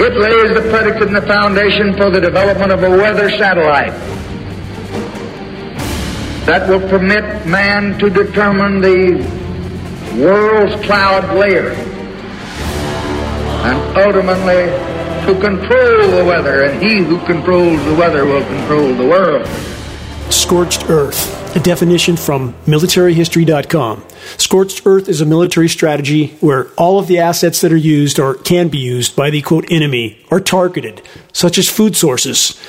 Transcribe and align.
It 0.00 0.16
lays 0.16 0.54
the 0.54 0.68
predicate 0.70 1.08
and 1.08 1.16
the 1.16 1.22
foundation 1.22 1.96
for 1.96 2.08
the 2.08 2.20
development 2.20 2.70
of 2.70 2.82
a 2.82 2.90
weather 2.90 3.28
satellite 3.30 3.92
that 6.46 6.68
will 6.68 6.80
permit 6.88 7.46
man 7.46 7.98
to 7.98 8.08
determine 8.08 8.80
the 8.80 9.16
world's 10.16 10.74
cloud 10.86 11.36
layer 11.36 11.72
and 13.66 13.96
ultimately 13.98 14.66
to 15.26 15.38
control 15.40 16.10
the 16.16 16.24
weather, 16.24 16.62
and 16.62 16.82
he 16.82 16.98
who 16.98 17.18
controls 17.26 17.84
the 17.84 17.94
weather 17.94 18.24
will 18.24 18.44
control 18.46 18.94
the 18.94 19.04
world. 19.04 19.46
Scorched 20.30 20.88
Earth, 20.88 21.37
a 21.56 21.60
definition 21.60 22.16
from 22.16 22.52
militaryhistory.com. 22.66 24.04
Scorched 24.36 24.82
Earth 24.84 25.08
is 25.08 25.20
a 25.20 25.26
military 25.26 25.68
strategy 25.68 26.28
where 26.40 26.68
all 26.76 26.98
of 26.98 27.06
the 27.06 27.18
assets 27.18 27.60
that 27.60 27.72
are 27.72 27.76
used 27.76 28.18
or 28.18 28.34
can 28.34 28.68
be 28.68 28.78
used 28.78 29.16
by 29.16 29.30
the 29.30 29.42
quote 29.42 29.70
enemy 29.70 30.24
are 30.30 30.40
targeted, 30.40 31.02
such 31.32 31.58
as 31.58 31.68
food 31.68 31.96
sources. 31.96 32.60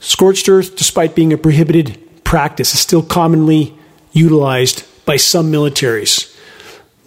Scorched 0.00 0.48
Earth, 0.48 0.76
despite 0.76 1.14
being 1.14 1.32
a 1.32 1.38
prohibited 1.38 1.98
practice, 2.24 2.74
is 2.74 2.80
still 2.80 3.02
commonly 3.02 3.74
utilized 4.12 4.84
by 5.04 5.16
some 5.16 5.52
militaries. 5.52 6.36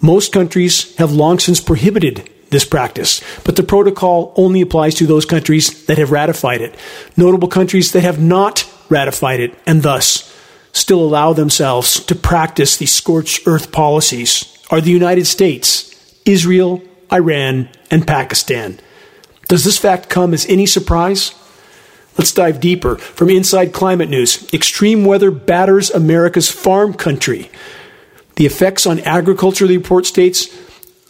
Most 0.00 0.32
countries 0.32 0.94
have 0.96 1.12
long 1.12 1.38
since 1.38 1.60
prohibited 1.60 2.30
this 2.50 2.64
practice, 2.64 3.22
but 3.44 3.56
the 3.56 3.62
protocol 3.62 4.32
only 4.36 4.60
applies 4.60 4.94
to 4.94 5.06
those 5.06 5.24
countries 5.24 5.84
that 5.86 5.98
have 5.98 6.12
ratified 6.12 6.60
it. 6.60 6.74
Notable 7.16 7.48
countries 7.48 7.92
that 7.92 8.02
have 8.02 8.20
not 8.20 8.70
ratified 8.88 9.40
it 9.40 9.54
and 9.66 9.82
thus 9.82 10.32
still 10.76 11.00
allow 11.00 11.32
themselves 11.32 12.00
to 12.00 12.14
practice 12.14 12.76
these 12.76 12.92
scorched 12.92 13.46
earth 13.46 13.72
policies 13.72 14.58
are 14.70 14.80
the 14.80 14.90
United 14.90 15.26
States, 15.26 15.94
Israel, 16.26 16.82
Iran, 17.10 17.68
and 17.90 18.06
Pakistan. 18.06 18.78
Does 19.48 19.64
this 19.64 19.78
fact 19.78 20.10
come 20.10 20.34
as 20.34 20.44
any 20.46 20.66
surprise? 20.66 21.34
Let's 22.18 22.32
dive 22.32 22.60
deeper. 22.60 22.96
From 22.96 23.30
Inside 23.30 23.72
Climate 23.72 24.10
News 24.10 24.52
Extreme 24.52 25.04
weather 25.04 25.30
batters 25.30 25.90
America's 25.90 26.50
farm 26.50 26.92
country. 26.92 27.50
The 28.34 28.46
effects 28.46 28.86
on 28.86 29.00
agriculture, 29.00 29.66
the 29.66 29.78
report 29.78 30.04
states, 30.04 30.48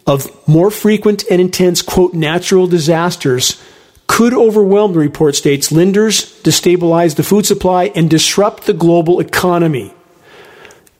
of 0.07 0.31
more 0.47 0.71
frequent 0.71 1.25
and 1.29 1.41
intense, 1.41 1.83
quote, 1.83 2.15
natural 2.15 2.69
disasters 2.69 3.61
could 4.07 4.33
overwhelm, 4.33 4.93
the 4.93 4.99
report 4.99 5.35
states, 5.35 5.73
lenders, 5.73 6.41
destabilize 6.43 7.17
the 7.17 7.23
food 7.23 7.47
supply, 7.47 7.93
and 7.95 8.09
disrupt 8.09 8.67
the 8.67 8.73
global 8.73 9.21
economy. 9.21 9.93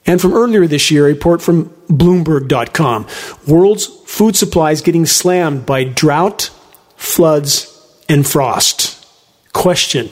And 0.05 0.21
from 0.21 0.33
earlier 0.33 0.67
this 0.67 0.89
year, 0.89 1.05
a 1.05 1.13
report 1.13 1.41
from 1.41 1.65
Bloomberg.com 1.89 3.07
world's 3.45 3.85
food 4.05 4.35
supply 4.35 4.71
is 4.71 4.81
getting 4.81 5.05
slammed 5.05 5.65
by 5.65 5.83
drought, 5.83 6.49
floods, 6.95 7.73
and 8.07 8.25
frost. 8.25 9.05
Question 9.53 10.09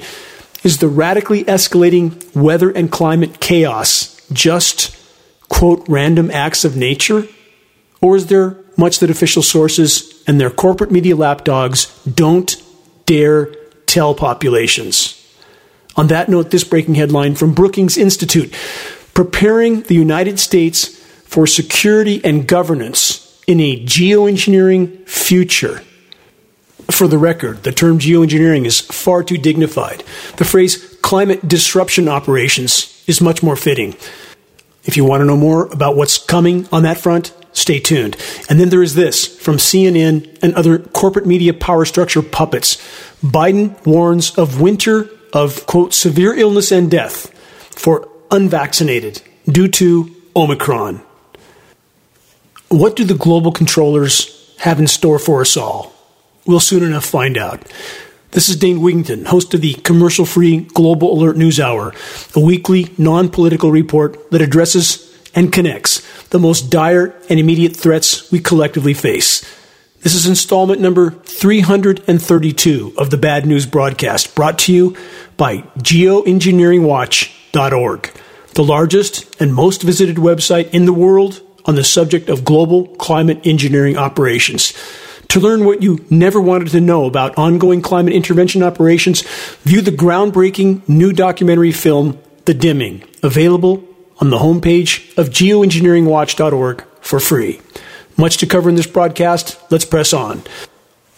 Is 0.64 0.80
the 0.80 0.90
radically 0.90 1.46
escalating 1.46 2.36
weather 2.36 2.70
and 2.70 2.92
climate 2.92 3.40
chaos 3.40 4.22
just, 4.34 4.98
quote, 5.48 5.88
random 5.88 6.30
acts 6.32 6.66
of 6.66 6.76
nature? 6.76 7.28
Or 8.02 8.18
is 8.18 8.28
there 8.28 8.58
much 8.78 9.00
that 9.00 9.10
official 9.10 9.42
sources 9.42 10.24
and 10.28 10.40
their 10.40 10.50
corporate 10.50 10.92
media 10.92 11.16
lapdogs 11.16 12.04
don't 12.04 12.62
dare 13.06 13.54
tell 13.86 14.14
populations. 14.14 15.22
On 15.96 16.08
that 16.08 16.28
note, 16.28 16.52
this 16.52 16.64
breaking 16.64 16.96
headline 16.96 17.36
from 17.36 17.54
Brookings 17.54 17.98
Institute 17.98 18.54
Preparing 19.14 19.84
the 19.84 19.96
United 19.96 20.40
States 20.40 20.88
for 21.24 21.48
Security 21.48 22.20
and 22.24 22.46
Governance 22.46 23.42
in 23.48 23.62
a 23.62 23.82
Geoengineering 23.86 25.08
Future. 25.08 25.82
For 26.92 27.08
the 27.08 27.18
record, 27.18 27.64
the 27.64 27.72
term 27.72 27.98
geoengineering 27.98 28.66
is 28.66 28.82
far 28.82 29.24
too 29.24 29.38
dignified. 29.38 30.04
The 30.38 30.46
phrase 30.46 30.98
climate 31.02 31.48
disruption 31.48 32.10
operations 32.10 33.04
is 33.08 33.22
much 33.22 33.42
more 33.42 33.56
fitting. 33.56 33.96
If 34.84 34.98
you 34.98 35.06
want 35.06 35.22
to 35.22 35.26
know 35.26 35.38
more 35.38 35.68
about 35.68 35.96
what's 35.96 36.18
coming 36.18 36.68
on 36.72 36.84
that 36.84 36.98
front, 36.98 37.34
Stay 37.56 37.80
tuned. 37.80 38.18
And 38.50 38.60
then 38.60 38.70
there 38.70 38.84
is 38.84 38.96
this 38.96 39.26
from 39.26 39.58
CNN 39.58 40.38
and 40.44 40.54
other 40.54 40.78
corporate 40.78 41.26
media 41.26 41.54
power 41.54 41.86
structure 41.86 42.22
puppets. 42.22 42.76
Biden 43.24 43.84
warns 43.86 44.38
of 44.38 44.62
winter 44.62 45.10
of, 45.34 45.66
quote, 45.66 45.94
severe 45.94 46.38
illness 46.38 46.72
and 46.72 46.92
death 46.92 47.32
for 47.74 48.10
unvaccinated 48.30 49.22
due 49.50 49.70
to 49.70 50.14
Omicron. 50.36 51.02
What 52.68 52.98
do 52.98 53.06
the 53.06 53.14
global 53.14 53.54
controllers 53.54 54.54
have 54.60 54.80
in 54.80 54.88
store 54.88 55.18
for 55.18 55.42
us 55.42 55.56
all? 55.56 55.94
We'll 56.46 56.60
soon 56.60 56.84
enough 56.84 57.06
find 57.06 57.38
out. 57.38 57.64
This 58.32 58.50
is 58.50 58.58
Dane 58.58 58.80
Wigington, 58.80 59.28
host 59.28 59.54
of 59.54 59.62
the 59.62 59.76
commercial 59.76 60.26
free 60.26 60.58
Global 60.58 61.14
Alert 61.14 61.38
News 61.38 61.58
Hour, 61.58 61.94
a 62.36 62.40
weekly 62.42 62.94
non 62.98 63.30
political 63.30 63.72
report 63.72 64.30
that 64.32 64.42
addresses 64.42 65.06
and 65.34 65.54
connects 65.54 66.06
the 66.30 66.40
most 66.40 66.70
dire 66.70 67.20
and 67.30 67.40
immediate 67.40 67.76
threats 67.76 68.32
we 68.32 68.40
collectively 68.40 68.94
face. 68.94 69.44
This 70.02 70.14
is 70.14 70.28
installment 70.28 70.80
number 70.82 71.10
332 71.10 72.94
of 72.98 73.10
the 73.10 73.18
Bad 73.18 73.48
News 73.48 73.66
broadcast, 73.66 74.36
brought 74.36 74.60
to 74.60 74.72
you 74.72 74.96
by 75.36 75.64
geoengineeringwatch.org, 75.80 78.12
the 78.54 78.64
largest 78.64 79.42
and 79.42 79.52
most 79.54 79.82
visited 79.82 80.18
website 80.18 80.70
in 80.70 80.86
the 80.86 80.94
world 80.94 81.42
on 81.66 81.74
the 81.74 81.84
subject 81.84 82.30
of 82.30 82.46
global 82.46 82.86
climate 82.98 83.40
engineering 83.46 83.98
operations. 83.98 84.74
To 85.30 85.40
learn 85.40 85.66
what 85.66 85.82
you 85.82 86.06
never 86.12 86.40
wanted 86.40 86.68
to 86.70 86.82
know 86.82 87.06
about 87.06 87.36
ongoing 87.38 87.82
climate 87.82 88.14
intervention 88.14 88.62
operations, 88.62 89.24
view 89.64 89.82
the 89.82 89.90
groundbreaking 89.92 90.88
new 90.88 91.14
documentary 91.14 91.72
film, 91.72 92.20
The 92.46 92.54
Dimming, 92.54 93.04
available 93.24 93.84
on 94.20 94.30
the 94.30 94.38
homepage 94.38 95.16
of 95.18 95.30
geoengineeringwatch.org 95.30 96.84
for 97.02 97.20
free. 97.20 97.62
Much 98.18 98.38
to 98.38 98.46
cover 98.46 98.70
in 98.70 98.76
this 98.76 98.88
broadcast. 98.88 99.60
Let's 99.72 99.86
press 99.86 100.14
on. 100.14 100.42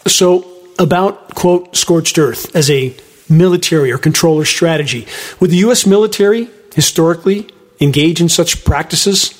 So, 0.06 0.50
about, 0.78 1.34
quote, 1.34 1.76
scorched 1.76 2.18
earth 2.18 2.54
as 2.54 2.70
a 2.70 2.96
military 3.28 3.92
or 3.92 3.98
controller 3.98 4.44
strategy. 4.44 5.06
Would 5.40 5.50
the 5.50 5.58
U.S. 5.58 5.86
military 5.86 6.48
historically 6.74 7.48
engage 7.80 8.20
in 8.20 8.28
such 8.28 8.64
practices? 8.64 9.34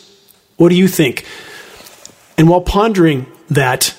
What 0.57 0.69
do 0.69 0.77
you 0.77 0.89
think? 0.89 1.27
And 2.37 2.49
while 2.49 2.61
pondering 2.61 3.27
that, 3.51 3.97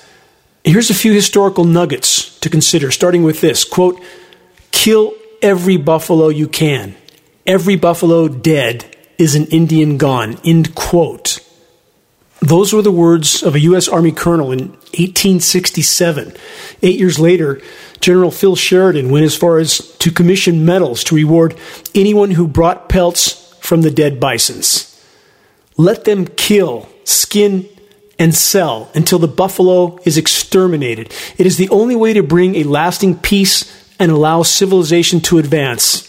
here's 0.64 0.90
a 0.90 0.94
few 0.94 1.12
historical 1.12 1.64
nuggets 1.64 2.38
to 2.40 2.48
consider, 2.48 2.90
starting 2.90 3.24
with 3.24 3.40
this 3.40 3.64
quote, 3.64 4.00
kill 4.70 5.14
every 5.42 5.76
buffalo 5.76 6.28
you 6.28 6.48
can. 6.48 6.94
Every 7.46 7.76
buffalo 7.76 8.28
dead 8.28 8.89
is 9.20 9.34
an 9.34 9.46
Indian 9.46 9.98
gone, 9.98 10.38
end 10.44 10.74
quote. 10.74 11.40
Those 12.40 12.72
were 12.72 12.80
the 12.80 12.90
words 12.90 13.42
of 13.42 13.54
a 13.54 13.60
U.S. 13.60 13.86
Army 13.86 14.12
colonel 14.12 14.50
in 14.50 14.70
1867. 14.70 16.32
Eight 16.82 16.98
years 16.98 17.18
later, 17.18 17.60
General 18.00 18.30
Phil 18.30 18.56
Sheridan 18.56 19.10
went 19.10 19.26
as 19.26 19.36
far 19.36 19.58
as 19.58 19.78
to 19.98 20.10
commission 20.10 20.64
medals 20.64 21.04
to 21.04 21.14
reward 21.14 21.54
anyone 21.94 22.30
who 22.30 22.48
brought 22.48 22.88
pelts 22.88 23.54
from 23.60 23.82
the 23.82 23.90
dead 23.90 24.18
bisons. 24.18 24.86
Let 25.76 26.04
them 26.04 26.26
kill, 26.26 26.88
skin, 27.04 27.68
and 28.18 28.34
sell 28.34 28.90
until 28.94 29.18
the 29.18 29.28
buffalo 29.28 29.98
is 30.04 30.16
exterminated. 30.16 31.12
It 31.36 31.46
is 31.46 31.58
the 31.58 31.68
only 31.68 31.96
way 31.96 32.14
to 32.14 32.22
bring 32.22 32.56
a 32.56 32.64
lasting 32.64 33.18
peace 33.18 33.70
and 33.98 34.10
allow 34.10 34.42
civilization 34.44 35.20
to 35.20 35.38
advance, 35.38 36.06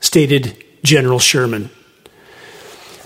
stated 0.00 0.62
General 0.82 1.18
Sherman. 1.18 1.70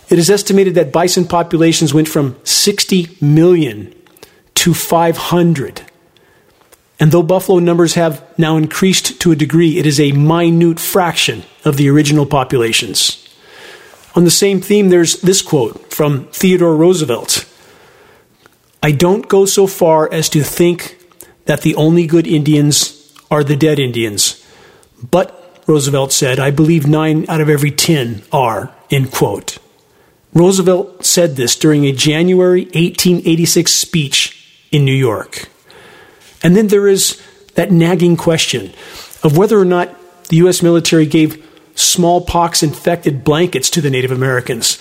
It 0.09 0.19
is 0.19 0.31
estimated 0.31 0.75
that 0.77 0.93
bison 0.93 1.27
populations 1.27 1.93
went 1.93 2.09
from 2.09 2.37
60 2.44 3.17
million 3.21 3.94
to 4.55 4.72
500. 4.72 5.83
And 6.99 7.12
though 7.12 7.22
buffalo 7.22 7.58
numbers 7.58 7.94
have 7.94 8.25
now 8.38 8.56
increased 8.56 9.20
to 9.20 9.32
a 9.32 9.37
degree, 9.37 9.79
it 9.79 9.87
is 9.87 10.00
a 10.00 10.12
minute 10.12 10.81
fraction 10.81 11.43
of 11.64 11.76
the 11.76 11.91
original 11.91 12.25
populations. 12.25 13.23
On 14.14 14.25
the 14.25 14.31
same 14.31 14.61
theme, 14.61 14.88
there's 14.88 15.20
this 15.20 15.43
quote 15.43 15.93
from 15.93 16.26
Theodore 16.29 16.76
Roosevelt 16.76 17.44
I 18.82 18.93
don't 18.93 19.29
go 19.29 19.47
so 19.47 19.67
far 19.67 20.11
as 20.12 20.29
to 20.29 20.43
think 20.43 20.99
that 21.47 21.62
the 21.62 21.75
only 21.75 22.06
good 22.06 22.26
Indians 22.26 23.12
are 23.31 23.43
the 23.43 23.56
dead 23.56 23.79
Indians. 23.81 24.44
But, 25.11 25.62
Roosevelt 25.67 26.12
said, 26.12 26.38
I 26.38 26.53
believe 26.53 26.87
nine 26.87 27.26
out 27.29 27.41
of 27.41 27.49
every 27.49 27.73
ten 27.73 28.23
are, 28.31 28.73
end 28.91 29.11
quote. 29.11 29.58
Roosevelt 30.37 31.03
said 31.03 31.37
this 31.37 31.56
during 31.56 31.87
a 31.87 31.93
January 31.93 32.65
1886 32.65 33.73
speech 33.73 34.69
in 34.71 34.85
New 34.85 34.93
York. 34.94 35.49
And 36.43 36.55
then 36.55 36.67
there 36.67 36.87
is 36.87 37.19
that 37.55 37.73
nagging 37.73 38.19
question 38.19 38.75
of 39.23 39.38
whether 39.38 39.59
or 39.59 39.65
not 39.65 39.97
the 40.29 40.37
U.S. 40.37 40.62
military 40.62 41.06
gave 41.06 41.43
smallpox 41.75 42.62
infected 42.62 43.25
blankets 43.25 43.71
to 43.71 43.81
the 43.81 43.88
Native 43.88 44.11
Americans. 44.11 44.79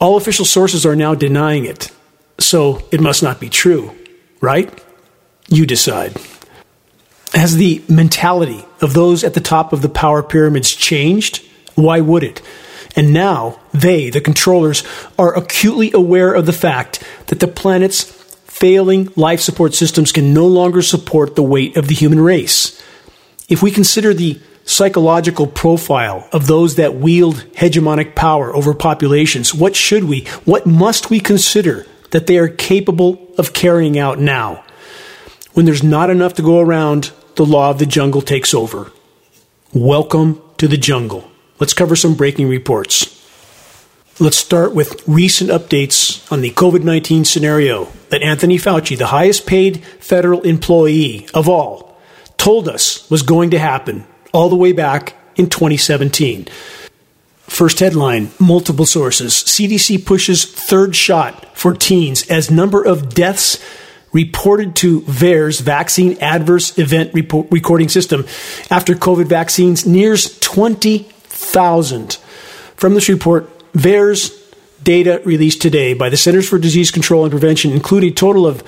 All 0.00 0.18
official 0.18 0.44
sources 0.44 0.84
are 0.84 0.94
now 0.94 1.14
denying 1.14 1.64
it, 1.64 1.90
so 2.38 2.86
it 2.92 3.00
must 3.00 3.22
not 3.22 3.40
be 3.40 3.48
true, 3.48 3.90
right? 4.42 4.70
You 5.48 5.64
decide. 5.64 6.14
Has 7.32 7.56
the 7.56 7.82
mentality 7.88 8.66
of 8.82 8.92
those 8.92 9.24
at 9.24 9.32
the 9.32 9.40
top 9.40 9.72
of 9.72 9.80
the 9.80 9.88
power 9.88 10.22
pyramids 10.22 10.74
changed? 10.74 11.42
Why 11.74 12.02
would 12.02 12.22
it? 12.22 12.42
And 12.96 13.12
now 13.12 13.60
they, 13.72 14.10
the 14.10 14.20
controllers, 14.20 14.84
are 15.18 15.36
acutely 15.36 15.92
aware 15.92 16.32
of 16.32 16.46
the 16.46 16.52
fact 16.52 17.02
that 17.26 17.40
the 17.40 17.48
planet's 17.48 18.02
failing 18.02 19.08
life 19.16 19.40
support 19.40 19.74
systems 19.74 20.12
can 20.12 20.32
no 20.32 20.46
longer 20.46 20.80
support 20.80 21.34
the 21.34 21.42
weight 21.42 21.76
of 21.76 21.88
the 21.88 21.94
human 21.94 22.20
race. 22.20 22.80
If 23.48 23.62
we 23.62 23.70
consider 23.70 24.14
the 24.14 24.40
psychological 24.64 25.46
profile 25.46 26.28
of 26.32 26.46
those 26.46 26.76
that 26.76 26.94
wield 26.94 27.44
hegemonic 27.54 28.14
power 28.14 28.54
over 28.54 28.72
populations, 28.72 29.52
what 29.52 29.76
should 29.76 30.04
we, 30.04 30.24
what 30.44 30.66
must 30.66 31.10
we 31.10 31.20
consider 31.20 31.86
that 32.12 32.26
they 32.26 32.38
are 32.38 32.48
capable 32.48 33.28
of 33.36 33.52
carrying 33.52 33.98
out 33.98 34.18
now? 34.20 34.64
When 35.52 35.66
there's 35.66 35.82
not 35.82 36.08
enough 36.08 36.34
to 36.34 36.42
go 36.42 36.60
around, 36.60 37.12
the 37.34 37.44
law 37.44 37.70
of 37.70 37.78
the 37.78 37.86
jungle 37.86 38.22
takes 38.22 38.54
over. 38.54 38.92
Welcome 39.72 40.40
to 40.58 40.68
the 40.68 40.76
jungle. 40.76 41.30
Let's 41.64 41.72
cover 41.72 41.96
some 41.96 42.14
breaking 42.14 42.50
reports. 42.50 43.26
Let's 44.20 44.36
start 44.36 44.74
with 44.74 45.02
recent 45.08 45.48
updates 45.48 46.30
on 46.30 46.42
the 46.42 46.50
COVID 46.50 46.84
19 46.84 47.24
scenario 47.24 47.88
that 48.10 48.20
Anthony 48.20 48.58
Fauci, 48.58 48.98
the 48.98 49.06
highest 49.06 49.46
paid 49.46 49.82
federal 49.98 50.42
employee 50.42 51.26
of 51.32 51.48
all, 51.48 51.96
told 52.36 52.68
us 52.68 53.08
was 53.08 53.22
going 53.22 53.48
to 53.52 53.58
happen 53.58 54.04
all 54.30 54.50
the 54.50 54.56
way 54.56 54.72
back 54.72 55.14
in 55.36 55.48
2017. 55.48 56.48
First 57.44 57.80
headline 57.80 58.28
multiple 58.38 58.84
sources. 58.84 59.32
CDC 59.32 60.04
pushes 60.04 60.44
third 60.44 60.94
shot 60.94 61.56
for 61.56 61.72
teens 61.72 62.28
as 62.28 62.50
number 62.50 62.84
of 62.84 63.14
deaths 63.14 63.58
reported 64.12 64.76
to 64.76 65.00
VAERS 65.00 65.62
vaccine 65.62 66.18
adverse 66.20 66.76
event 66.78 67.14
report, 67.14 67.46
recording 67.50 67.88
system 67.88 68.26
after 68.70 68.92
COVID 68.92 69.28
vaccines 69.28 69.86
nears 69.86 70.38
20,000. 71.34 72.14
From 72.76 72.94
this 72.94 73.08
report, 73.08 73.50
VAERS 73.72 74.40
data 74.82 75.20
released 75.24 75.62
today 75.62 75.94
by 75.94 76.08
the 76.08 76.16
Centers 76.16 76.48
for 76.48 76.58
Disease 76.58 76.90
Control 76.90 77.24
and 77.24 77.32
Prevention 77.32 77.70
include 77.72 78.04
a 78.04 78.10
total 78.10 78.46
of 78.46 78.62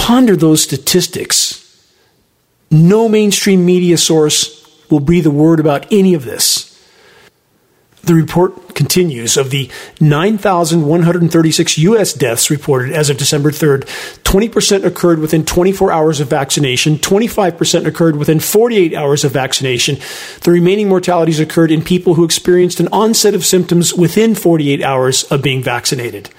Ponder 0.00 0.34
those 0.34 0.62
statistics. 0.62 1.60
No 2.70 3.06
mainstream 3.06 3.66
media 3.66 3.98
source 3.98 4.66
will 4.90 4.98
breathe 4.98 5.26
a 5.26 5.30
word 5.30 5.60
about 5.60 5.86
any 5.92 6.14
of 6.14 6.24
this. 6.24 6.66
The 8.02 8.14
report 8.14 8.74
continues 8.74 9.36
of 9.36 9.50
the 9.50 9.70
9,136 10.00 11.78
U.S. 11.78 12.14
deaths 12.14 12.50
reported 12.50 12.92
as 12.92 13.10
of 13.10 13.18
December 13.18 13.50
3rd, 13.50 13.82
20% 14.24 14.84
occurred 14.86 15.18
within 15.18 15.44
24 15.44 15.92
hours 15.92 16.18
of 16.18 16.28
vaccination, 16.28 16.96
25% 16.96 17.86
occurred 17.86 18.16
within 18.16 18.40
48 18.40 18.94
hours 18.94 19.22
of 19.22 19.32
vaccination. 19.32 19.98
The 20.42 20.50
remaining 20.50 20.88
mortalities 20.88 21.40
occurred 21.40 21.70
in 21.70 21.82
people 21.82 22.14
who 22.14 22.24
experienced 22.24 22.80
an 22.80 22.88
onset 22.88 23.34
of 23.34 23.44
symptoms 23.44 23.92
within 23.92 24.34
48 24.34 24.82
hours 24.82 25.24
of 25.24 25.42
being 25.42 25.62
vaccinated. 25.62 26.30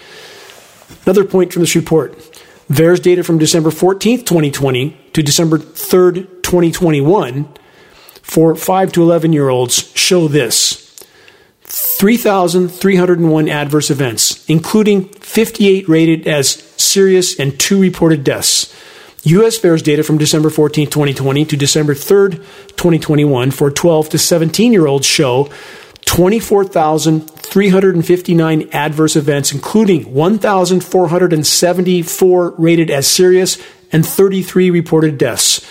Another 1.05 1.25
point 1.25 1.53
from 1.53 1.61
this 1.61 1.75
report 1.75 2.30
VAERS 2.71 3.01
data 3.01 3.23
from 3.23 3.37
December 3.37 3.69
14th, 3.69 4.25
2020 4.25 4.97
to 5.11 5.21
December 5.21 5.57
3rd, 5.57 6.41
2021 6.41 7.49
for 8.21 8.55
5 8.55 8.91
to 8.93 9.01
11 9.01 9.33
year 9.33 9.49
olds 9.49 9.91
show 9.93 10.29
this 10.29 10.77
3,301 11.63 13.49
adverse 13.49 13.91
events, 13.91 14.45
including 14.49 15.09
58 15.09 15.89
rated 15.89 16.25
as 16.27 16.51
serious 16.77 17.37
and 17.37 17.59
2 17.59 17.79
reported 17.79 18.23
deaths. 18.23 18.73
U.S. 19.23 19.59
VAERS 19.59 19.83
data 19.83 20.01
from 20.01 20.17
December 20.17 20.49
14, 20.49 20.87
2020 20.87 21.45
to 21.45 21.57
December 21.57 21.93
3, 21.93 22.37
2021 22.37 23.51
for 23.51 23.69
12 23.69 24.09
to 24.09 24.17
17 24.17 24.71
year 24.71 24.87
olds 24.87 25.05
show 25.05 25.49
24,359 26.11 28.69
adverse 28.71 29.15
events, 29.15 29.51
including 29.51 30.13
1,474 30.13 32.53
rated 32.57 32.91
as 32.91 33.07
serious 33.07 33.57
and 33.91 34.05
33 34.05 34.69
reported 34.69 35.17
deaths 35.17 35.65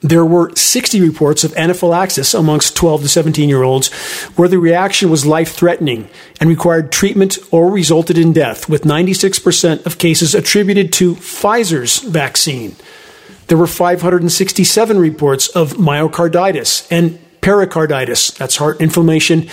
there 0.00 0.24
were 0.24 0.54
60 0.54 1.00
reports 1.00 1.42
of 1.42 1.54
anaphylaxis 1.56 2.34
amongst 2.34 2.76
12 2.76 3.02
to 3.02 3.08
17 3.08 3.48
year 3.48 3.62
olds 3.62 3.92
where 4.36 4.48
the 4.48 4.58
reaction 4.58 5.10
was 5.10 5.26
life 5.26 5.52
threatening 5.52 6.08
and 6.40 6.48
required 6.48 6.92
treatment 6.92 7.38
or 7.50 7.70
resulted 7.70 8.16
in 8.16 8.32
death, 8.32 8.68
with 8.68 8.82
96% 8.82 9.86
of 9.86 9.98
cases 9.98 10.34
attributed 10.34 10.92
to 10.94 11.16
Pfizer's 11.16 11.98
vaccine. 11.98 12.76
There 13.48 13.58
were 13.58 13.66
567 13.66 14.98
reports 14.98 15.48
of 15.48 15.74
myocarditis 15.74 16.86
and 16.90 17.18
pericarditis, 17.40 18.30
that's 18.32 18.56
heart 18.56 18.80
inflammation, 18.80 19.48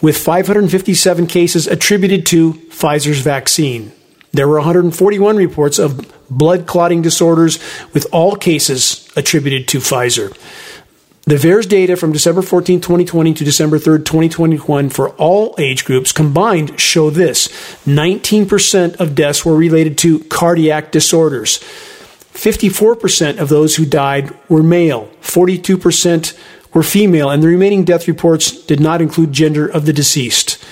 with 0.00 0.16
557 0.16 1.26
cases 1.26 1.66
attributed 1.66 2.26
to 2.26 2.54
Pfizer's 2.54 3.20
vaccine. 3.20 3.92
There 4.32 4.46
were 4.46 4.56
141 4.56 5.36
reports 5.36 5.78
of 5.78 6.14
blood 6.30 6.66
clotting 6.66 7.02
disorders, 7.02 7.58
with 7.94 8.06
all 8.12 8.36
cases 8.36 9.08
attributed 9.16 9.66
to 9.68 9.78
Pfizer. 9.78 10.36
The 11.24 11.36
VAERS 11.36 11.68
data 11.68 11.96
from 11.96 12.12
December 12.12 12.40
14, 12.40 12.80
2020 12.80 13.34
to 13.34 13.44
December 13.44 13.78
3, 13.78 13.98
2021 13.98 14.88
for 14.88 15.10
all 15.10 15.54
age 15.58 15.84
groups 15.84 16.10
combined 16.10 16.80
show 16.80 17.10
this 17.10 17.48
19% 17.84 18.96
of 18.96 19.14
deaths 19.14 19.44
were 19.44 19.54
related 19.54 19.98
to 19.98 20.20
cardiac 20.20 20.90
disorders. 20.90 21.58
54% 22.32 23.38
of 23.38 23.50
those 23.50 23.76
who 23.76 23.84
died 23.84 24.34
were 24.48 24.62
male, 24.62 25.10
42% 25.20 26.38
were 26.72 26.82
female, 26.82 27.30
and 27.30 27.42
the 27.42 27.48
remaining 27.48 27.84
death 27.84 28.08
reports 28.08 28.50
did 28.50 28.80
not 28.80 29.00
include 29.00 29.32
gender 29.32 29.66
of 29.66 29.86
the 29.86 29.92
deceased. 29.92 30.62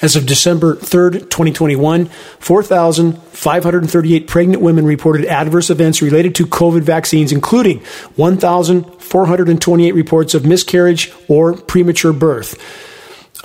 As 0.00 0.16
of 0.16 0.24
December 0.26 0.74
3rd, 0.74 1.30
2021, 1.30 2.06
4,538 2.06 4.26
pregnant 4.26 4.60
women 4.60 4.84
reported 4.84 5.24
adverse 5.26 5.70
events 5.70 6.02
related 6.02 6.34
to 6.34 6.44
COVID 6.44 6.82
vaccines, 6.82 7.30
including 7.30 7.78
1,428 8.16 9.94
reports 9.94 10.34
of 10.34 10.44
miscarriage 10.44 11.12
or 11.28 11.54
premature 11.54 12.12
birth. 12.12 12.58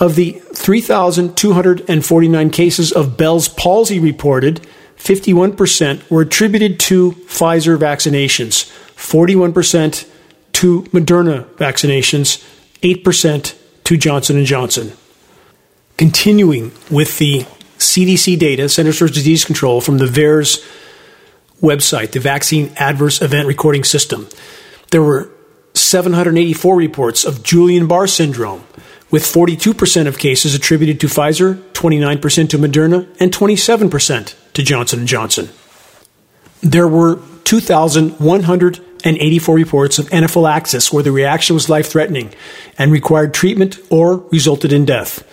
Of 0.00 0.16
the 0.16 0.32
3,249 0.32 2.50
cases 2.50 2.90
of 2.90 3.16
Bell's 3.16 3.48
palsy 3.48 4.00
reported, 4.00 4.66
51% 4.96 6.10
were 6.10 6.22
attributed 6.22 6.80
to 6.80 7.12
Pfizer 7.12 7.78
vaccinations, 7.78 8.68
41% 8.96 10.08
to 10.58 10.82
Moderna 10.90 11.44
vaccinations, 11.54 12.44
8% 12.82 13.56
to 13.84 13.96
Johnson 13.96 14.44
& 14.44 14.46
Johnson. 14.46 14.92
Continuing 15.96 16.72
with 16.90 17.18
the 17.18 17.46
CDC 17.78 18.36
data, 18.36 18.68
Centers 18.68 18.98
for 18.98 19.06
Disease 19.06 19.44
Control, 19.44 19.80
from 19.80 19.98
the 19.98 20.06
VAERS 20.06 20.66
website, 21.62 22.10
the 22.10 22.18
Vaccine 22.18 22.72
Adverse 22.76 23.22
Event 23.22 23.46
Recording 23.46 23.84
System, 23.84 24.26
there 24.90 25.02
were 25.02 25.30
784 25.74 26.74
reports 26.74 27.24
of 27.24 27.44
Guillain 27.44 27.86
Barre 27.86 28.08
syndrome, 28.08 28.64
with 29.12 29.22
42% 29.22 30.08
of 30.08 30.18
cases 30.18 30.56
attributed 30.56 30.98
to 31.00 31.06
Pfizer, 31.06 31.54
29% 31.72 32.50
to 32.50 32.58
Moderna, 32.58 33.06
and 33.20 33.32
27% 33.32 34.34
to 34.54 34.62
Johnson 34.64 35.06
& 35.06 35.08
Johnson. 35.08 35.50
There 36.62 36.88
were 36.88 37.20
2,184 39.16 39.54
reports 39.54 39.98
of 39.98 40.12
anaphylaxis 40.12 40.92
where 40.92 41.02
the 41.02 41.12
reaction 41.12 41.54
was 41.54 41.70
life 41.70 41.86
threatening 41.86 42.34
and 42.76 42.92
required 42.92 43.32
treatment 43.32 43.78
or 43.90 44.18
resulted 44.30 44.72
in 44.72 44.84
death. 44.84 45.24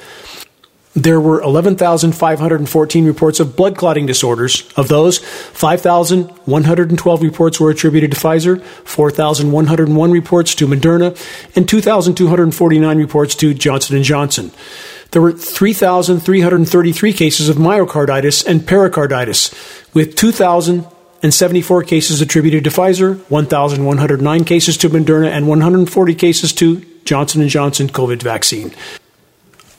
There 0.93 1.19
were 1.19 1.41
11,514 1.41 3.05
reports 3.05 3.41
of 3.41 3.57
blood 3.57 3.75
clotting 3.75 4.05
disorders. 4.05 4.63
Of 4.77 4.87
those, 4.87 5.17
5,112 5.17 7.21
reports 7.21 7.59
were 7.59 7.69
attributed 7.69 8.11
to 8.11 8.17
Pfizer, 8.17 8.63
4,101 8.63 10.11
reports 10.11 10.55
to 10.55 10.67
Moderna, 10.67 11.17
and 11.53 11.67
2,249 11.67 12.97
reports 12.97 13.35
to 13.35 13.53
Johnson 13.53 14.01
& 14.03 14.03
Johnson. 14.03 14.51
There 15.11 15.21
were 15.21 15.33
3,333 15.33 17.11
cases 17.11 17.49
of 17.49 17.57
myocarditis 17.57 18.45
and 18.45 18.65
pericarditis, 18.65 19.53
with 19.93 20.15
2,074 21.31 21.83
cases 21.83 22.21
attributed 22.21 22.63
to 22.65 22.69
Pfizer, 22.69 23.17
1,109 23.29 24.43
cases 24.43 24.77
to 24.77 24.89
Moderna, 24.89 25.29
and 25.29 25.47
140 25.47 26.15
cases 26.15 26.53
to 26.53 26.85
Johnson 27.03 27.47
& 27.47 27.49
Johnson 27.49 27.87
COVID 27.87 28.21
vaccine. 28.21 28.73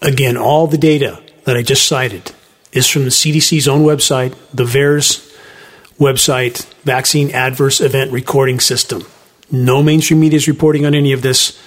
Again, 0.03 0.37
all 0.37 0.67
the 0.67 0.79
data 0.79 1.23
that 1.45 1.57
I 1.57 1.63
just 1.63 1.87
cited 1.87 2.33
is 2.73 2.89
from 2.89 3.05
the 3.05 3.11
CDC's 3.11 3.69
own 3.69 3.83
website, 3.83 4.35
the 4.53 4.65
VAERS 4.65 5.23
website, 5.99 6.65
Vaccine 6.83 7.31
Adverse 7.31 7.81
Event 7.81 8.11
Recording 8.11 8.59
System. 8.59 9.05
No 9.51 9.83
mainstream 9.83 10.19
media 10.19 10.39
is 10.39 10.49
reporting 10.49 10.85
on 10.85 10.95
any 10.95 11.13
of 11.13 11.23
this. 11.23 11.61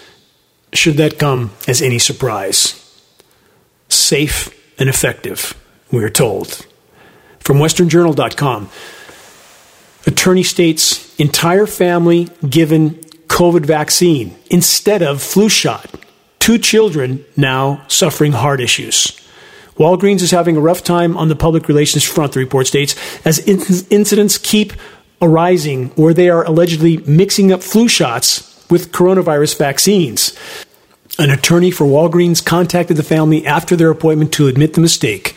Should 0.74 0.98
that 0.98 1.17
come 1.17 1.51
as 1.67 1.81
any 1.81 2.00
surprise? 2.00 2.75
Safe 3.88 4.53
and 4.77 4.89
effective, 4.89 5.53
we're 5.89 6.09
told. 6.09 6.65
From 7.39 7.57
WesternJournal.com, 7.57 8.69
attorney 10.06 10.44
states 10.44 11.15
entire 11.20 11.65
family 11.65 12.29
given 12.48 12.91
COVID 13.27 13.65
vaccine 13.65 14.36
instead 14.50 15.01
of 15.01 15.22
flu 15.22 15.50
shot. 15.50 15.89
Two 16.39 16.58
children 16.58 17.24
now 17.38 17.84
suffering 17.88 18.32
heart 18.32 18.60
issues. 18.60 19.20
Walgreens 19.75 20.22
is 20.22 20.32
having 20.32 20.58
a 20.58 20.62
rough 20.62 20.84
time 20.84 21.15
on 21.15 21.29
the 21.29 21.36
public 21.36 21.68
relations 21.68 22.03
front, 22.03 22.34
the 22.34 22.39
report 22.39 22.68
states, 22.68 22.96
as 23.25 23.39
in- 23.39 23.62
incidents 23.89 24.38
keep 24.38 24.74
arising 25.22 25.88
where 25.89 26.13
they 26.13 26.29
are 26.29 26.44
allegedly 26.44 26.98
mixing 26.98 27.51
up 27.51 27.63
flu 27.63 27.88
shots 27.88 28.65
with 28.70 28.91
coronavirus 28.91 29.58
vaccines. 29.58 30.38
An 31.18 31.29
attorney 31.29 31.72
for 31.72 31.86
Walgreens 31.86 32.44
contacted 32.44 32.98
the 32.98 33.03
family 33.03 33.46
after 33.46 33.75
their 33.75 33.89
appointment 33.89 34.34
to 34.34 34.48
admit 34.48 34.74
the 34.74 34.82
mistake. 34.82 35.36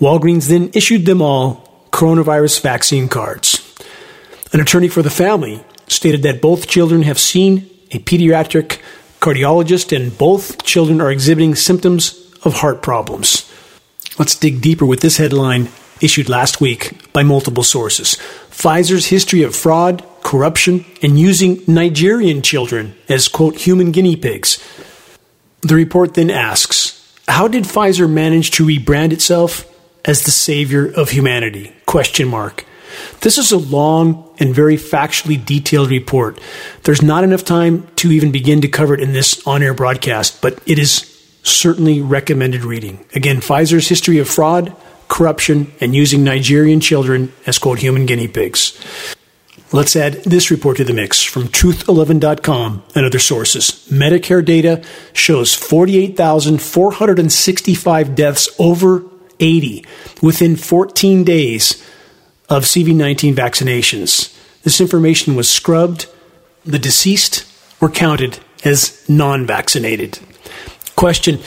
Walgreens 0.00 0.48
then 0.48 0.70
issued 0.74 1.06
them 1.06 1.20
all 1.20 1.88
coronavirus 1.92 2.60
vaccine 2.62 3.08
cards. 3.08 3.69
An 4.52 4.60
attorney 4.60 4.88
for 4.88 5.02
the 5.02 5.10
family 5.10 5.64
stated 5.86 6.22
that 6.22 6.40
both 6.40 6.66
children 6.66 7.02
have 7.02 7.18
seen 7.18 7.70
a 7.92 7.98
pediatric 7.98 8.80
cardiologist 9.20 9.94
and 9.94 10.16
both 10.16 10.64
children 10.64 11.00
are 11.00 11.10
exhibiting 11.10 11.54
symptoms 11.54 12.32
of 12.42 12.54
heart 12.54 12.82
problems. 12.82 13.50
Let's 14.18 14.34
dig 14.34 14.60
deeper 14.60 14.86
with 14.86 15.00
this 15.00 15.18
headline 15.18 15.68
issued 16.00 16.28
last 16.28 16.60
week 16.60 17.12
by 17.12 17.22
multiple 17.22 17.62
sources. 17.62 18.16
Pfizer's 18.50 19.06
history 19.06 19.42
of 19.42 19.54
fraud, 19.54 20.04
corruption, 20.22 20.84
and 21.02 21.18
using 21.18 21.62
Nigerian 21.66 22.42
children 22.42 22.94
as, 23.08 23.28
quote, 23.28 23.56
human 23.56 23.92
guinea 23.92 24.16
pigs. 24.16 24.58
The 25.60 25.74
report 25.74 26.14
then 26.14 26.30
asks, 26.30 26.96
how 27.28 27.48
did 27.48 27.64
Pfizer 27.64 28.10
manage 28.10 28.50
to 28.52 28.66
rebrand 28.66 29.12
itself 29.12 29.66
as 30.04 30.24
the 30.24 30.30
savior 30.30 30.90
of 30.90 31.10
humanity? 31.10 31.74
Question 31.86 32.28
mark. 32.28 32.64
This 33.20 33.38
is 33.38 33.52
a 33.52 33.58
long 33.58 34.28
and 34.38 34.54
very 34.54 34.76
factually 34.76 35.44
detailed 35.44 35.90
report. 35.90 36.40
There's 36.84 37.02
not 37.02 37.24
enough 37.24 37.44
time 37.44 37.86
to 37.96 38.10
even 38.10 38.32
begin 38.32 38.60
to 38.62 38.68
cover 38.68 38.94
it 38.94 39.00
in 39.00 39.12
this 39.12 39.46
on 39.46 39.62
air 39.62 39.74
broadcast, 39.74 40.40
but 40.40 40.58
it 40.66 40.78
is 40.78 41.06
certainly 41.42 42.00
recommended 42.00 42.64
reading. 42.64 43.04
Again, 43.14 43.40
Pfizer's 43.40 43.88
history 43.88 44.18
of 44.18 44.28
fraud, 44.28 44.74
corruption, 45.08 45.72
and 45.80 45.94
using 45.94 46.24
Nigerian 46.24 46.80
children 46.80 47.32
as 47.46 47.58
quote 47.58 47.78
human 47.78 48.06
guinea 48.06 48.28
pigs. 48.28 48.78
Let's 49.72 49.94
add 49.94 50.24
this 50.24 50.50
report 50.50 50.78
to 50.78 50.84
the 50.84 50.92
mix 50.92 51.22
from 51.22 51.44
Truth11.com 51.44 52.82
and 52.96 53.06
other 53.06 53.20
sources. 53.20 53.86
Medicare 53.88 54.44
data 54.44 54.82
shows 55.12 55.54
48,465 55.54 58.14
deaths 58.16 58.48
over 58.58 59.04
80 59.38 59.84
within 60.20 60.56
14 60.56 61.22
days 61.22 61.86
of 62.50 62.64
CV19 62.64 63.34
vaccinations. 63.34 64.36
This 64.64 64.80
information 64.80 65.36
was 65.36 65.48
scrubbed. 65.48 66.06
The 66.66 66.78
deceased 66.78 67.46
were 67.80 67.88
counted 67.88 68.40
as 68.64 69.08
non 69.08 69.46
vaccinated. 69.46 70.18
Question 70.96 71.38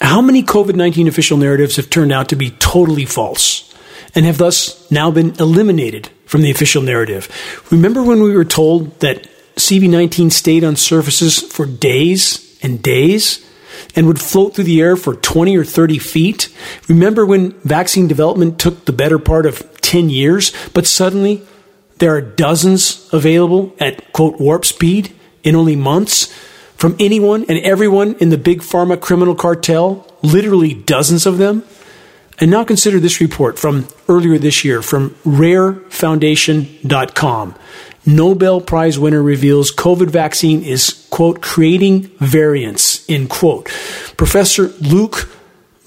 How 0.00 0.20
many 0.20 0.42
COVID 0.42 0.74
19 0.74 1.08
official 1.08 1.38
narratives 1.38 1.76
have 1.76 1.88
turned 1.88 2.12
out 2.12 2.28
to 2.28 2.36
be 2.36 2.50
totally 2.50 3.06
false 3.06 3.72
and 4.14 4.26
have 4.26 4.38
thus 4.38 4.90
now 4.90 5.10
been 5.10 5.34
eliminated 5.38 6.10
from 6.26 6.42
the 6.42 6.50
official 6.50 6.82
narrative? 6.82 7.30
Remember 7.70 8.02
when 8.02 8.22
we 8.22 8.36
were 8.36 8.44
told 8.44 9.00
that 9.00 9.28
CV19 9.54 10.32
stayed 10.32 10.64
on 10.64 10.76
surfaces 10.76 11.40
for 11.40 11.64
days 11.64 12.58
and 12.62 12.82
days? 12.82 13.42
And 13.94 14.06
would 14.06 14.20
float 14.20 14.54
through 14.54 14.64
the 14.64 14.80
air 14.80 14.96
for 14.96 15.14
20 15.14 15.56
or 15.56 15.64
30 15.64 15.98
feet. 15.98 16.54
Remember 16.88 17.24
when 17.24 17.52
vaccine 17.60 18.08
development 18.08 18.58
took 18.58 18.84
the 18.84 18.92
better 18.92 19.18
part 19.18 19.46
of 19.46 19.80
10 19.80 20.10
years, 20.10 20.52
but 20.74 20.86
suddenly 20.86 21.42
there 21.98 22.14
are 22.14 22.20
dozens 22.20 23.08
available 23.12 23.74
at 23.78 24.12
quote 24.12 24.40
warp 24.40 24.64
speed 24.64 25.14
in 25.42 25.56
only 25.56 25.76
months 25.76 26.32
from 26.76 26.96
anyone 27.00 27.46
and 27.48 27.58
everyone 27.60 28.14
in 28.16 28.28
the 28.30 28.38
big 28.38 28.60
pharma 28.60 29.00
criminal 29.00 29.34
cartel, 29.34 30.06
literally 30.22 30.74
dozens 30.74 31.24
of 31.24 31.38
them. 31.38 31.62
And 32.38 32.50
now 32.50 32.64
consider 32.64 33.00
this 33.00 33.18
report 33.20 33.58
from 33.58 33.88
earlier 34.08 34.36
this 34.36 34.62
year 34.62 34.82
from 34.82 35.10
rairfoundation.com. 35.24 37.54
Nobel 38.06 38.60
Prize 38.60 38.98
winner 38.98 39.22
reveals 39.22 39.74
COVID 39.74 40.08
vaccine 40.10 40.62
is, 40.62 41.06
quote, 41.10 41.42
creating 41.42 42.02
variants, 42.18 43.08
end 43.10 43.28
quote. 43.28 43.66
Professor 44.16 44.68
Luc 44.80 45.28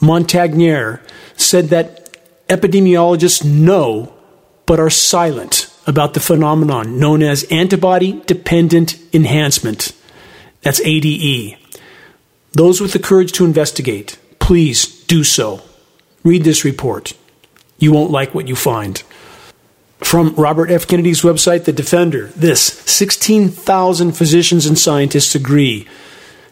Montagnier 0.02 1.02
said 1.38 1.70
that 1.70 2.18
epidemiologists 2.48 3.46
know 3.46 4.14
but 4.66 4.80
are 4.80 4.90
silent 4.90 5.74
about 5.88 6.14
the 6.14 6.20
phenomenon 6.20 7.00
known 7.00 7.24
as 7.24 7.44
antibody 7.46 8.22
dependent 8.28 8.98
enhancement. 9.14 9.94
That's 10.62 10.82
ADE. 10.82 11.58
Those 12.52 12.82
with 12.82 12.94
the 12.94 13.00
courage 13.00 13.32
to 13.34 13.46
investigate, 13.46 14.20
please 14.40 15.04
do 15.06 15.24
so. 15.24 15.62
Read 16.24 16.44
this 16.44 16.66
report. 16.66 17.14
You 17.78 17.94
won't 17.94 18.12
like 18.12 18.36
what 18.36 18.48
you 18.48 18.56
find. 18.56 19.02
From 20.00 20.34
Robert 20.36 20.72
F. 20.72 20.88
Kennedy's 20.88 21.22
website, 21.22 21.66
The 21.66 21.74
Defender, 21.74 22.28
this 22.28 22.62
16,000 22.62 24.14
physicians 24.14 24.66
and 24.66 24.78
scientists 24.78 25.36
agree 25.36 25.88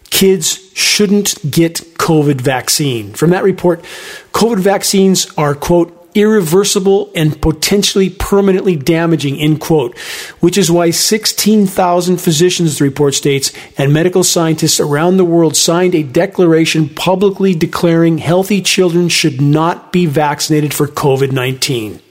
kids 0.10 0.72
shouldn't 0.74 1.38
get 1.50 1.75
COVID 1.98 2.42
vaccine. 2.42 3.13
From 3.13 3.32
that 3.32 3.44
report, 3.44 3.84
COVID 4.32 4.60
vaccines 4.60 5.32
are, 5.38 5.54
quote, 5.54 5.94
irreversible 6.16 7.12
and 7.13 7.39
potentially 7.42 8.10
permanently 8.10 8.75
damaging, 8.75 9.39
end 9.39 9.62
quote, 9.62 9.98
which 10.39 10.58
is 10.58 10.72
why 10.72 10.89
16,000 10.89 12.18
physicians, 12.18 12.80
the 12.80 12.86
report 12.86 13.13
states, 13.13 13.54
and 13.77 13.94
medical 13.94 14.24
scientists 14.24 14.80
around 14.80 15.18
the 15.18 15.25
world 15.25 15.56
signed 15.56 15.94
a 15.94 16.01
declaration 16.01 16.89
publicly 16.89 17.54
declaring 17.54 18.18
healthy 18.18 18.62
children 18.62 19.10
should 19.10 19.39
not 19.39 19.94
be 19.94 20.08
vaccinated 20.08 20.74
for 20.74 20.88
COVID 20.88 21.32
19. 21.32 22.01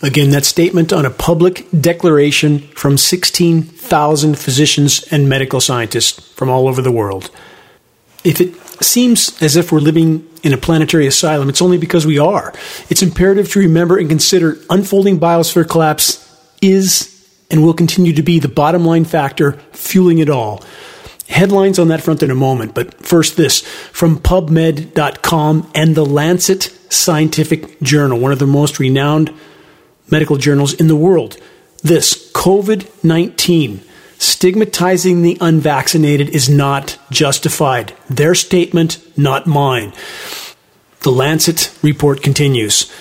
Again, 0.00 0.30
that 0.30 0.44
statement 0.44 0.92
on 0.92 1.04
a 1.04 1.10
public 1.10 1.66
declaration 1.78 2.60
from 2.60 2.96
16,000 2.96 4.38
physicians 4.38 5.04
and 5.10 5.28
medical 5.28 5.60
scientists 5.60 6.32
from 6.34 6.48
all 6.48 6.68
over 6.68 6.80
the 6.80 6.92
world. 6.92 7.30
If 8.22 8.40
it 8.40 8.54
seems 8.82 9.40
as 9.42 9.56
if 9.56 9.72
we're 9.72 9.80
living 9.80 10.28
in 10.44 10.52
a 10.52 10.56
planetary 10.56 11.08
asylum, 11.08 11.48
it's 11.48 11.62
only 11.62 11.78
because 11.78 12.06
we 12.06 12.18
are. 12.18 12.52
It's 12.88 13.02
imperative 13.02 13.50
to 13.50 13.58
remember 13.58 13.98
and 13.98 14.08
consider 14.08 14.58
unfolding 14.70 15.18
biosphere 15.18 15.68
collapse 15.68 16.24
is 16.62 17.14
and 17.50 17.64
will 17.64 17.74
continue 17.74 18.12
to 18.12 18.22
be 18.22 18.38
the 18.38 18.48
bottom 18.48 18.84
line 18.84 19.04
factor 19.04 19.52
fueling 19.72 20.18
it 20.18 20.30
all. 20.30 20.62
Headlines 21.28 21.78
on 21.78 21.88
that 21.88 22.02
front 22.02 22.22
in 22.22 22.30
a 22.30 22.36
moment, 22.36 22.72
but 22.72 23.04
first 23.04 23.36
this 23.36 23.60
from 23.60 24.18
PubMed.com 24.20 25.70
and 25.74 25.94
the 25.94 26.06
Lancet 26.06 26.72
Scientific 26.88 27.80
Journal, 27.82 28.18
one 28.18 28.32
of 28.32 28.38
the 28.38 28.46
most 28.46 28.78
renowned 28.78 29.34
medical 30.10 30.36
journals 30.36 30.74
in 30.74 30.88
the 30.88 30.96
world. 30.96 31.36
This 31.82 32.30
COVID 32.32 33.04
19 33.04 33.82
stigmatizing 34.18 35.22
the 35.22 35.38
unvaccinated 35.40 36.28
is 36.30 36.48
not 36.48 36.98
justified. 37.10 37.94
Their 38.10 38.34
statement, 38.34 38.98
not 39.16 39.46
mine. 39.46 39.92
The 41.00 41.10
Lancet 41.10 41.72
report 41.82 42.22
continues. 42.22 42.92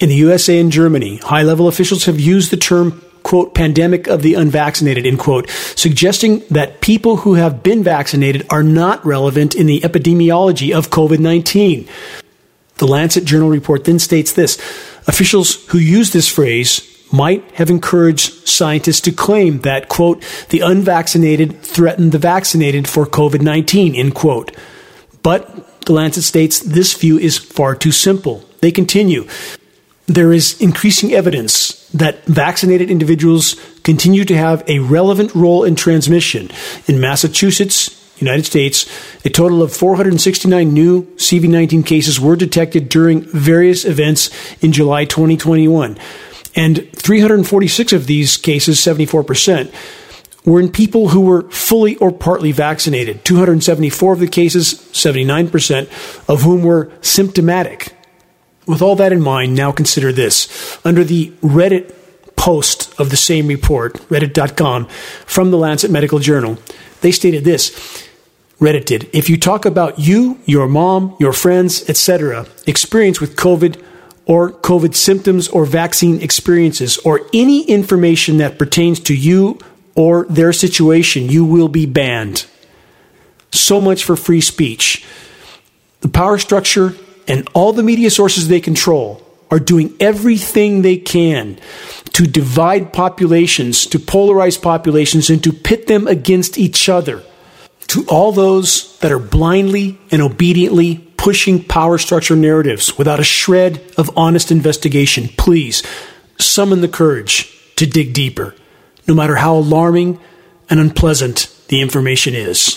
In 0.00 0.08
the 0.08 0.14
USA 0.16 0.58
and 0.58 0.72
Germany, 0.72 1.18
high 1.18 1.42
level 1.42 1.68
officials 1.68 2.06
have 2.06 2.18
used 2.18 2.50
the 2.50 2.56
term 2.56 3.04
quote, 3.22 3.54
pandemic 3.54 4.08
of 4.08 4.22
the 4.22 4.34
unvaccinated, 4.34 5.06
end 5.06 5.18
quote, 5.18 5.48
suggesting 5.76 6.42
that 6.50 6.80
people 6.80 7.18
who 7.18 7.34
have 7.34 7.62
been 7.62 7.84
vaccinated 7.84 8.44
are 8.50 8.62
not 8.62 9.04
relevant 9.06 9.54
in 9.54 9.66
the 9.66 9.80
epidemiology 9.80 10.76
of 10.76 10.90
COVID 10.90 11.18
19. 11.18 11.88
The 12.82 12.88
Lancet 12.88 13.24
Journal 13.24 13.48
report 13.48 13.84
then 13.84 14.00
states 14.00 14.32
this 14.32 14.58
Officials 15.06 15.64
who 15.66 15.78
use 15.78 16.10
this 16.10 16.28
phrase 16.28 16.82
might 17.12 17.48
have 17.52 17.70
encouraged 17.70 18.48
scientists 18.48 19.00
to 19.02 19.12
claim 19.12 19.60
that, 19.60 19.88
quote, 19.88 20.24
the 20.48 20.58
unvaccinated 20.58 21.62
threaten 21.62 22.10
the 22.10 22.18
vaccinated 22.18 22.88
for 22.88 23.06
COVID 23.06 23.40
19, 23.40 23.94
end 23.94 24.16
quote. 24.16 24.50
But 25.22 25.80
the 25.82 25.92
Lancet 25.92 26.24
states 26.24 26.58
this 26.58 26.92
view 26.94 27.20
is 27.20 27.38
far 27.38 27.76
too 27.76 27.92
simple. 27.92 28.44
They 28.62 28.72
continue. 28.72 29.28
There 30.06 30.32
is 30.32 30.60
increasing 30.60 31.12
evidence 31.12 31.88
that 31.90 32.24
vaccinated 32.24 32.90
individuals 32.90 33.54
continue 33.84 34.24
to 34.24 34.36
have 34.36 34.68
a 34.68 34.80
relevant 34.80 35.32
role 35.36 35.62
in 35.62 35.76
transmission. 35.76 36.50
In 36.88 36.98
Massachusetts, 36.98 38.01
United 38.22 38.46
States, 38.46 38.86
a 39.24 39.30
total 39.30 39.62
of 39.62 39.74
469 39.74 40.72
new 40.72 41.04
CV19 41.16 41.84
cases 41.84 42.20
were 42.20 42.36
detected 42.36 42.88
during 42.88 43.22
various 43.22 43.84
events 43.84 44.30
in 44.62 44.72
July 44.72 45.04
2021. 45.04 45.98
And 46.54 46.90
346 46.92 47.92
of 47.92 48.06
these 48.06 48.36
cases, 48.36 48.78
74%, 48.78 49.72
were 50.44 50.60
in 50.60 50.70
people 50.70 51.08
who 51.08 51.22
were 51.22 51.48
fully 51.50 51.96
or 51.96 52.12
partly 52.12 52.52
vaccinated. 52.52 53.24
274 53.24 54.12
of 54.14 54.18
the 54.20 54.26
cases, 54.26 54.74
79%, 54.92 56.28
of 56.28 56.42
whom 56.42 56.62
were 56.62 56.90
symptomatic. 57.00 57.94
With 58.66 58.82
all 58.82 58.96
that 58.96 59.12
in 59.12 59.20
mind, 59.20 59.54
now 59.54 59.72
consider 59.72 60.12
this. 60.12 60.78
Under 60.84 61.04
the 61.04 61.30
Reddit 61.42 61.94
post 62.36 62.98
of 62.98 63.10
the 63.10 63.16
same 63.16 63.46
report, 63.46 63.94
reddit.com, 64.08 64.86
from 65.26 65.50
the 65.50 65.56
Lancet 65.56 65.90
Medical 65.90 66.18
Journal, 66.18 66.58
they 67.00 67.12
stated 67.12 67.44
this. 67.44 68.08
Reddit 68.62 68.84
did. 68.84 69.10
If 69.12 69.28
you 69.28 69.36
talk 69.36 69.66
about 69.66 69.98
you, 69.98 70.38
your 70.46 70.68
mom, 70.68 71.16
your 71.18 71.32
friends, 71.32 71.90
etc., 71.90 72.46
experience 72.64 73.20
with 73.20 73.34
COVID 73.34 73.82
or 74.24 74.52
COVID 74.52 74.94
symptoms 74.94 75.48
or 75.48 75.66
vaccine 75.66 76.22
experiences 76.22 76.96
or 76.98 77.22
any 77.34 77.64
information 77.68 78.36
that 78.36 78.60
pertains 78.60 79.00
to 79.00 79.16
you 79.16 79.58
or 79.96 80.26
their 80.26 80.52
situation, 80.52 81.28
you 81.28 81.44
will 81.44 81.66
be 81.66 81.86
banned. 81.86 82.46
So 83.50 83.80
much 83.80 84.04
for 84.04 84.14
free 84.14 84.40
speech. 84.40 85.04
The 86.00 86.08
power 86.08 86.38
structure 86.38 86.94
and 87.26 87.48
all 87.54 87.72
the 87.72 87.82
media 87.82 88.10
sources 88.10 88.46
they 88.46 88.60
control 88.60 89.26
are 89.50 89.58
doing 89.58 89.92
everything 89.98 90.82
they 90.82 90.98
can 90.98 91.58
to 92.12 92.28
divide 92.28 92.92
populations, 92.92 93.86
to 93.86 93.98
polarize 93.98 94.60
populations, 94.60 95.30
and 95.30 95.42
to 95.42 95.52
pit 95.52 95.88
them 95.88 96.06
against 96.06 96.58
each 96.58 96.88
other. 96.88 97.24
To 97.92 98.04
all 98.08 98.32
those 98.32 98.98
that 99.00 99.12
are 99.12 99.18
blindly 99.18 99.98
and 100.10 100.22
obediently 100.22 100.96
pushing 101.18 101.62
power 101.62 101.98
structure 101.98 102.34
narratives 102.34 102.96
without 102.96 103.20
a 103.20 103.24
shred 103.24 103.82
of 103.98 104.16
honest 104.16 104.50
investigation, 104.50 105.28
please 105.36 105.82
summon 106.38 106.80
the 106.80 106.88
courage 106.88 107.54
to 107.76 107.84
dig 107.84 108.14
deeper 108.14 108.54
no 109.06 109.12
matter 109.12 109.36
how 109.36 109.56
alarming 109.56 110.18
and 110.70 110.80
unpleasant 110.80 111.54
the 111.68 111.82
information 111.82 112.34
is. 112.34 112.76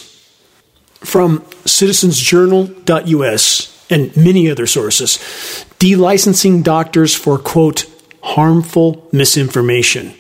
From 0.95 1.39
citizensjournal.us 1.63 3.86
and 3.89 4.17
many 4.17 4.51
other 4.51 4.67
sources, 4.67 5.65
delicensing 5.79 6.62
doctors 6.62 7.15
for, 7.15 7.38
quote, 7.38 7.86
harmful 8.22 9.07
misinformation. 9.13 10.13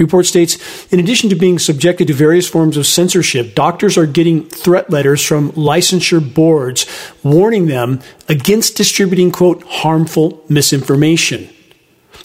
Report 0.00 0.24
states 0.26 0.58
In 0.90 0.98
addition 0.98 1.28
to 1.30 1.36
being 1.36 1.58
subjected 1.58 2.08
to 2.08 2.14
various 2.14 2.48
forms 2.48 2.76
of 2.76 2.86
censorship, 2.86 3.54
doctors 3.54 3.98
are 3.98 4.06
getting 4.06 4.48
threat 4.48 4.90
letters 4.90 5.24
from 5.24 5.52
licensure 5.52 6.34
boards 6.34 6.86
warning 7.22 7.66
them 7.66 8.00
against 8.28 8.76
distributing, 8.76 9.30
quote, 9.30 9.62
harmful 9.64 10.42
misinformation. 10.48 11.50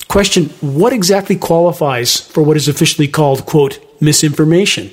Question 0.08 0.46
What 0.62 0.94
exactly 0.94 1.36
qualifies 1.36 2.20
for 2.20 2.42
what 2.44 2.58
is 2.58 2.68
officially 2.68 3.08
called, 3.08 3.46
quote, 3.46 3.80
misinformation? 4.02 4.92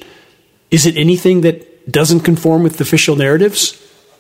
Is 0.71 0.85
it 0.85 0.97
anything 0.97 1.43
that 1.43 1.91
doesn't 1.91 2.21
conform 2.21 2.63
with 2.63 2.81
official 2.81 3.15
narratives? 3.15 3.79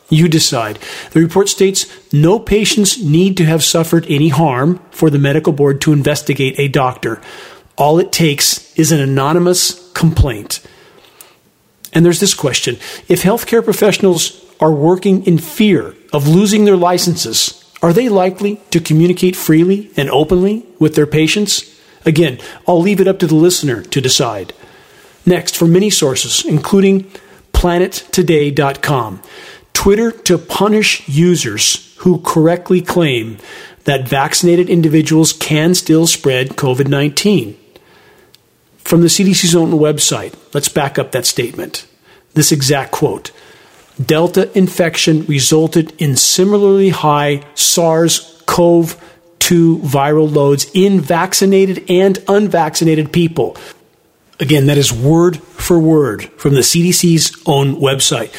You 0.09 0.28
decide. 0.28 0.78
The 1.12 1.21
report 1.21 1.49
states 1.49 1.87
no 2.12 2.38
patients 2.38 3.02
need 3.02 3.37
to 3.38 3.47
have 3.47 3.64
suffered 3.64 4.04
any 4.09 4.28
harm 4.28 4.78
for 4.90 5.09
the 5.09 5.19
medical 5.19 5.54
board 5.54 5.81
to 5.81 5.92
investigate 5.92 6.59
a 6.59 6.69
doctor. 6.69 7.21
All 7.76 7.99
it 7.99 8.12
takes 8.12 8.75
is 8.79 8.93
an 8.93 9.00
anonymous 9.00 9.91
complaint. 9.93 10.61
And 11.93 12.05
there's 12.05 12.21
this 12.21 12.35
question 12.35 12.76
if 13.09 13.23
healthcare 13.23 13.64
professionals 13.64 14.45
are 14.61 14.73
working 14.73 15.26
in 15.26 15.38
fear 15.38 15.95
of 16.12 16.29
losing 16.29 16.64
their 16.64 16.76
licenses, 16.76 17.59
are 17.83 17.93
they 17.93 18.09
likely 18.09 18.61
to 18.71 18.81
communicate 18.81 19.35
freely 19.35 19.91
and 19.97 20.09
openly 20.11 20.64
with 20.79 20.95
their 20.95 21.07
patients? 21.07 21.69
Again, 22.04 22.39
I'll 22.67 22.80
leave 22.80 23.00
it 23.00 23.08
up 23.08 23.19
to 23.21 23.26
the 23.26 23.35
listener 23.35 23.82
to 23.82 24.00
decide. 24.00 24.52
Next, 25.26 25.56
from 25.56 25.73
many 25.73 25.91
sources, 25.91 26.45
including 26.45 27.11
planettoday.com, 27.52 29.23
Twitter 29.73 30.11
to 30.11 30.39
punish 30.39 31.08
users 31.08 31.95
who 31.99 32.21
correctly 32.21 32.80
claim 32.80 33.39
that 33.85 34.08
vaccinated 34.08 34.69
individuals 34.69 35.32
can 35.32 35.75
still 35.75 36.06
spread 36.06 36.50
COVID 36.50 36.89
19. 36.89 37.56
From 38.93 39.00
the 39.00 39.07
CDC's 39.07 39.57
own 39.57 39.71
website, 39.71 40.35
let's 40.52 40.69
back 40.69 40.99
up 40.99 41.13
that 41.13 41.25
statement. 41.25 41.87
This 42.35 42.52
exact 42.52 42.93
quote 42.93 43.31
Delta 43.99 44.55
infection 44.55 45.25
resulted 45.25 45.95
in 45.97 46.15
similarly 46.15 46.91
high 46.91 47.43
SARS 47.55 48.43
CoV 48.45 49.02
2 49.39 49.78
viral 49.78 50.31
loads 50.31 50.71
in 50.75 51.00
vaccinated 51.00 51.87
and 51.89 52.23
unvaccinated 52.28 53.15
people. 53.15 53.57
Again, 54.39 54.67
that 54.67 54.76
is 54.76 54.93
word 54.93 55.39
for 55.39 55.78
word 55.78 56.25
from 56.25 56.52
the 56.52 56.61
CDC's 56.61 57.43
own 57.47 57.76
website. 57.76 58.31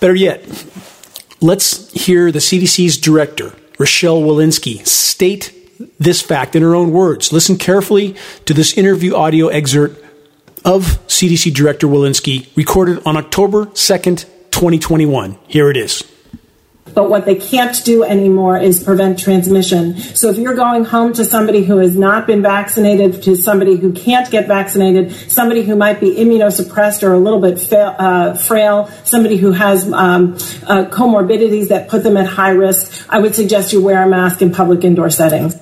Better 0.00 0.16
yet, 0.16 0.42
let's 1.40 1.92
hear 1.92 2.32
the 2.32 2.40
CDC's 2.40 2.98
director, 2.98 3.54
Rochelle 3.78 4.20
Walensky, 4.20 4.84
state 4.84 5.61
this 5.98 6.20
fact 6.20 6.56
in 6.56 6.62
her 6.62 6.74
own 6.74 6.92
words. 6.92 7.32
Listen 7.32 7.56
carefully 7.56 8.16
to 8.44 8.54
this 8.54 8.76
interview 8.76 9.14
audio 9.14 9.48
excerpt 9.48 10.02
of 10.64 10.98
CDC 11.08 11.52
Director 11.54 11.86
Walensky 11.86 12.54
recorded 12.56 13.02
on 13.04 13.16
October 13.16 13.66
2nd, 13.66 14.24
2021. 14.50 15.38
Here 15.48 15.70
it 15.70 15.76
is. 15.76 16.04
But 16.94 17.08
what 17.08 17.24
they 17.24 17.36
can't 17.36 17.82
do 17.84 18.02
anymore 18.04 18.58
is 18.58 18.82
prevent 18.82 19.18
transmission. 19.18 19.96
So 19.96 20.28
if 20.28 20.36
you're 20.36 20.54
going 20.54 20.84
home 20.84 21.12
to 21.14 21.24
somebody 21.24 21.64
who 21.64 21.78
has 21.78 21.96
not 21.96 22.26
been 22.26 22.42
vaccinated, 22.42 23.22
to 23.22 23.36
somebody 23.36 23.76
who 23.76 23.92
can't 23.92 24.30
get 24.30 24.46
vaccinated, 24.46 25.12
somebody 25.30 25.62
who 25.62 25.74
might 25.74 26.00
be 26.00 26.10
immunosuppressed 26.10 27.02
or 27.02 27.14
a 27.14 27.18
little 27.18 27.40
bit 27.40 27.58
fa- 27.60 27.96
uh, 27.98 28.34
frail, 28.36 28.88
somebody 29.04 29.36
who 29.36 29.52
has 29.52 29.90
um, 29.92 30.34
uh, 30.66 30.84
comorbidities 30.90 31.68
that 31.68 31.88
put 31.88 32.02
them 32.02 32.16
at 32.16 32.26
high 32.26 32.50
risk, 32.50 33.06
I 33.08 33.20
would 33.20 33.34
suggest 33.34 33.72
you 33.72 33.80
wear 33.82 34.02
a 34.02 34.08
mask 34.08 34.42
in 34.42 34.52
public 34.52 34.84
indoor 34.84 35.08
settings. 35.08 35.61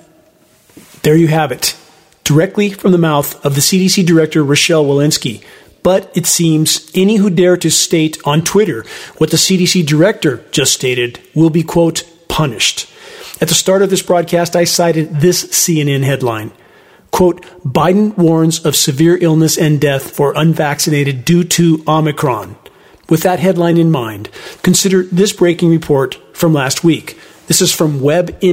There 1.02 1.16
you 1.16 1.28
have 1.28 1.52
it. 1.52 1.76
Directly 2.24 2.70
from 2.70 2.92
the 2.92 2.98
mouth 2.98 3.44
of 3.44 3.54
the 3.54 3.60
CDC 3.60 4.04
Director, 4.06 4.44
Rochelle 4.44 4.84
Walensky. 4.84 5.42
But 5.82 6.14
it 6.14 6.26
seems 6.26 6.90
any 6.94 7.16
who 7.16 7.30
dare 7.30 7.56
to 7.56 7.70
state 7.70 8.18
on 8.24 8.42
Twitter 8.42 8.84
what 9.16 9.30
the 9.30 9.38
CDC 9.38 9.86
director 9.86 10.44
just 10.50 10.74
stated 10.74 11.20
will 11.34 11.48
be, 11.50 11.62
quote, 11.62 12.04
punished. 12.28 12.86
At 13.40 13.48
the 13.48 13.54
start 13.54 13.80
of 13.80 13.88
this 13.88 14.02
broadcast, 14.02 14.54
I 14.54 14.64
cited 14.64 15.20
this 15.20 15.44
CNN 15.46 16.04
headline. 16.04 16.52
Quote, 17.10 17.42
Biden 17.64 18.16
warns 18.16 18.64
of 18.64 18.76
severe 18.76 19.16
illness 19.20 19.56
and 19.56 19.80
death 19.80 20.10
for 20.14 20.34
unvaccinated 20.36 21.24
due 21.24 21.44
to 21.44 21.82
Omicron. 21.88 22.56
With 23.08 23.22
that 23.22 23.40
headline 23.40 23.78
in 23.78 23.90
mind, 23.90 24.28
consider 24.62 25.04
this 25.04 25.32
breaking 25.32 25.70
report 25.70 26.20
from 26.36 26.52
last 26.52 26.84
week. 26.84 27.18
This 27.48 27.62
is 27.62 27.72
from 27.72 28.00
WebMD.com. 28.00 28.44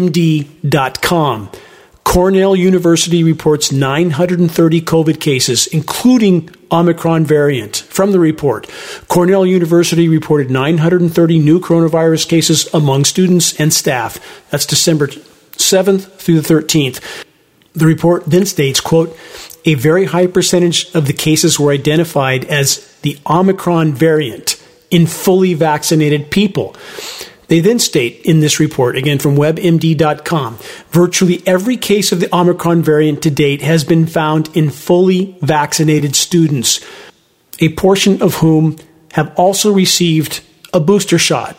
Cornell 2.07 2.55
University 2.55 3.21
reports 3.21 3.69
930 3.69 4.81
COVID 4.81 5.19
cases, 5.19 5.67
including 5.67 6.49
Omicron 6.71 7.25
variant. 7.25 7.75
From 7.89 8.13
the 8.13 8.19
report, 8.19 8.65
Cornell 9.09 9.45
University 9.45 10.07
reported 10.07 10.49
930 10.49 11.39
new 11.39 11.59
coronavirus 11.59 12.29
cases 12.29 12.73
among 12.73 13.03
students 13.03 13.59
and 13.59 13.73
staff. 13.73 14.19
That's 14.49 14.65
December 14.65 15.07
7th 15.07 16.13
through 16.13 16.39
the 16.39 16.53
13th. 16.53 17.25
The 17.73 17.85
report 17.85 18.23
then 18.25 18.45
states, 18.45 18.79
quote, 18.79 19.15
a 19.65 19.73
very 19.73 20.05
high 20.05 20.27
percentage 20.27 20.89
of 20.95 21.07
the 21.07 21.13
cases 21.13 21.59
were 21.59 21.73
identified 21.73 22.45
as 22.45 22.89
the 23.01 23.19
Omicron 23.29 23.93
variant 23.93 24.63
in 24.89 25.07
fully 25.07 25.55
vaccinated 25.55 26.31
people. 26.31 26.73
They 27.47 27.61
then 27.61 27.79
state 27.79 28.21
in 28.25 28.41
this 28.41 28.59
report, 28.59 28.97
again 28.97 29.19
from 29.19 29.37
webmd.com, 29.37 30.57
virtually 30.89 31.41
every 31.45 31.77
case 31.77 32.11
of 32.11 32.19
the 32.19 32.33
Omicron 32.35 32.81
variant 32.83 33.21
to 33.23 33.31
date 33.31 33.61
has 33.61 33.83
been 33.83 34.05
found 34.05 34.49
in 34.55 34.69
fully 34.69 35.37
vaccinated 35.41 36.15
students, 36.15 36.85
a 37.59 37.73
portion 37.75 38.21
of 38.21 38.35
whom 38.35 38.77
have 39.13 39.33
also 39.35 39.73
received 39.73 40.41
a 40.73 40.79
booster 40.79 41.17
shot. 41.17 41.57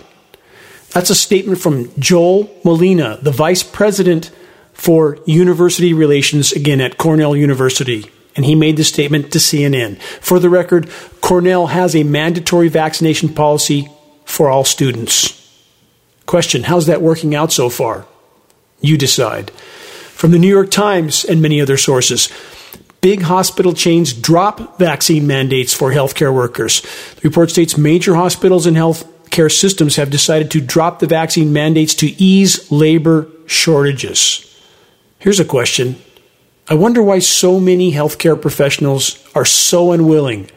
That's 0.90 1.10
a 1.10 1.14
statement 1.14 1.60
from 1.60 1.90
Joel 1.98 2.44
Malina, 2.64 3.22
the 3.22 3.30
vice 3.30 3.62
president 3.62 4.30
for 4.74 5.18
university 5.26 5.92
relations, 5.92 6.52
again 6.52 6.80
at 6.80 6.98
Cornell 6.98 7.34
University. 7.34 8.10
And 8.36 8.44
he 8.44 8.54
made 8.54 8.76
this 8.76 8.88
statement 8.88 9.32
to 9.32 9.38
CNN. 9.38 10.00
For 10.00 10.38
the 10.38 10.48
record, 10.48 10.88
Cornell 11.20 11.68
has 11.68 11.96
a 11.96 12.04
mandatory 12.04 12.68
vaccination 12.68 13.30
policy 13.30 13.88
for 14.24 14.48
all 14.48 14.64
students. 14.64 15.37
Question 16.28 16.64
How's 16.64 16.84
that 16.86 17.00
working 17.00 17.34
out 17.34 17.52
so 17.52 17.70
far? 17.70 18.04
You 18.82 18.98
decide. 18.98 19.50
From 19.50 20.30
the 20.30 20.38
New 20.38 20.48
York 20.48 20.70
Times 20.70 21.24
and 21.24 21.40
many 21.40 21.58
other 21.58 21.78
sources, 21.78 22.28
big 23.00 23.22
hospital 23.22 23.72
chains 23.72 24.12
drop 24.12 24.78
vaccine 24.78 25.26
mandates 25.26 25.72
for 25.72 25.90
healthcare 25.90 26.34
workers. 26.34 26.82
The 27.14 27.28
report 27.28 27.48
states 27.48 27.78
major 27.78 28.14
hospitals 28.14 28.66
and 28.66 28.76
healthcare 28.76 29.50
systems 29.50 29.96
have 29.96 30.10
decided 30.10 30.50
to 30.50 30.60
drop 30.60 30.98
the 30.98 31.06
vaccine 31.06 31.54
mandates 31.54 31.94
to 31.94 32.08
ease 32.22 32.70
labor 32.70 33.26
shortages. 33.46 34.44
Here's 35.18 35.40
a 35.40 35.46
question 35.46 35.96
I 36.68 36.74
wonder 36.74 37.02
why 37.02 37.20
so 37.20 37.58
many 37.58 37.92
healthcare 37.92 38.38
professionals 38.38 39.26
are 39.34 39.46
so 39.46 39.92
unwilling 39.92 40.50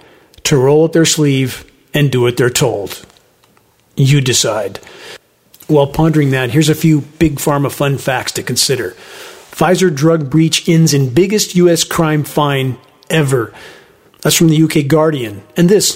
to 0.43 0.57
roll 0.57 0.83
up 0.83 0.91
their 0.91 1.05
sleeve 1.05 1.63
and 1.93 2.11
do 2.11 2.19
what 2.19 2.35
they're 2.35 2.49
told. 2.49 3.05
You 3.95 4.19
decide. 4.19 4.81
While 5.71 5.87
pondering 5.87 6.31
that, 6.31 6.51
here's 6.51 6.67
a 6.67 6.75
few 6.75 6.99
big 6.99 7.35
pharma 7.35 7.71
fun 7.71 7.97
facts 7.97 8.33
to 8.33 8.43
consider. 8.43 8.91
Pfizer 9.51 9.93
drug 9.93 10.29
breach 10.29 10.67
ends 10.67 10.93
in 10.93 11.13
biggest 11.13 11.55
U.S. 11.55 11.85
crime 11.85 12.25
fine 12.25 12.77
ever. 13.09 13.53
That's 14.19 14.35
from 14.35 14.49
the 14.49 14.63
UK 14.63 14.87
Guardian. 14.87 15.43
And 15.55 15.69
this 15.69 15.95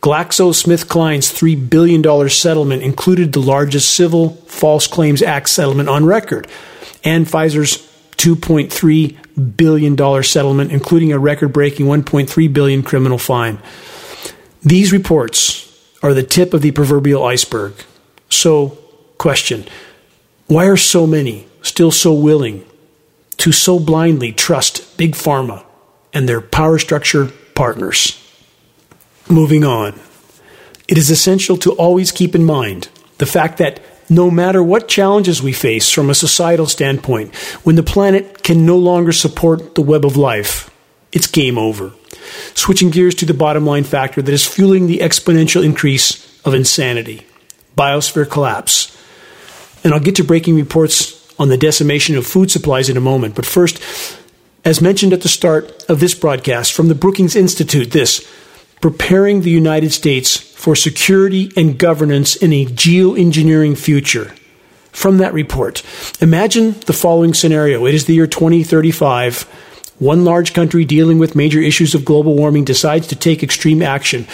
GlaxoSmithKline's 0.00 1.32
$3 1.32 1.70
billion 1.70 2.28
settlement 2.28 2.82
included 2.82 3.32
the 3.32 3.40
largest 3.40 3.94
civil 3.94 4.30
false 4.46 4.86
claims 4.86 5.22
act 5.22 5.48
settlement 5.48 5.88
on 5.88 6.04
record, 6.04 6.46
and 7.02 7.26
Pfizer's 7.26 7.78
$2.3 8.18 9.56
billion 9.56 10.22
settlement, 10.22 10.70
including 10.70 11.12
a 11.12 11.18
record 11.18 11.54
breaking 11.54 11.86
1.3 11.86 12.52
billion 12.52 12.82
criminal 12.82 13.16
fine. 13.16 13.58
These 14.60 14.92
reports 14.92 15.62
are 16.02 16.12
the 16.12 16.22
tip 16.22 16.52
of 16.52 16.60
the 16.60 16.72
proverbial 16.72 17.24
iceberg. 17.24 17.72
So, 18.28 18.83
question 19.18 19.66
why 20.46 20.66
are 20.66 20.76
so 20.76 21.06
many 21.06 21.46
still 21.62 21.90
so 21.90 22.12
willing 22.12 22.66
to 23.38 23.50
so 23.50 23.78
blindly 23.78 24.30
trust 24.30 24.96
Big 24.98 25.12
Pharma 25.12 25.64
and 26.12 26.28
their 26.28 26.42
power 26.42 26.78
structure 26.78 27.32
partners? 27.54 28.20
Moving 29.28 29.64
on. 29.64 29.98
It 30.86 30.98
is 30.98 31.10
essential 31.10 31.56
to 31.58 31.72
always 31.72 32.12
keep 32.12 32.34
in 32.34 32.44
mind 32.44 32.88
the 33.16 33.26
fact 33.26 33.56
that 33.58 33.80
no 34.10 34.30
matter 34.30 34.62
what 34.62 34.86
challenges 34.86 35.42
we 35.42 35.52
face 35.54 35.90
from 35.90 36.10
a 36.10 36.14
societal 36.14 36.66
standpoint, 36.66 37.34
when 37.64 37.76
the 37.76 37.82
planet 37.82 38.42
can 38.42 38.66
no 38.66 38.76
longer 38.76 39.12
support 39.12 39.74
the 39.74 39.82
web 39.82 40.04
of 40.04 40.18
life, 40.18 40.70
it's 41.10 41.26
game 41.26 41.56
over. 41.56 41.92
Switching 42.54 42.90
gears 42.90 43.14
to 43.14 43.24
the 43.24 43.32
bottom 43.32 43.64
line 43.64 43.84
factor 43.84 44.20
that 44.20 44.32
is 44.32 44.46
fueling 44.46 44.86
the 44.86 44.98
exponential 44.98 45.64
increase 45.64 46.38
of 46.44 46.52
insanity 46.52 47.26
biosphere 47.76 48.28
collapse. 48.28 48.93
And 49.84 49.94
I'll 49.94 50.00
get 50.00 50.16
to 50.16 50.24
breaking 50.24 50.56
reports 50.56 51.32
on 51.38 51.48
the 51.50 51.58
decimation 51.58 52.16
of 52.16 52.26
food 52.26 52.50
supplies 52.50 52.88
in 52.88 52.96
a 52.96 53.00
moment. 53.00 53.34
But 53.34 53.46
first, 53.46 53.82
as 54.64 54.80
mentioned 54.80 55.12
at 55.12 55.20
the 55.20 55.28
start 55.28 55.84
of 55.88 56.00
this 56.00 56.14
broadcast 56.14 56.72
from 56.72 56.88
the 56.88 56.94
Brookings 56.94 57.36
Institute, 57.36 57.90
this 57.90 58.26
preparing 58.80 59.40
the 59.40 59.50
United 59.50 59.92
States 59.92 60.36
for 60.36 60.74
security 60.74 61.50
and 61.56 61.78
governance 61.78 62.36
in 62.36 62.52
a 62.52 62.66
geoengineering 62.66 63.76
future. 63.78 64.34
From 64.92 65.18
that 65.18 65.34
report, 65.34 65.82
imagine 66.20 66.78
the 66.86 66.92
following 66.92 67.34
scenario. 67.34 67.84
It 67.84 67.94
is 67.94 68.06
the 68.06 68.14
year 68.14 68.26
2035. 68.26 69.42
One 69.98 70.24
large 70.24 70.54
country 70.54 70.84
dealing 70.84 71.18
with 71.18 71.34
major 71.34 71.60
issues 71.60 71.94
of 71.94 72.04
global 72.04 72.34
warming 72.36 72.64
decides 72.64 73.06
to 73.08 73.16
take 73.16 73.42
extreme 73.42 73.82
action. 73.82 74.26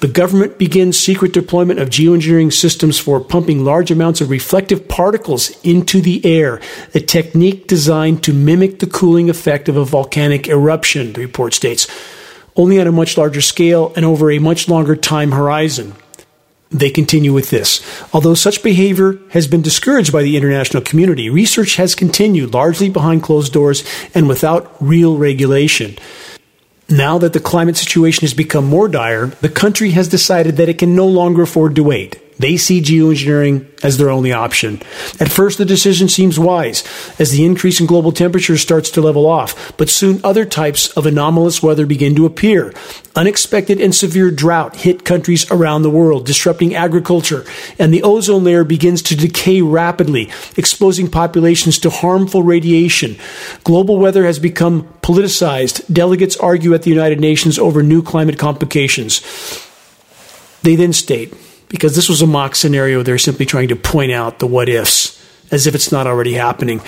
The 0.00 0.08
government 0.08 0.58
begins 0.58 0.98
secret 0.98 1.32
deployment 1.32 1.80
of 1.80 1.88
geoengineering 1.88 2.52
systems 2.52 2.98
for 2.98 3.18
pumping 3.18 3.64
large 3.64 3.90
amounts 3.90 4.20
of 4.20 4.28
reflective 4.28 4.88
particles 4.88 5.50
into 5.64 6.02
the 6.02 6.24
air, 6.24 6.60
a 6.94 7.00
technique 7.00 7.66
designed 7.66 8.22
to 8.24 8.34
mimic 8.34 8.78
the 8.78 8.86
cooling 8.86 9.30
effect 9.30 9.68
of 9.68 9.76
a 9.76 9.84
volcanic 9.84 10.48
eruption, 10.48 11.14
the 11.14 11.20
report 11.20 11.54
states 11.54 11.86
only 12.56 12.80
on 12.80 12.86
a 12.86 12.92
much 12.92 13.16
larger 13.16 13.40
scale 13.40 13.92
and 13.96 14.04
over 14.04 14.30
a 14.30 14.38
much 14.38 14.68
longer 14.68 14.96
time 14.96 15.32
horizon. 15.32 15.94
They 16.70 16.90
continue 16.90 17.32
with 17.32 17.50
this. 17.50 17.80
Although 18.12 18.34
such 18.34 18.62
behavior 18.62 19.18
has 19.30 19.46
been 19.46 19.62
discouraged 19.62 20.12
by 20.12 20.22
the 20.22 20.36
international 20.36 20.82
community, 20.82 21.30
research 21.30 21.76
has 21.76 21.94
continued 21.94 22.54
largely 22.54 22.88
behind 22.88 23.22
closed 23.22 23.52
doors 23.52 23.84
and 24.14 24.26
without 24.26 24.74
real 24.80 25.16
regulation. 25.16 25.96
Now 26.88 27.18
that 27.18 27.32
the 27.32 27.40
climate 27.40 27.76
situation 27.76 28.20
has 28.20 28.32
become 28.32 28.64
more 28.64 28.86
dire, 28.86 29.26
the 29.26 29.48
country 29.48 29.90
has 29.90 30.06
decided 30.06 30.56
that 30.56 30.68
it 30.68 30.78
can 30.78 30.94
no 30.94 31.06
longer 31.06 31.42
afford 31.42 31.74
to 31.74 31.82
wait. 31.82 32.20
They 32.38 32.56
see 32.58 32.82
geoengineering 32.82 33.82
as 33.82 33.96
their 33.96 34.10
only 34.10 34.32
option. 34.32 34.82
At 35.18 35.32
first, 35.32 35.56
the 35.56 35.64
decision 35.64 36.08
seems 36.08 36.38
wise 36.38 36.84
as 37.18 37.30
the 37.30 37.44
increase 37.44 37.80
in 37.80 37.86
global 37.86 38.12
temperatures 38.12 38.60
starts 38.60 38.90
to 38.90 39.00
level 39.00 39.26
off, 39.26 39.76
but 39.76 39.88
soon 39.88 40.20
other 40.22 40.44
types 40.44 40.88
of 40.90 41.06
anomalous 41.06 41.62
weather 41.62 41.86
begin 41.86 42.14
to 42.16 42.26
appear. 42.26 42.74
Unexpected 43.14 43.80
and 43.80 43.94
severe 43.94 44.30
drought 44.30 44.76
hit 44.76 45.04
countries 45.04 45.50
around 45.50 45.82
the 45.82 45.90
world, 45.90 46.26
disrupting 46.26 46.74
agriculture, 46.74 47.46
and 47.78 47.92
the 47.92 48.02
ozone 48.02 48.44
layer 48.44 48.64
begins 48.64 49.00
to 49.00 49.16
decay 49.16 49.62
rapidly, 49.62 50.30
exposing 50.58 51.08
populations 51.08 51.78
to 51.78 51.88
harmful 51.88 52.42
radiation. 52.42 53.16
Global 53.64 53.98
weather 53.98 54.26
has 54.26 54.38
become 54.38 54.82
politicized. 55.00 55.90
Delegates 55.90 56.36
argue 56.36 56.74
at 56.74 56.82
the 56.82 56.90
United 56.90 57.20
Nations 57.20 57.58
over 57.58 57.82
new 57.82 58.02
climate 58.02 58.38
complications. 58.38 59.22
They 60.62 60.76
then 60.76 60.92
state, 60.92 61.32
because 61.68 61.96
this 61.96 62.08
was 62.08 62.22
a 62.22 62.26
mock 62.26 62.54
scenario. 62.56 63.02
They're 63.02 63.18
simply 63.18 63.46
trying 63.46 63.68
to 63.68 63.76
point 63.76 64.12
out 64.12 64.38
the 64.38 64.46
what 64.46 64.68
ifs 64.68 65.22
as 65.50 65.66
if 65.66 65.74
it's 65.74 65.92
not 65.92 66.06
already 66.06 66.34
happening. 66.34 66.80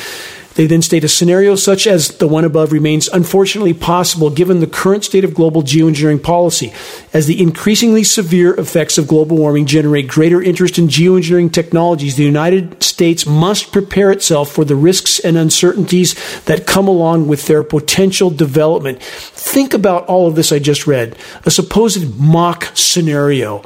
They 0.59 0.67
then 0.67 0.83
state 0.83 1.05
a 1.05 1.09
scenario 1.09 1.55
such 1.55 1.87
as 1.87 2.19
the 2.19 2.27
one 2.27 2.45
above 2.45 2.73
remains 2.73 3.07
unfortunately 3.07 3.75
possible 3.75 4.29
given 4.29 4.59
the 4.59 4.67
current 4.67 5.05
state 5.05 5.23
of 5.23 5.33
global 5.33 5.62
geoengineering 5.62 6.21
policy, 6.21 6.73
as 7.12 7.29
the 7.29 7.41
increasingly 7.41 8.03
severe 8.03 8.59
effects 8.59 8.99
of 8.99 9.07
global 9.07 9.37
warming 9.37 9.67
generate 9.67 10.09
greater 10.09 10.43
interest 10.43 10.77
in 10.77 10.88
geoengineering 10.88 11.53
technologies. 11.53 12.17
The 12.17 12.25
United 12.25 12.83
States 12.83 13.25
must 13.25 13.71
prepare 13.71 14.11
itself 14.11 14.51
for 14.51 14.64
the 14.64 14.75
risks 14.75 15.21
and 15.21 15.37
uncertainties 15.37 16.17
that 16.47 16.67
come 16.67 16.88
along 16.88 17.29
with 17.29 17.47
their 17.47 17.62
potential 17.62 18.29
development. 18.29 19.01
Think 19.01 19.75
about 19.75 20.07
all 20.07 20.27
of 20.27 20.35
this 20.35 20.51
I 20.51 20.59
just 20.59 20.88
read 20.88 21.14
a 21.45 21.53
supposed 21.53 22.19
mock 22.19 22.73
scenario 22.75 23.62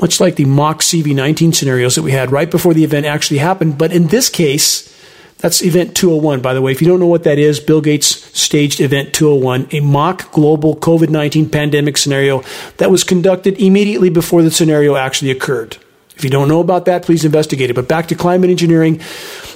much 0.00 0.20
like 0.20 0.36
the 0.36 0.44
mock 0.44 0.80
CV19 0.80 1.54
scenarios 1.54 1.94
that 1.94 2.02
we 2.02 2.12
had 2.12 2.32
right 2.32 2.50
before 2.50 2.74
the 2.74 2.84
event 2.84 3.06
actually 3.06 3.38
happened. 3.38 3.78
But 3.78 3.92
in 3.92 4.08
this 4.08 4.28
case, 4.28 4.92
that's 5.38 5.62
Event 5.62 5.94
201, 5.94 6.40
by 6.40 6.54
the 6.54 6.62
way. 6.62 6.72
If 6.72 6.80
you 6.80 6.88
don't 6.88 7.00
know 7.00 7.06
what 7.06 7.24
that 7.24 7.38
is, 7.38 7.60
Bill 7.60 7.80
Gates 7.80 8.06
staged 8.38 8.80
Event 8.80 9.12
201, 9.12 9.68
a 9.72 9.80
mock 9.80 10.32
global 10.32 10.74
COVID 10.76 11.10
19 11.10 11.50
pandemic 11.50 11.96
scenario 11.96 12.42
that 12.78 12.90
was 12.90 13.04
conducted 13.04 13.60
immediately 13.60 14.08
before 14.08 14.42
the 14.42 14.50
scenario 14.50 14.96
actually 14.96 15.30
occurred. 15.30 15.76
If 16.16 16.24
you 16.24 16.30
don't 16.30 16.48
know 16.48 16.60
about 16.60 16.86
that, 16.86 17.02
please 17.02 17.24
investigate 17.24 17.70
it. 17.70 17.74
But 17.74 17.88
back 17.88 18.06
to 18.08 18.14
climate 18.14 18.48
engineering, 18.48 19.00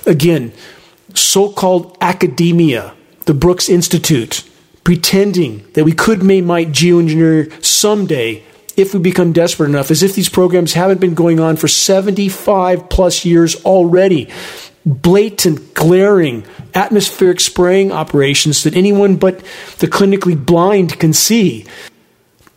again, 0.05 0.53
so 1.15 1.51
called 1.51 1.97
academia, 2.01 2.95
the 3.25 3.35
Brooks 3.35 3.69
Institute, 3.69 4.49
pretending 4.85 5.67
that 5.73 5.85
we 5.85 5.93
could, 5.93 6.23
may, 6.23 6.41
might 6.41 6.69
geoengineer 6.69 7.65
someday 7.65 8.43
if 8.79 8.95
we 8.95 9.01
become 9.01 9.33
desperate 9.33 9.69
enough, 9.69 9.91
as 9.91 10.03
if 10.03 10.15
these 10.15 10.29
programs 10.29 10.75
haven't 10.75 11.01
been 11.01 11.15
going 11.15 11.41
on 11.41 11.57
for 11.57 11.69
75 11.69 12.89
plus 12.89 13.25
years 13.25 13.57
already. 13.65 14.29
Blatant, 14.87 15.75
glaring, 15.75 16.45
atmospheric 16.75 17.41
spraying 17.41 17.93
operations 17.93 18.63
that 18.63 18.77
anyone 18.77 19.17
but 19.17 19.41
the 19.79 19.89
clinically 19.89 20.37
blind 20.37 20.99
can 20.99 21.13
see. 21.13 21.67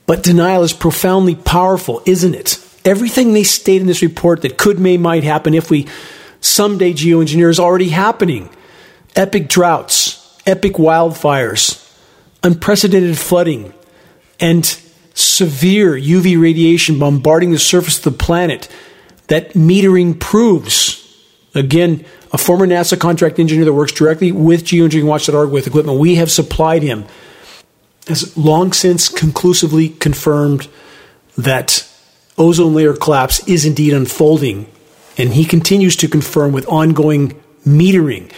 But 0.05 0.23
denial 0.23 0.63
is 0.63 0.73
profoundly 0.73 1.35
powerful, 1.35 2.01
isn't 2.05 2.35
it? 2.35 2.59
Everything 2.85 3.33
they 3.33 3.43
state 3.43 3.81
in 3.81 3.87
this 3.87 4.01
report 4.01 4.41
that 4.41 4.57
could, 4.57 4.79
may, 4.79 4.97
might 4.97 5.23
happen 5.23 5.53
if 5.53 5.69
we 5.69 5.87
someday 6.39 6.93
geoengineer 6.93 7.49
is 7.49 7.59
already 7.59 7.89
happening. 7.89 8.49
Epic 9.15 9.47
droughts, 9.47 10.39
epic 10.45 10.73
wildfires, 10.73 11.77
unprecedented 12.43 13.17
flooding, 13.17 13.73
and 14.39 14.81
severe 15.13 15.93
UV 15.93 16.41
radiation 16.41 16.99
bombarding 16.99 17.51
the 17.51 17.59
surface 17.59 17.97
of 17.97 18.03
the 18.03 18.11
planet 18.11 18.69
that 19.27 19.53
metering 19.53 20.19
proves. 20.19 20.97
Again, 21.53 22.05
a 22.31 22.37
former 22.37 22.65
NASA 22.65 22.99
contract 22.99 23.39
engineer 23.39 23.65
that 23.65 23.73
works 23.73 23.91
directly 23.91 24.31
with 24.31 24.63
geoengineeringwatch.org 24.63 25.51
with 25.51 25.67
equipment 25.67 25.99
we 25.99 26.15
have 26.15 26.31
supplied 26.31 26.83
him 26.83 27.05
has 28.07 28.35
long 28.37 28.73
since 28.73 29.09
conclusively 29.09 29.89
confirmed 29.89 30.67
that 31.37 31.87
ozone 32.37 32.73
layer 32.73 32.93
collapse 32.93 33.45
is 33.47 33.65
indeed 33.65 33.93
unfolding. 33.93 34.67
And 35.17 35.33
he 35.33 35.45
continues 35.45 35.95
to 35.97 36.07
confirm 36.07 36.51
with 36.51 36.65
ongoing 36.67 37.41
metering. 37.65 38.31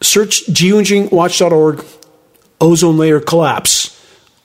Search 0.00 0.46
geoengineeringwatch.org 0.46 1.84
ozone 2.60 2.98
layer 2.98 3.20
collapse 3.20 3.87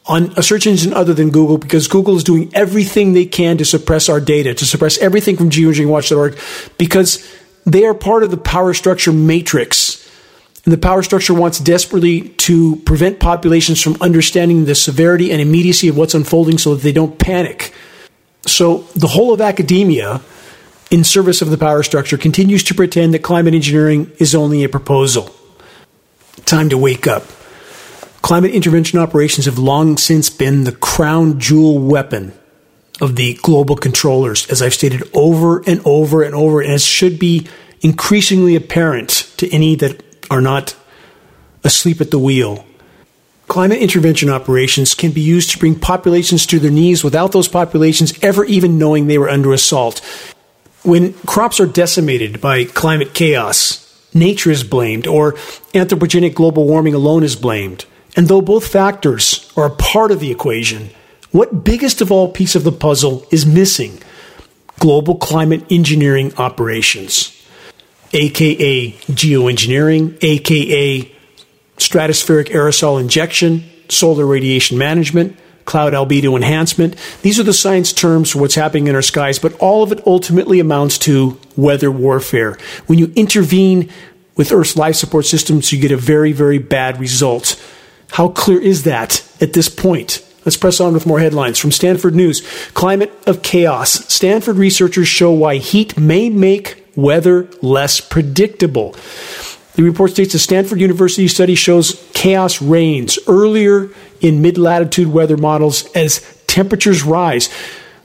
on 0.06 0.34
a 0.36 0.44
search 0.44 0.68
engine 0.68 0.94
other 0.94 1.14
than 1.14 1.30
Google 1.30 1.58
because 1.58 1.88
Google 1.88 2.16
is 2.18 2.24
doing 2.24 2.52
everything 2.54 3.14
they 3.14 3.26
can 3.26 3.58
to 3.58 3.66
suppress 3.66 4.10
our 4.10 4.20
data, 4.20 4.54
to 4.54 4.66
suppress 4.66 4.98
everything 4.98 5.38
from 5.38 5.50
geoengineeringwatch.org 5.50 6.38
because 6.78 7.26
they 7.66 7.86
are 7.86 7.94
part 7.94 8.24
of 8.24 8.32
the 8.32 8.38
power 8.38 8.74
structure 8.74 9.14
matrix. 9.14 10.02
And 10.66 10.74
the 10.74 10.78
power 10.78 11.04
structure 11.04 11.34
wants 11.34 11.60
desperately 11.60 12.30
to 12.30 12.78
prevent 12.78 13.20
populations 13.20 13.82
from 13.82 13.98
understanding 14.02 14.66
the 14.66 14.76
severity 14.76 15.32
and 15.32 15.42
immediacy 15.42 15.88
of 15.88 15.98
what's 15.98 16.14
unfolding 16.14 16.58
so 16.58 16.76
that 16.76 16.84
they 16.84 16.94
don't 16.94 17.20
panic. 17.20 17.74
So 18.46 18.80
the 18.96 19.08
whole 19.08 19.34
of 19.34 19.42
academia, 19.42 20.22
in 20.92 21.04
service 21.04 21.42
of 21.42 21.50
the 21.50 21.58
power 21.58 21.84
structure, 21.84 22.18
continues 22.18 22.64
to 22.66 22.74
pretend 22.74 23.14
that 23.14 23.24
climate 23.24 23.54
engineering 23.54 24.12
is 24.20 24.36
only 24.36 24.64
a 24.64 24.70
proposal. 24.70 25.34
Time 26.46 26.70
to 26.70 26.78
wake 26.78 27.08
up. 27.08 27.24
Climate 28.24 28.54
intervention 28.54 29.00
operations 29.00 29.46
have 29.48 29.60
long 29.60 29.98
since 29.98 30.30
been 30.30 30.64
the 30.64 30.72
crown 30.72 31.42
jewel 31.42 31.78
weapon 31.78 32.32
of 33.02 33.18
the 33.18 33.34
global 33.44 33.76
controllers, 33.76 34.50
as 34.50 34.62
I've 34.62 34.74
stated 34.74 35.04
over 35.14 35.60
and 35.68 35.82
over 35.84 36.24
and 36.24 36.34
over, 36.34 36.62
and 36.62 36.72
as 36.72 36.86
should 36.86 37.20
be 37.20 37.46
increasingly 37.82 38.56
apparent 38.56 39.30
to 39.36 39.54
any 39.54 39.76
that 39.76 40.02
are 40.32 40.40
not 40.40 40.74
asleep 41.66 42.00
at 42.00 42.12
the 42.12 42.18
wheel. 42.18 42.66
Climate 43.50 43.80
intervention 43.80 44.30
operations 44.30 44.96
can 44.96 45.12
be 45.12 45.20
used 45.20 45.52
to 45.52 45.60
bring 45.60 45.78
populations 45.78 46.46
to 46.46 46.60
their 46.60 46.72
knees 46.72 47.04
without 47.04 47.34
those 47.34 47.50
populations 47.50 48.18
ever 48.24 48.46
even 48.46 48.80
knowing 48.80 49.08
they 49.08 49.18
were 49.18 49.30
under 49.30 49.52
assault. 49.52 50.00
When 50.84 51.12
crops 51.26 51.60
are 51.60 51.66
decimated 51.66 52.40
by 52.40 52.64
climate 52.64 53.14
chaos, 53.14 54.08
nature 54.14 54.50
is 54.50 54.64
blamed, 54.64 55.08
or 55.08 55.34
anthropogenic 55.74 56.36
global 56.36 56.66
warming 56.66 56.94
alone 56.94 57.24
is 57.24 57.36
blamed. 57.36 57.86
And 58.16 58.28
though 58.28 58.42
both 58.42 58.68
factors 58.68 59.52
are 59.58 59.66
a 59.66 59.76
part 59.76 60.12
of 60.12 60.20
the 60.20 60.32
equation, 60.32 60.90
what 61.32 61.64
biggest 61.64 62.02
of 62.02 62.12
all 62.12 62.32
piece 62.32 62.56
of 62.56 62.64
the 62.64 62.72
puzzle 62.72 63.26
is 63.32 63.46
missing? 63.46 64.00
Global 64.80 65.16
climate 65.16 65.64
engineering 65.72 66.34
operations 66.38 67.34
aka 68.14 68.92
geoengineering, 68.92 70.24
aka 70.24 71.12
stratospheric 71.78 72.50
aerosol 72.50 73.02
injection, 73.02 73.64
solar 73.90 74.26
radiation 74.26 74.78
management, 74.78 75.38
cloud 75.66 75.94
albedo 75.94 76.36
enhancement. 76.36 76.96
These 77.22 77.40
are 77.40 77.44
the 77.44 77.54
science 77.54 77.92
terms 77.92 78.32
for 78.32 78.40
what's 78.40 78.56
happening 78.56 78.88
in 78.88 78.96
our 78.96 79.02
skies, 79.02 79.40
but 79.40 79.58
all 79.60 79.84
of 79.84 79.92
it 79.92 80.06
ultimately 80.06 80.60
amounts 80.60 80.98
to 81.00 81.40
weather 81.56 81.92
warfare. 81.92 82.58
When 82.86 83.00
you 83.00 83.12
intervene 83.16 83.90
with 84.36 84.52
Earth's 84.52 84.78
life 84.78 84.96
support 84.96 85.26
systems, 85.26 85.72
you 85.72 85.80
get 85.80 85.92
a 85.92 85.98
very, 85.98 86.32
very 86.32 86.60
bad 86.60 87.00
result. 87.00 87.62
How 88.14 88.28
clear 88.28 88.62
is 88.62 88.84
that 88.84 89.28
at 89.42 89.54
this 89.54 89.70
point? 89.70 90.24
Let's 90.46 90.56
press 90.56 90.80
on 90.80 90.94
with 90.94 91.08
more 91.08 91.20
headlines. 91.20 91.58
From 91.58 91.72
Stanford 91.72 92.14
News 92.14 92.48
Climate 92.76 93.12
of 93.26 93.42
Chaos. 93.42 93.90
Stanford 94.14 94.58
researchers 94.58 95.08
show 95.08 95.32
why 95.32 95.56
heat 95.56 95.98
may 95.98 96.30
make 96.30 96.86
weather 96.96 97.50
less 97.64 98.00
predictable. 98.00 98.96
The 99.74 99.82
report 99.82 100.12
states 100.12 100.36
a 100.36 100.40
Stanford 100.40 100.80
University 100.80 101.28
study 101.28 101.56
shows 101.56 102.08
chaos 102.14 102.62
reigns 102.62 103.18
earlier 103.26 103.90
in 104.22 104.44
mid 104.44 104.60
latitude 104.60 105.08
weather 105.08 105.38
models 105.38 105.92
as 105.94 106.22
temperatures 106.46 107.02
rise. 107.02 107.50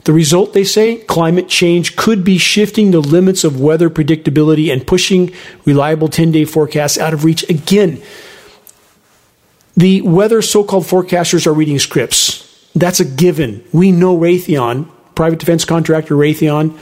The 0.05 0.13
result, 0.13 0.53
they 0.53 0.63
say, 0.63 0.95
climate 0.95 1.49
change 1.49 1.95
could 1.95 2.23
be 2.23 2.39
shifting 2.39 2.89
the 2.89 2.99
limits 2.99 3.43
of 3.43 3.61
weather 3.61 3.91
predictability 3.91 4.73
and 4.73 4.87
pushing 4.87 5.31
reliable 5.65 6.07
10 6.07 6.31
day 6.31 6.45
forecasts 6.45 6.97
out 6.97 7.13
of 7.13 7.25
reach 7.25 7.47
again. 7.47 8.01
The 9.79 10.01
weather 10.01 10.41
so 10.41 10.65
called 10.65 10.83
forecasters 10.83 11.47
are 11.47 11.53
reading 11.53 11.79
scripts. 11.79 12.45
That's 12.75 12.99
a 12.99 13.05
given. 13.05 13.63
We 13.71 13.93
know 13.93 14.17
Raytheon, 14.17 14.89
private 15.15 15.39
defense 15.39 15.63
contractor 15.63 16.15
Raytheon, 16.15 16.77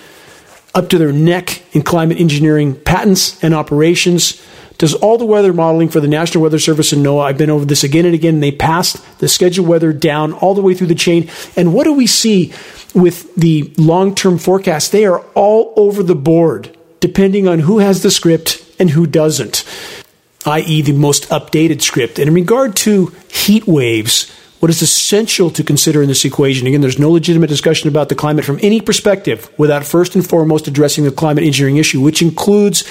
up 0.73 0.89
to 0.89 0.97
their 0.97 1.11
neck 1.11 1.61
in 1.75 1.83
climate 1.83 2.19
engineering 2.19 2.73
patents 2.73 3.43
and 3.43 3.53
operations, 3.53 4.41
does 4.79 4.95
all 4.95 5.19
the 5.19 5.27
weather 5.27 5.53
modeling 5.53 5.89
for 5.89 5.99
the 5.99 6.07
National 6.07 6.41
Weather 6.41 6.57
Service 6.57 6.91
and 6.91 7.05
NOAA. 7.05 7.25
I've 7.25 7.37
been 7.37 7.51
over 7.51 7.65
this 7.65 7.83
again 7.83 8.07
and 8.07 8.15
again. 8.15 8.39
They 8.39 8.51
passed 8.51 8.97
the 9.19 9.27
scheduled 9.27 9.67
weather 9.67 9.93
down 9.93 10.33
all 10.33 10.55
the 10.55 10.63
way 10.63 10.73
through 10.73 10.87
the 10.87 10.95
chain. 10.95 11.29
And 11.55 11.75
what 11.75 11.83
do 11.83 11.93
we 11.93 12.07
see 12.07 12.51
with 12.95 13.35
the 13.35 13.71
long 13.77 14.15
term 14.15 14.39
forecast? 14.39 14.91
They 14.91 15.05
are 15.05 15.19
all 15.35 15.71
over 15.75 16.01
the 16.01 16.15
board, 16.15 16.75
depending 16.99 17.47
on 17.47 17.59
who 17.59 17.77
has 17.77 18.01
the 18.01 18.09
script 18.09 18.65
and 18.79 18.89
who 18.89 19.05
doesn't, 19.05 19.63
i.e., 20.45 20.81
the 20.81 20.93
most 20.93 21.27
updated 21.29 21.81
script. 21.81 22.19
And 22.19 22.27
in 22.27 22.33
regard 22.33 22.75
to 22.77 23.07
heat 23.29 23.67
waves, 23.67 24.31
what 24.59 24.71
is 24.71 24.81
essential 24.81 25.51
to 25.51 25.63
consider 25.63 26.01
in 26.01 26.07
this 26.07 26.25
equation, 26.25 26.65
again, 26.65 26.81
there's 26.81 26.97
no 26.97 27.11
legitimate 27.11 27.47
discussion 27.47 27.89
about 27.89 28.09
the 28.09 28.15
climate 28.15 28.43
from 28.43 28.59
any 28.63 28.81
perspective 28.81 29.51
without 29.57 29.83
first 29.83 30.15
and 30.15 30.27
foremost 30.27 30.67
addressing 30.67 31.03
the 31.03 31.11
climate 31.11 31.43
engineering 31.43 31.77
issue, 31.77 32.01
which 32.01 32.23
includes 32.23 32.83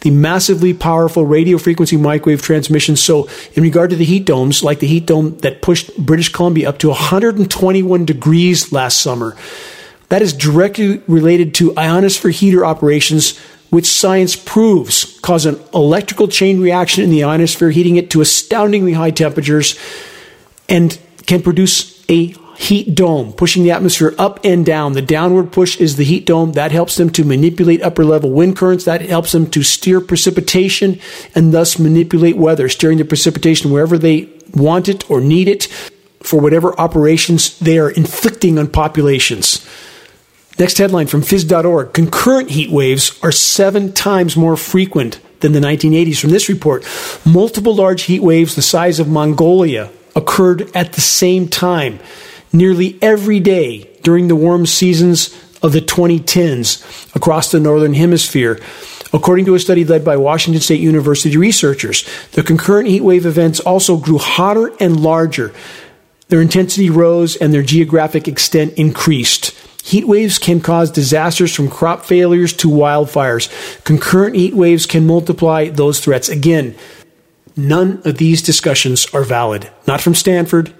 the 0.00 0.10
massively 0.10 0.74
powerful 0.74 1.24
radio 1.24 1.56
frequency 1.56 1.96
microwave 1.96 2.42
transmission. 2.42 2.94
So, 2.94 3.26
in 3.54 3.62
regard 3.62 3.88
to 3.90 3.96
the 3.96 4.04
heat 4.04 4.26
domes, 4.26 4.62
like 4.62 4.80
the 4.80 4.86
heat 4.86 5.06
dome 5.06 5.38
that 5.38 5.62
pushed 5.62 5.96
British 5.96 6.30
Columbia 6.30 6.68
up 6.68 6.78
to 6.80 6.88
121 6.88 8.04
degrees 8.04 8.70
last 8.70 9.00
summer, 9.00 9.34
that 10.10 10.20
is 10.20 10.34
directly 10.34 10.98
related 11.08 11.54
to 11.54 11.74
ionosphere 11.78 12.32
heater 12.32 12.66
operations 12.66 13.40
which 13.74 13.86
science 13.86 14.36
proves 14.36 15.18
cause 15.20 15.46
an 15.46 15.60
electrical 15.74 16.28
chain 16.28 16.60
reaction 16.60 17.02
in 17.02 17.10
the 17.10 17.24
ionosphere, 17.24 17.70
heating 17.70 17.96
it 17.96 18.10
to 18.10 18.20
astoundingly 18.20 18.92
high 18.92 19.10
temperatures. 19.10 19.78
And 20.68 20.98
can 21.26 21.42
produce 21.42 22.04
a 22.08 22.34
heat 22.56 22.94
dome, 22.94 23.32
pushing 23.32 23.62
the 23.62 23.72
atmosphere 23.72 24.14
up 24.18 24.40
and 24.44 24.64
down. 24.64 24.92
The 24.92 25.02
downward 25.02 25.52
push 25.52 25.80
is 25.80 25.96
the 25.96 26.04
heat 26.04 26.26
dome. 26.26 26.52
That 26.52 26.72
helps 26.72 26.96
them 26.96 27.10
to 27.10 27.24
manipulate 27.24 27.82
upper 27.82 28.04
level 28.04 28.30
wind 28.30 28.56
currents. 28.56 28.84
That 28.84 29.02
helps 29.02 29.32
them 29.32 29.50
to 29.50 29.62
steer 29.62 30.00
precipitation 30.00 31.00
and 31.34 31.52
thus 31.52 31.78
manipulate 31.78 32.36
weather, 32.36 32.68
steering 32.68 32.98
the 32.98 33.04
precipitation 33.04 33.70
wherever 33.70 33.98
they 33.98 34.28
want 34.54 34.88
it 34.88 35.10
or 35.10 35.20
need 35.20 35.48
it 35.48 35.64
for 36.20 36.40
whatever 36.40 36.78
operations 36.80 37.58
they 37.58 37.78
are 37.78 37.90
inflicting 37.90 38.58
on 38.58 38.68
populations. 38.68 39.66
Next 40.58 40.78
headline 40.78 41.08
from 41.08 41.22
phys.org 41.22 41.92
Concurrent 41.92 42.50
heat 42.50 42.70
waves 42.70 43.18
are 43.22 43.32
seven 43.32 43.92
times 43.92 44.36
more 44.36 44.56
frequent 44.56 45.20
than 45.40 45.52
the 45.52 45.60
1980s. 45.60 46.20
From 46.20 46.30
this 46.30 46.48
report, 46.48 46.86
multiple 47.24 47.74
large 47.74 48.02
heat 48.02 48.20
waves 48.20 48.54
the 48.54 48.62
size 48.62 49.00
of 49.00 49.08
Mongolia 49.08 49.90
occurred 50.14 50.70
at 50.76 50.92
the 50.92 51.00
same 51.00 51.48
time, 51.48 51.98
nearly 52.52 52.98
every 53.02 53.40
day 53.40 53.90
during 54.02 54.28
the 54.28 54.36
warm 54.36 54.64
seasons 54.64 55.34
of 55.62 55.72
the 55.72 55.80
2010s 55.80 57.14
across 57.16 57.50
the 57.50 57.58
Northern 57.58 57.94
Hemisphere. 57.94 58.60
According 59.12 59.46
to 59.46 59.54
a 59.54 59.60
study 59.60 59.84
led 59.84 60.04
by 60.04 60.16
Washington 60.16 60.60
State 60.60 60.80
University 60.80 61.36
researchers, 61.36 62.08
the 62.32 62.42
concurrent 62.42 62.88
heat 62.88 63.02
wave 63.02 63.26
events 63.26 63.60
also 63.60 63.96
grew 63.96 64.18
hotter 64.18 64.72
and 64.78 65.00
larger. 65.00 65.52
Their 66.28 66.40
intensity 66.40 66.90
rose 66.90 67.36
and 67.36 67.52
their 67.52 67.62
geographic 67.62 68.28
extent 68.28 68.74
increased. 68.74 69.52
Heat 69.84 70.08
waves 70.08 70.38
can 70.38 70.60
cause 70.60 70.90
disasters 70.90 71.54
from 71.54 71.68
crop 71.68 72.04
failures 72.04 72.52
to 72.54 72.68
wildfires. 72.68 73.48
Concurrent 73.84 74.34
heat 74.34 74.54
waves 74.54 74.86
can 74.86 75.06
multiply 75.06 75.68
those 75.68 76.00
threats. 76.00 76.28
Again, 76.28 76.74
None 77.56 78.02
of 78.04 78.18
these 78.18 78.42
discussions 78.42 79.06
are 79.14 79.22
valid. 79.22 79.70
Not 79.86 80.00
from 80.00 80.14
Stanford, 80.14 80.74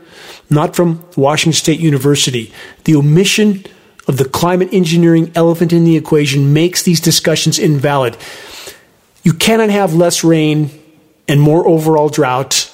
not 0.50 0.74
from 0.74 1.04
Washington 1.16 1.56
State 1.56 1.80
University. 1.80 2.52
The 2.84 2.96
omission 2.96 3.64
of 4.08 4.16
the 4.16 4.24
climate 4.24 4.70
engineering 4.72 5.30
elephant 5.34 5.72
in 5.72 5.84
the 5.84 5.96
equation 5.96 6.52
makes 6.52 6.82
these 6.82 7.00
discussions 7.00 7.58
invalid. 7.58 8.16
You 9.22 9.32
cannot 9.32 9.70
have 9.70 9.94
less 9.94 10.24
rain 10.24 10.70
and 11.28 11.40
more 11.40 11.66
overall 11.66 12.08
drought 12.08 12.70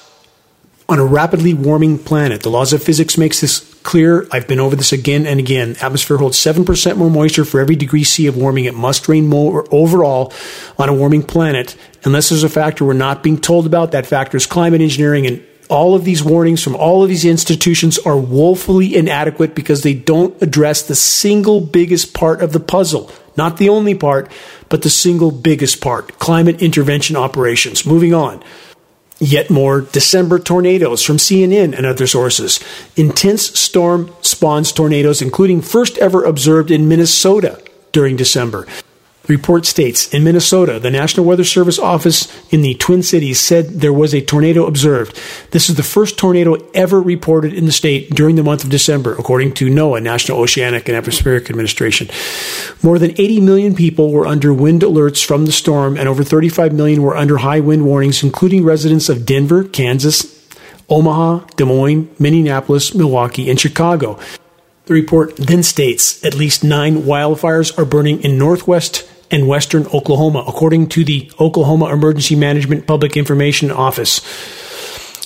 on 0.89 0.99
a 0.99 1.05
rapidly 1.05 1.53
warming 1.53 1.99
planet. 1.99 2.41
The 2.41 2.49
laws 2.49 2.73
of 2.73 2.83
physics 2.83 3.17
makes 3.17 3.39
this 3.39 3.70
clear. 3.83 4.27
I've 4.31 4.47
been 4.47 4.59
over 4.59 4.75
this 4.75 4.91
again 4.91 5.25
and 5.25 5.39
again. 5.39 5.75
Atmosphere 5.81 6.17
holds 6.17 6.37
7% 6.37 6.97
more 6.97 7.09
moisture 7.09 7.45
for 7.45 7.59
every 7.59 7.75
degree 7.75 8.03
C 8.03 8.27
of 8.27 8.37
warming. 8.37 8.65
It 8.65 8.75
must 8.75 9.07
rain 9.07 9.27
more 9.27 9.67
overall 9.71 10.33
on 10.77 10.89
a 10.89 10.93
warming 10.93 11.23
planet. 11.23 11.75
Unless 12.03 12.29
there's 12.29 12.43
a 12.43 12.49
factor 12.49 12.85
we're 12.85 12.93
not 12.93 13.23
being 13.23 13.39
told 13.39 13.65
about, 13.65 13.91
that 13.91 14.05
factor 14.05 14.37
is 14.37 14.45
climate 14.45 14.81
engineering 14.81 15.25
and 15.27 15.43
all 15.71 15.95
of 15.95 16.03
these 16.03 16.21
warnings 16.21 16.61
from 16.61 16.75
all 16.75 17.01
of 17.01 17.07
these 17.07 17.23
institutions 17.23 17.97
are 17.99 18.17
woefully 18.17 18.93
inadequate 18.93 19.55
because 19.55 19.83
they 19.83 19.93
don't 19.93 20.39
address 20.41 20.81
the 20.81 20.95
single 20.95 21.61
biggest 21.61 22.13
part 22.13 22.41
of 22.41 22.51
the 22.51 22.59
puzzle. 22.59 23.09
Not 23.37 23.55
the 23.55 23.69
only 23.69 23.95
part, 23.95 24.29
but 24.67 24.81
the 24.81 24.89
single 24.89 25.31
biggest 25.31 25.79
part 25.79 26.19
climate 26.19 26.61
intervention 26.61 27.15
operations. 27.15 27.85
Moving 27.85 28.13
on. 28.13 28.43
Yet 29.23 29.51
more 29.51 29.81
December 29.81 30.39
tornadoes 30.39 31.03
from 31.03 31.17
CNN 31.17 31.77
and 31.77 31.85
other 31.85 32.07
sources. 32.07 32.59
Intense 32.95 33.57
storm 33.59 34.11
spawns 34.21 34.71
tornadoes, 34.71 35.21
including 35.21 35.61
first 35.61 35.99
ever 35.99 36.23
observed 36.23 36.71
in 36.71 36.87
Minnesota 36.87 37.61
during 37.91 38.15
December. 38.15 38.65
The 39.23 39.35
report 39.35 39.67
states 39.67 40.11
in 40.11 40.23
Minnesota, 40.23 40.79
the 40.79 40.89
National 40.89 41.27
Weather 41.27 41.43
Service 41.43 41.77
office 41.77 42.27
in 42.51 42.63
the 42.63 42.73
Twin 42.73 43.03
Cities 43.03 43.39
said 43.39 43.67
there 43.67 43.93
was 43.93 44.15
a 44.15 44.21
tornado 44.21 44.65
observed. 44.65 45.15
This 45.51 45.69
is 45.69 45.75
the 45.75 45.83
first 45.83 46.17
tornado 46.17 46.55
ever 46.73 46.99
reported 46.99 47.53
in 47.53 47.65
the 47.65 47.71
state 47.71 48.09
during 48.09 48.35
the 48.35 48.43
month 48.43 48.63
of 48.63 48.71
December, 48.71 49.13
according 49.13 49.53
to 49.55 49.69
NOAA, 49.69 50.01
National 50.01 50.39
Oceanic 50.39 50.87
and 50.87 50.97
Atmospheric 50.97 51.51
Administration. 51.51 52.09
More 52.81 52.97
than 52.97 53.11
80 53.11 53.41
million 53.41 53.75
people 53.75 54.11
were 54.11 54.25
under 54.25 54.51
wind 54.51 54.81
alerts 54.81 55.23
from 55.23 55.45
the 55.45 55.51
storm, 55.51 55.97
and 55.97 56.09
over 56.09 56.23
35 56.23 56.73
million 56.73 57.03
were 57.03 57.15
under 57.15 57.37
high 57.37 57.59
wind 57.59 57.85
warnings, 57.85 58.23
including 58.23 58.63
residents 58.63 59.07
of 59.07 59.27
Denver, 59.27 59.63
Kansas, 59.63 60.41
Omaha, 60.89 61.45
Des 61.57 61.65
Moines, 61.65 62.09
Minneapolis, 62.17 62.95
Milwaukee, 62.95 63.51
and 63.51 63.59
Chicago. 63.59 64.19
The 64.85 64.93
report 64.93 65.35
then 65.37 65.63
states 65.63 66.23
at 66.25 66.33
least 66.33 66.63
nine 66.63 67.03
wildfires 67.03 67.77
are 67.77 67.85
burning 67.85 68.23
in 68.23 68.37
northwest 68.37 69.07
and 69.29 69.47
western 69.47 69.85
Oklahoma, 69.87 70.43
according 70.47 70.89
to 70.89 71.05
the 71.05 71.31
Oklahoma 71.39 71.93
Emergency 71.93 72.35
Management 72.35 72.87
Public 72.87 73.15
Information 73.15 73.71
Office. 73.71 74.19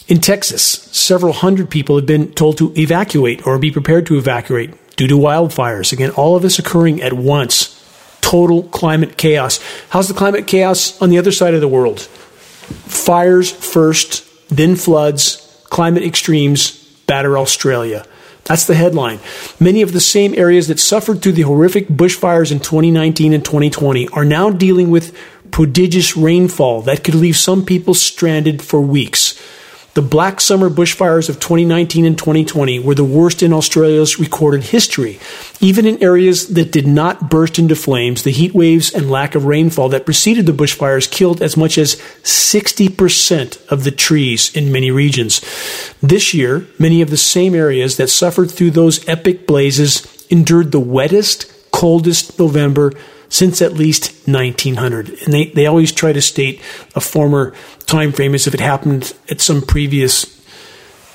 In 0.07 0.19
Texas, 0.19 0.63
several 0.63 1.33
hundred 1.33 1.69
people 1.69 1.95
have 1.95 2.05
been 2.05 2.31
told 2.33 2.57
to 2.59 2.71
evacuate 2.77 3.47
or 3.47 3.57
be 3.57 3.71
prepared 3.71 4.05
to 4.07 4.17
evacuate 4.17 4.73
due 4.95 5.07
to 5.07 5.15
wildfires. 5.15 5.91
Again, 5.91 6.11
all 6.11 6.35
of 6.35 6.43
this 6.43 6.59
occurring 6.59 7.01
at 7.01 7.13
once. 7.13 7.71
Total 8.21 8.61
climate 8.63 9.17
chaos. 9.17 9.59
How's 9.89 10.07
the 10.07 10.13
climate 10.13 10.47
chaos 10.47 11.01
on 11.01 11.09
the 11.09 11.17
other 11.17 11.31
side 11.31 11.53
of 11.53 11.61
the 11.61 11.67
world? 11.67 12.01
Fires 12.01 13.51
first, 13.51 14.23
then 14.49 14.75
floods, 14.75 15.65
climate 15.69 16.03
extremes, 16.03 16.83
batter 17.07 17.37
Australia. 17.37 18.05
That's 18.45 18.65
the 18.65 18.75
headline. 18.75 19.19
Many 19.59 19.81
of 19.81 19.91
the 19.91 19.99
same 19.99 20.35
areas 20.35 20.67
that 20.67 20.79
suffered 20.79 21.21
through 21.21 21.33
the 21.33 21.41
horrific 21.41 21.87
bushfires 21.87 22.51
in 22.51 22.59
2019 22.59 23.33
and 23.33 23.43
2020 23.43 24.07
are 24.09 24.25
now 24.25 24.51
dealing 24.51 24.91
with 24.91 25.17
prodigious 25.49 26.15
rainfall 26.15 26.81
that 26.83 27.03
could 27.03 27.15
leave 27.15 27.37
some 27.37 27.65
people 27.65 27.93
stranded 27.95 28.61
for 28.61 28.79
weeks. 28.79 29.39
The 29.95 30.01
Black 30.01 30.41
Summer 30.41 30.69
bushfires 30.69 31.29
of 31.29 31.39
2019 31.39 32.03
and 32.03 32.17
2020 32.17 32.79
were 32.79 32.95
the 32.95 33.05
worst 33.05 33.41
in 33.41 33.53
Australia's 33.53 34.19
recorded 34.19 34.63
history. 34.65 35.21
Even 35.61 35.85
in 35.85 36.03
areas 36.03 36.49
that 36.49 36.73
did 36.73 36.85
not 36.85 37.29
burst 37.29 37.57
into 37.57 37.77
flames, 37.77 38.23
the 38.23 38.31
heat 38.31 38.53
waves 38.53 38.93
and 38.93 39.09
lack 39.09 39.35
of 39.35 39.45
rainfall 39.45 39.87
that 39.87 40.03
preceded 40.03 40.47
the 40.47 40.51
bushfires 40.51 41.09
killed 41.09 41.41
as 41.41 41.55
much 41.55 41.77
as 41.77 41.95
60% 42.23 43.65
of 43.71 43.85
the 43.85 43.91
trees 43.91 44.53
in 44.53 44.69
many 44.69 44.91
regions. 44.91 45.39
This 46.01 46.33
year, 46.33 46.67
many 46.77 47.01
of 47.01 47.09
the 47.09 47.15
same 47.15 47.55
areas 47.55 47.95
that 47.95 48.09
suffered 48.09 48.51
through 48.51 48.71
those 48.71 49.07
epic 49.07 49.47
blazes 49.47 50.27
endured 50.29 50.73
the 50.73 50.79
wettest, 50.81 51.71
coldest 51.71 52.37
November 52.37 52.91
since 53.35 53.61
at 53.61 53.73
least 53.73 54.27
1900. 54.27 55.09
And 55.09 55.33
they, 55.33 55.47
they 55.47 55.65
always 55.65 55.91
try 55.91 56.13
to 56.13 56.21
state 56.21 56.61
a 56.95 57.01
former 57.01 57.53
time 57.85 58.13
frame 58.13 58.33
as 58.33 58.47
if 58.47 58.53
it 58.53 58.61
happened 58.61 59.13
at 59.29 59.41
some 59.41 59.61
previous 59.61 60.41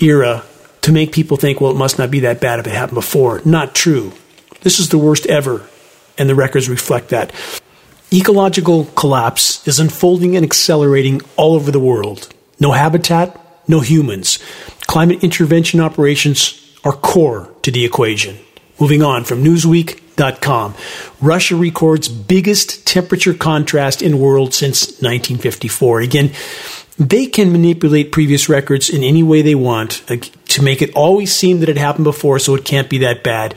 era 0.00 0.44
to 0.82 0.92
make 0.92 1.12
people 1.12 1.38
think, 1.38 1.60
well, 1.60 1.70
it 1.70 1.78
must 1.78 1.98
not 1.98 2.10
be 2.10 2.20
that 2.20 2.40
bad 2.40 2.58
if 2.58 2.66
it 2.66 2.74
happened 2.74 2.96
before. 2.96 3.40
Not 3.44 3.74
true. 3.74 4.12
This 4.60 4.78
is 4.78 4.90
the 4.90 4.98
worst 4.98 5.26
ever, 5.26 5.66
and 6.18 6.28
the 6.28 6.34
records 6.34 6.68
reflect 6.68 7.08
that. 7.08 7.32
Ecological 8.12 8.84
collapse 8.96 9.66
is 9.66 9.80
unfolding 9.80 10.36
and 10.36 10.44
accelerating 10.44 11.22
all 11.36 11.54
over 11.54 11.70
the 11.70 11.80
world. 11.80 12.28
No 12.58 12.72
habitat, 12.72 13.38
no 13.66 13.80
humans. 13.80 14.38
Climate 14.86 15.24
intervention 15.24 15.80
operations 15.80 16.76
are 16.84 16.92
core 16.92 17.54
to 17.62 17.70
the 17.70 17.84
equation. 17.84 18.36
Moving 18.78 19.02
on 19.02 19.24
from 19.24 19.42
Russia 21.20 21.56
records 21.56 22.08
biggest 22.08 22.86
temperature 22.86 23.34
contrast 23.34 24.02
in 24.02 24.18
world 24.18 24.54
since 24.54 24.88
1954. 25.00 26.00
Again, 26.00 26.32
they 26.98 27.24
can 27.24 27.50
manipulate 27.50 28.12
previous 28.12 28.48
records 28.48 28.90
in 28.90 29.02
any 29.02 29.22
way 29.22 29.40
they 29.40 29.54
want 29.54 30.02
uh, 30.10 30.16
to 30.48 30.62
make 30.62 30.82
it 30.82 30.94
always 30.94 31.34
seem 31.34 31.60
that 31.60 31.68
it 31.70 31.78
happened 31.78 32.04
before, 32.04 32.38
so 32.38 32.54
it 32.54 32.64
can't 32.64 32.90
be 32.90 32.98
that 32.98 33.24
bad. 33.24 33.54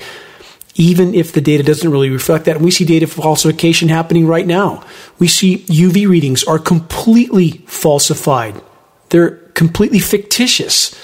Even 0.75 1.13
if 1.13 1.33
the 1.33 1.41
data 1.41 1.61
doesn't 1.61 1.91
really 1.91 2.09
reflect 2.09 2.45
that, 2.45 2.55
and 2.55 2.65
we 2.65 2.71
see 2.71 2.85
data 2.85 3.05
falsification 3.05 3.89
happening 3.89 4.25
right 4.25 4.47
now. 4.47 4.83
We 5.19 5.27
see 5.27 5.59
UV 5.65 6.07
readings 6.07 6.43
are 6.45 6.57
completely 6.57 7.63
falsified. 7.67 8.61
They're 9.09 9.31
completely 9.53 9.99
fictitious. 9.99 10.95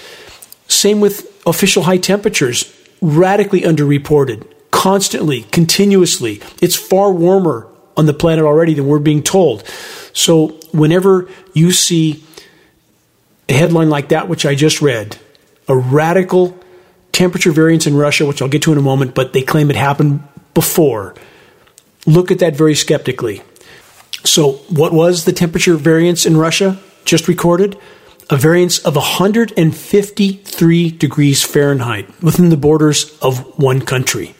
Same 0.67 1.01
with 1.01 1.29
official 1.45 1.83
high 1.83 1.97
temperatures 1.97 2.73
radically 3.01 3.61
underreported, 3.61 4.47
constantly, 4.71 5.43
continuously. 5.43 6.41
It's 6.61 6.75
far 6.75 7.11
warmer 7.11 7.67
on 7.97 8.05
the 8.05 8.13
planet 8.13 8.45
already 8.45 8.73
than 8.73 8.87
we're 8.87 8.99
being 8.99 9.23
told. 9.23 9.67
So, 10.13 10.59
whenever 10.71 11.29
you 11.53 11.71
see 11.71 12.23
a 13.47 13.53
headline 13.53 13.89
like 13.89 14.09
that, 14.09 14.27
which 14.27 14.45
I 14.45 14.55
just 14.55 14.81
read, 14.81 15.17
a 15.67 15.75
radical 15.75 16.57
temperature 17.11 17.51
variance 17.51 17.87
in 17.87 17.95
Russia, 17.95 18.25
which 18.25 18.41
I'll 18.41 18.49
get 18.49 18.61
to 18.63 18.71
in 18.71 18.77
a 18.77 18.81
moment, 18.81 19.15
but 19.15 19.33
they 19.33 19.41
claim 19.41 19.69
it 19.69 19.75
happened 19.75 20.23
before, 20.53 21.15
look 22.05 22.31
at 22.31 22.39
that 22.39 22.55
very 22.55 22.75
skeptically. 22.75 23.41
So, 24.23 24.53
what 24.69 24.93
was 24.93 25.25
the 25.25 25.33
temperature 25.33 25.75
variance 25.75 26.25
in 26.25 26.37
Russia 26.37 26.79
just 27.05 27.27
recorded? 27.27 27.77
a 28.29 28.37
variance 28.37 28.77
of 28.79 28.95
153 28.95 30.91
degrees 30.91 31.43
Fahrenheit 31.43 32.07
within 32.21 32.49
the 32.49 32.57
borders 32.57 33.17
of 33.21 33.57
one 33.57 33.81
country, 33.81 34.35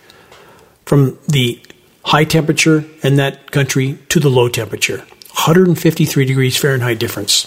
from 0.90 1.20
the 1.28 1.62
high 2.04 2.24
temperature 2.24 2.84
in 3.04 3.18
that 3.18 3.52
country 3.52 4.00
to 4.10 4.20
the 4.20 4.28
low 4.28 4.50
temperature. 4.50 4.98
153 4.98 6.26
degrees 6.26 6.58
Fahrenheit 6.58 6.98
difference. 6.98 7.46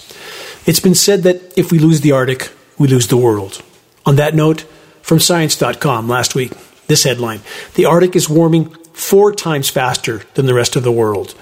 It's 0.65 0.79
been 0.79 0.95
said 0.95 1.23
that 1.23 1.57
if 1.57 1.69
we 1.69 1.77
lose 1.77 1.99
the 1.99 2.13
Arctic, 2.13 2.53
we 2.77 2.87
lose 2.87 3.07
the 3.07 3.17
world. 3.17 3.61
On 4.05 4.15
that 4.15 4.33
note, 4.33 4.61
from 5.01 5.19
Science.com 5.19 6.07
last 6.07 6.35
week, 6.35 6.53
this 6.87 7.03
headline 7.03 7.41
The 7.73 7.83
Arctic 7.83 8.15
is 8.15 8.29
warming 8.29 8.69
four 8.93 9.35
times 9.35 9.69
faster 9.69 10.21
than 10.35 10.45
the 10.45 10.53
rest 10.53 10.77
of 10.77 10.83
the 10.83 10.91
world. 10.91 11.35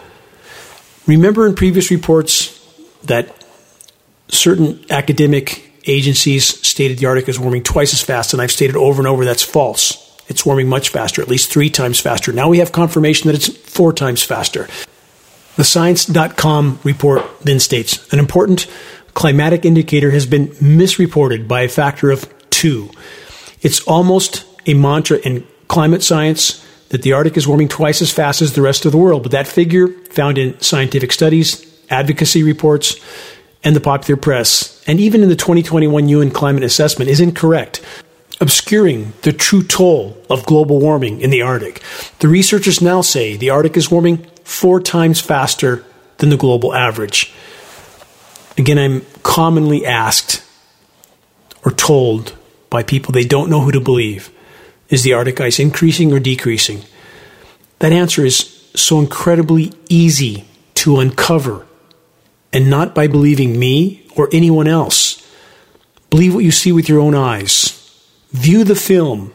Remember 1.05 1.45
in 1.45 1.53
previous 1.53 1.91
reports 1.91 2.59
that 3.03 3.45
certain 4.27 4.83
academic 4.89 5.71
agencies 5.85 6.67
stated 6.67 6.97
the 6.97 7.05
Arctic 7.05 7.29
is 7.29 7.39
warming 7.39 7.61
twice 7.61 7.93
as 7.93 8.01
fast, 8.01 8.33
and 8.33 8.41
I've 8.41 8.51
stated 8.51 8.75
over 8.75 8.99
and 8.99 9.07
over 9.07 9.23
that's 9.23 9.43
false. 9.43 10.10
It's 10.31 10.45
warming 10.45 10.69
much 10.69 10.89
faster, 10.89 11.21
at 11.21 11.27
least 11.27 11.51
three 11.51 11.69
times 11.69 11.99
faster. 11.99 12.31
Now 12.31 12.49
we 12.49 12.59
have 12.59 12.71
confirmation 12.71 13.27
that 13.27 13.35
it's 13.35 13.49
four 13.49 13.91
times 13.91 14.23
faster. 14.23 14.67
The 15.57 15.65
Science.com 15.65 16.79
report 16.83 17.23
then 17.41 17.59
states 17.59 18.11
an 18.13 18.19
important 18.19 18.65
climatic 19.13 19.65
indicator 19.65 20.09
has 20.11 20.25
been 20.25 20.55
misreported 20.61 21.47
by 21.49 21.63
a 21.63 21.67
factor 21.67 22.09
of 22.09 22.33
two. 22.49 22.89
It's 23.61 23.81
almost 23.81 24.45
a 24.65 24.73
mantra 24.73 25.17
in 25.17 25.45
climate 25.67 26.01
science 26.01 26.65
that 26.89 27.01
the 27.01 27.11
Arctic 27.11 27.35
is 27.35 27.47
warming 27.47 27.67
twice 27.67 28.01
as 28.01 28.11
fast 28.11 28.41
as 28.41 28.53
the 28.53 28.61
rest 28.61 28.85
of 28.85 28.93
the 28.93 28.97
world, 28.97 29.23
but 29.23 29.33
that 29.33 29.47
figure 29.47 29.89
found 30.11 30.37
in 30.37 30.59
scientific 30.61 31.11
studies, 31.11 31.65
advocacy 31.89 32.43
reports, 32.43 32.95
and 33.63 33.75
the 33.75 33.81
popular 33.81 34.19
press, 34.19 34.81
and 34.87 34.99
even 34.99 35.23
in 35.23 35.29
the 35.29 35.35
2021 35.35 36.07
UN 36.09 36.31
climate 36.31 36.63
assessment, 36.63 37.09
is 37.09 37.19
incorrect, 37.19 37.81
obscuring 38.39 39.13
the 39.21 39.33
true 39.33 39.63
toll 39.63 40.17
of 40.29 40.45
global 40.45 40.79
warming 40.79 41.21
in 41.21 41.29
the 41.29 41.41
Arctic. 41.41 41.81
The 42.19 42.27
researchers 42.27 42.81
now 42.81 43.01
say 43.01 43.35
the 43.35 43.49
Arctic 43.49 43.77
is 43.77 43.91
warming 43.91 44.17
four 44.43 44.79
times 44.79 45.19
faster 45.19 45.85
than 46.17 46.29
the 46.29 46.37
global 46.37 46.73
average. 46.73 47.33
Again, 48.57 48.77
I'm 48.77 49.05
commonly 49.23 49.85
asked 49.85 50.43
or 51.63 51.71
told 51.71 52.35
by 52.69 52.83
people 52.83 53.11
they 53.11 53.23
don't 53.23 53.49
know 53.49 53.61
who 53.61 53.71
to 53.71 53.81
believe 53.81 54.31
is 54.91 55.03
the 55.03 55.13
Arctic 55.13 55.39
ice 55.39 55.57
increasing 55.57 56.13
or 56.13 56.19
decreasing? 56.19 56.83
That 57.79 57.93
answer 57.93 58.23
is 58.25 58.69
so 58.75 58.99
incredibly 58.99 59.73
easy 59.89 60.45
to 60.75 60.99
uncover 60.99 61.65
and 62.53 62.69
not 62.69 62.93
by 62.93 63.07
believing 63.07 63.57
me 63.57 64.05
or 64.15 64.29
anyone 64.31 64.67
else. 64.67 65.25
Believe 66.09 66.35
what 66.35 66.43
you 66.43 66.51
see 66.51 66.71
with 66.71 66.89
your 66.89 66.99
own 66.99 67.15
eyes. 67.15 67.80
View 68.31 68.63
the 68.63 68.75
film, 68.75 69.33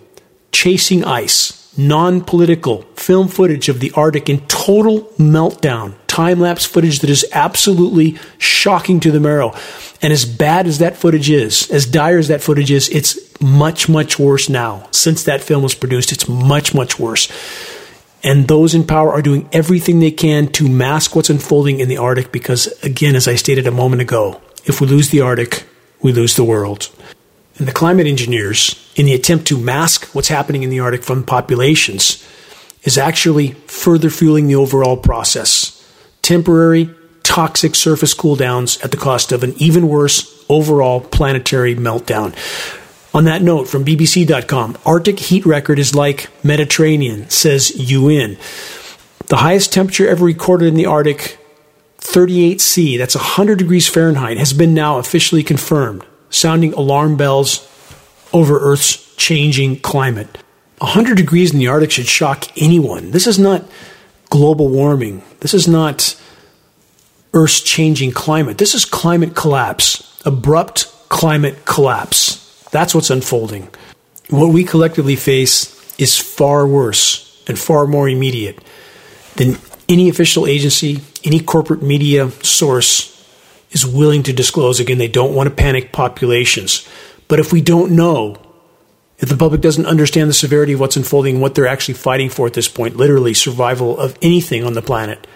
Chasing 0.52 1.04
Ice, 1.04 1.70
non 1.76 2.22
political 2.22 2.82
film 2.94 3.28
footage 3.28 3.68
of 3.68 3.80
the 3.80 3.92
Arctic 3.92 4.30
in 4.30 4.40
total 4.46 5.02
meltdown, 5.18 5.94
time 6.06 6.40
lapse 6.40 6.64
footage 6.64 7.00
that 7.00 7.10
is 7.10 7.26
absolutely 7.32 8.18
shocking 8.38 8.98
to 9.00 9.10
the 9.10 9.20
marrow. 9.20 9.54
And 10.00 10.14
as 10.14 10.24
bad 10.24 10.66
as 10.66 10.78
that 10.78 10.96
footage 10.96 11.28
is, 11.28 11.70
as 11.70 11.84
dire 11.84 12.18
as 12.18 12.28
that 12.28 12.42
footage 12.42 12.70
is, 12.70 12.88
it's 12.88 13.18
much, 13.40 13.86
much 13.86 14.18
worse 14.18 14.48
now. 14.48 14.88
Since 14.92 15.24
that 15.24 15.42
film 15.42 15.62
was 15.62 15.74
produced, 15.74 16.10
it's 16.10 16.26
much, 16.26 16.74
much 16.74 16.98
worse. 16.98 17.30
And 18.22 18.48
those 18.48 18.74
in 18.74 18.86
power 18.86 19.12
are 19.12 19.22
doing 19.22 19.46
everything 19.52 20.00
they 20.00 20.10
can 20.10 20.48
to 20.52 20.68
mask 20.68 21.14
what's 21.14 21.28
unfolding 21.28 21.80
in 21.80 21.88
the 21.88 21.98
Arctic 21.98 22.32
because, 22.32 22.66
again, 22.82 23.14
as 23.14 23.28
I 23.28 23.34
stated 23.34 23.66
a 23.66 23.70
moment 23.70 24.00
ago, 24.00 24.40
if 24.64 24.80
we 24.80 24.86
lose 24.86 25.10
the 25.10 25.20
Arctic, 25.20 25.64
we 26.00 26.12
lose 26.12 26.34
the 26.34 26.44
world. 26.44 26.88
And 27.58 27.66
the 27.66 27.72
climate 27.72 28.06
engineers, 28.06 28.74
in 28.96 29.06
the 29.06 29.14
attempt 29.14 29.46
to 29.48 29.58
mask 29.58 30.14
what's 30.14 30.28
happening 30.28 30.62
in 30.62 30.70
the 30.70 30.80
Arctic 30.80 31.02
from 31.02 31.24
populations, 31.24 32.22
is 32.82 32.98
actually 32.98 33.52
further 33.66 34.10
fueling 34.10 34.46
the 34.46 34.56
overall 34.56 34.96
process. 34.96 35.72
Temporary, 36.22 36.90
toxic 37.22 37.74
surface 37.74 38.14
cool 38.14 38.36
downs 38.36 38.78
at 38.82 38.90
the 38.90 38.96
cost 38.96 39.32
of 39.32 39.42
an 39.42 39.54
even 39.56 39.88
worse 39.88 40.44
overall 40.48 41.00
planetary 41.00 41.74
meltdown. 41.74 42.34
On 43.14 43.24
that 43.24 43.42
note, 43.42 43.66
from 43.66 43.84
BBC.com, 43.84 44.76
Arctic 44.84 45.18
heat 45.18 45.46
record 45.46 45.78
is 45.78 45.94
like 45.94 46.28
Mediterranean, 46.44 47.30
says 47.30 47.74
UN. 47.90 48.36
The 49.28 49.38
highest 49.38 49.72
temperature 49.72 50.06
ever 50.06 50.24
recorded 50.24 50.68
in 50.68 50.74
the 50.74 50.86
Arctic, 50.86 51.38
38C, 51.98 52.98
that's 52.98 53.14
100 53.16 53.58
degrees 53.58 53.88
Fahrenheit, 53.88 54.38
has 54.38 54.52
been 54.52 54.74
now 54.74 54.98
officially 54.98 55.42
confirmed, 55.42 56.04
sounding 56.30 56.72
alarm 56.74 57.16
bells 57.16 57.66
over 58.32 58.58
Earth's 58.58 59.14
changing 59.16 59.80
climate. 59.80 60.38
100 60.78 61.16
degrees 61.16 61.52
in 61.52 61.58
the 61.58 61.68
Arctic 61.68 61.90
should 61.90 62.06
shock 62.06 62.46
anyone. 62.56 63.10
This 63.10 63.26
is 63.26 63.38
not 63.38 63.64
global 64.28 64.68
warming. 64.68 65.22
This 65.40 65.54
is 65.54 65.66
not 65.66 66.20
Earth's 67.32 67.60
changing 67.60 68.12
climate. 68.12 68.58
This 68.58 68.74
is 68.74 68.84
climate 68.84 69.34
collapse, 69.34 70.20
abrupt 70.24 70.86
climate 71.08 71.64
collapse. 71.64 72.42
That's 72.70 72.94
what's 72.94 73.10
unfolding. 73.10 73.68
What 74.28 74.48
we 74.48 74.64
collectively 74.64 75.16
face 75.16 75.72
is 75.98 76.18
far 76.18 76.66
worse 76.66 77.42
and 77.48 77.58
far 77.58 77.86
more 77.86 78.08
immediate 78.08 78.58
than 79.36 79.56
any 79.88 80.08
official 80.08 80.46
agency, 80.46 81.00
any 81.24 81.40
corporate 81.40 81.82
media 81.82 82.30
source 82.42 83.15
is 83.70 83.86
willing 83.86 84.22
to 84.24 84.32
disclose. 84.32 84.80
Again, 84.80 84.98
they 84.98 85.08
don't 85.08 85.34
want 85.34 85.48
to 85.48 85.54
panic 85.54 85.92
populations. 85.92 86.88
But 87.28 87.40
if 87.40 87.52
we 87.52 87.60
don't 87.60 87.92
know, 87.92 88.36
if 89.18 89.28
the 89.28 89.36
public 89.36 89.60
doesn't 89.60 89.86
understand 89.86 90.28
the 90.28 90.34
severity 90.34 90.74
of 90.74 90.80
what's 90.80 90.96
unfolding 90.96 91.40
what 91.40 91.54
they're 91.54 91.66
actually 91.66 91.94
fighting 91.94 92.28
for 92.28 92.46
at 92.46 92.54
this 92.54 92.68
point, 92.68 92.96
literally 92.96 93.34
survival 93.34 93.98
of 93.98 94.16
anything 94.22 94.64
on 94.64 94.74
the 94.74 94.82
planet, 94.82 95.26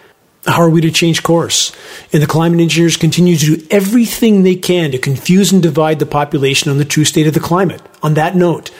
how 0.47 0.63
are 0.63 0.71
we 0.71 0.81
to 0.81 0.91
change 0.91 1.23
course? 1.23 1.73
And 2.13 2.23
the 2.23 2.27
climate 2.27 2.61
engineers 2.61 2.97
continue 2.97 3.37
to 3.37 3.57
do 3.57 3.67
everything 3.71 4.43
they 4.43 4.55
can 4.55 4.93
to 4.93 4.99
confuse 4.99 5.53
and 5.53 5.63
divide 5.63 5.99
the 5.99 6.07
population 6.07 6.71
on 6.71 6.79
the 6.79 6.85
true 6.85 7.05
state 7.05 7.27
of 7.27 7.35
the 7.35 7.41
climate. 7.41 7.83
On 8.03 8.15
that 8.15 8.37
note, 8.37 8.71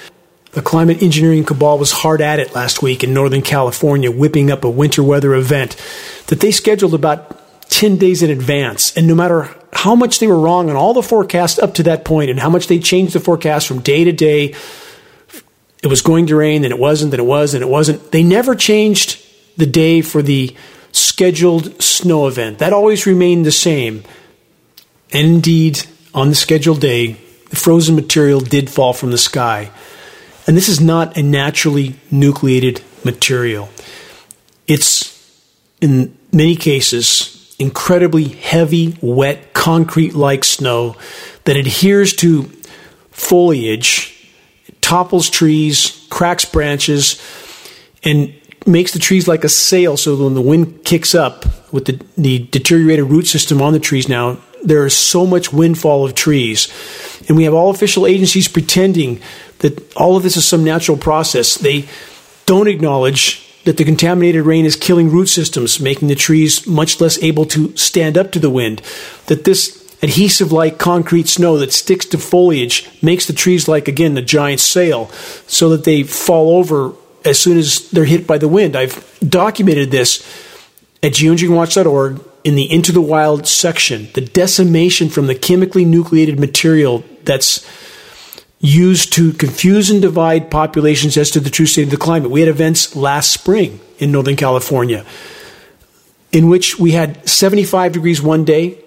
the 0.53 0.63
climate 0.63 1.03
engineering 1.03 1.45
cabal 1.45 1.79
was 1.79 1.93
hard 1.93 2.21
at 2.21 2.41
it 2.41 2.55
last 2.55 2.83
week 2.83 3.05
in 3.05 3.15
Northern 3.15 3.43
California, 3.43 4.11
whipping 4.11 4.51
up 4.51 4.65
a 4.65 4.71
winter 4.71 5.03
weather 5.03 5.35
event 5.35 5.77
that 6.27 6.41
they 6.41 6.51
scheduled 6.51 6.95
about 6.95 7.40
10 7.71 7.97
days 7.97 8.23
in 8.23 8.31
advance. 8.31 8.97
And 8.97 9.07
no 9.07 9.15
matter 9.15 9.49
how 9.73 9.95
much 9.95 10.19
they 10.19 10.27
were 10.27 10.39
wrong 10.39 10.69
on 10.69 10.77
all 10.77 10.93
the 10.93 11.03
forecasts 11.03 11.59
up 11.59 11.75
to 11.75 11.83
that 11.85 12.05
point 12.05 12.31
and 12.31 12.39
how 12.39 12.51
much 12.51 12.67
they 12.67 12.79
changed 12.79 13.15
the 13.15 13.21
forecast 13.21 13.67
from 13.67 13.81
day 13.81 14.05
to 14.05 14.13
day, 14.13 14.55
it 15.83 15.87
was 15.87 16.03
going 16.03 16.27
to 16.27 16.37
rain, 16.37 16.63
then 16.63 16.73
it 16.73 16.79
wasn't, 16.79 17.11
then 17.11 17.21
it 17.21 17.27
was, 17.27 17.55
and 17.55 17.63
it 17.63 17.69
wasn't. 17.69 18.13
They 18.13 18.23
never 18.23 18.55
changed 18.55 19.25
the 19.57 19.67
day 19.67 20.03
for 20.03 20.21
the 20.21 20.55
scheduled 20.93 21.81
snow 21.81 22.27
event. 22.27 22.59
That 22.59 22.73
always 22.73 23.07
remained 23.07 23.47
the 23.47 23.53
same. 23.53 24.05
And 25.13 25.27
indeed, 25.27 25.87
on 26.13 26.29
the 26.29 26.35
scheduled 26.35 26.81
day, 26.81 27.13
the 27.49 27.57
frozen 27.57 27.95
material 27.95 28.41
did 28.41 28.69
fall 28.69 28.93
from 28.93 29.11
the 29.11 29.19
sky. 29.19 29.71
And 30.47 30.57
this 30.57 30.69
is 30.69 30.81
not 30.81 31.17
a 31.17 31.23
naturally 31.23 31.97
nucleated 32.11 32.83
material. 33.05 33.69
It's, 34.67 35.17
in 35.81 36.17
many 36.33 36.57
cases, 36.57 37.40
incredibly 37.61 38.25
heavy, 38.25 38.97
wet, 39.03 39.53
concrete 39.53 40.15
like 40.15 40.43
snow 40.43 40.97
that 41.45 41.57
adheres 41.57 42.15
to 42.15 42.45
foliage, 43.11 44.29
topples 44.81 45.29
trees, 45.29 46.07
cracks 46.11 46.45
branches, 46.47 47.23
and 48.03 48.35
makes 48.67 48.93
the 48.93 48.99
trees 48.99 49.29
like 49.29 49.45
a 49.45 49.49
sail 49.49 49.97
so 49.97 50.25
when 50.25 50.35
the 50.35 50.41
wind 50.41 50.85
kicks 50.85 51.15
up 51.15 51.45
with 51.73 51.85
the, 51.85 52.01
the 52.17 52.39
deteriorated 52.51 53.05
root 53.05 53.27
system 53.27 53.61
on 53.61 53.73
the 53.73 53.79
trees 53.79 54.09
now, 54.09 54.39
there 54.63 54.87
is 54.87 54.97
so 54.97 55.27
much 55.27 55.53
windfall 55.53 56.05
of 56.05 56.15
trees. 56.15 56.69
And 57.29 57.37
we 57.37 57.45
have 57.45 57.55
all 57.55 57.71
official 57.71 58.07
agencies 58.07 58.49
pretending 58.49 59.21
that 59.59 59.95
all 59.97 60.17
of 60.17 60.23
this 60.23 60.37
is 60.37 60.47
some 60.47 60.65
natural 60.65 60.97
process. 60.97 61.57
They 61.57 61.87
don't 62.47 62.69
acknowledge 62.69 63.50
that 63.65 63.77
the 63.77 63.85
contaminated 63.85 64.45
rain 64.45 64.65
is 64.65 64.77
killing 64.77 65.11
root 65.11 65.27
systems, 65.27 65.81
making 65.81 66.09
the 66.09 66.15
trees 66.15 66.67
much 66.67 67.01
less 67.01 67.23
able 67.23 67.45
to 67.47 67.77
stand 67.77 68.17
up 68.17 68.33
to 68.33 68.39
the 68.39 68.51
wind. 68.51 68.81
That 69.27 69.45
this 69.45 69.77
adhesive 70.03 70.51
like 70.51 70.79
concrete 70.79 71.29
snow 71.29 71.59
that 71.59 71.73
sticks 71.73 72.07
to 72.07 72.19
foliage 72.19 72.89
makes 73.03 73.27
the 73.27 73.33
trees 73.33 73.69
like, 73.69 73.87
again, 73.87 74.15
the 74.15 74.23
giant 74.23 74.61
sail, 74.61 75.09
so 75.47 75.69
that 75.71 75.85
they 75.85 76.03
fall 76.03 76.57
over 76.57 76.95
as 77.25 77.39
soon 77.39 77.59
as 77.59 77.91
they're 77.91 78.05
hit 78.07 78.27
by 78.27 78.39
the 78.39 78.49
wind. 78.49 78.77
I've 78.77 79.19
documented 79.21 79.91
this 79.91 80.21
at 81.03 81.13
geoengineeringwatch.org 81.13 82.21
in 82.45 82.55
the 82.55 82.71
Into 82.73 82.93
the 82.93 83.03
Wild 83.03 83.47
section. 83.47 84.09
The 84.15 84.23
decimation 84.23 85.11
from 85.11 85.27
the 85.27 85.35
chemically 85.35 85.85
nucleated 85.85 86.41
material 86.41 87.05
that's 87.25 87.67
used 88.61 89.13
to 89.15 89.33
confuse 89.33 89.91
and 89.91 90.03
divide 90.03 90.51
populations 90.51 91.17
as 91.17 91.31
to 91.31 91.41
the 91.41 91.51
true 91.51 91.67
state 91.67 91.85
of 91.85 91.91
the 91.91 91.97
climate. 91.97 92.31
We 92.31 92.41
had 92.41 92.49
events 92.49 92.95
last 92.95 93.33
spring 93.33 93.81
in 93.99 94.13
Northern 94.13 94.37
California 94.37 95.05
in 96.33 96.49
which 96.49 96.79
we 96.79 96.93
had 96.93 97.29
75 97.29 97.93
degrees 97.93 98.23
one 98.23 98.45
day, 98.45 98.79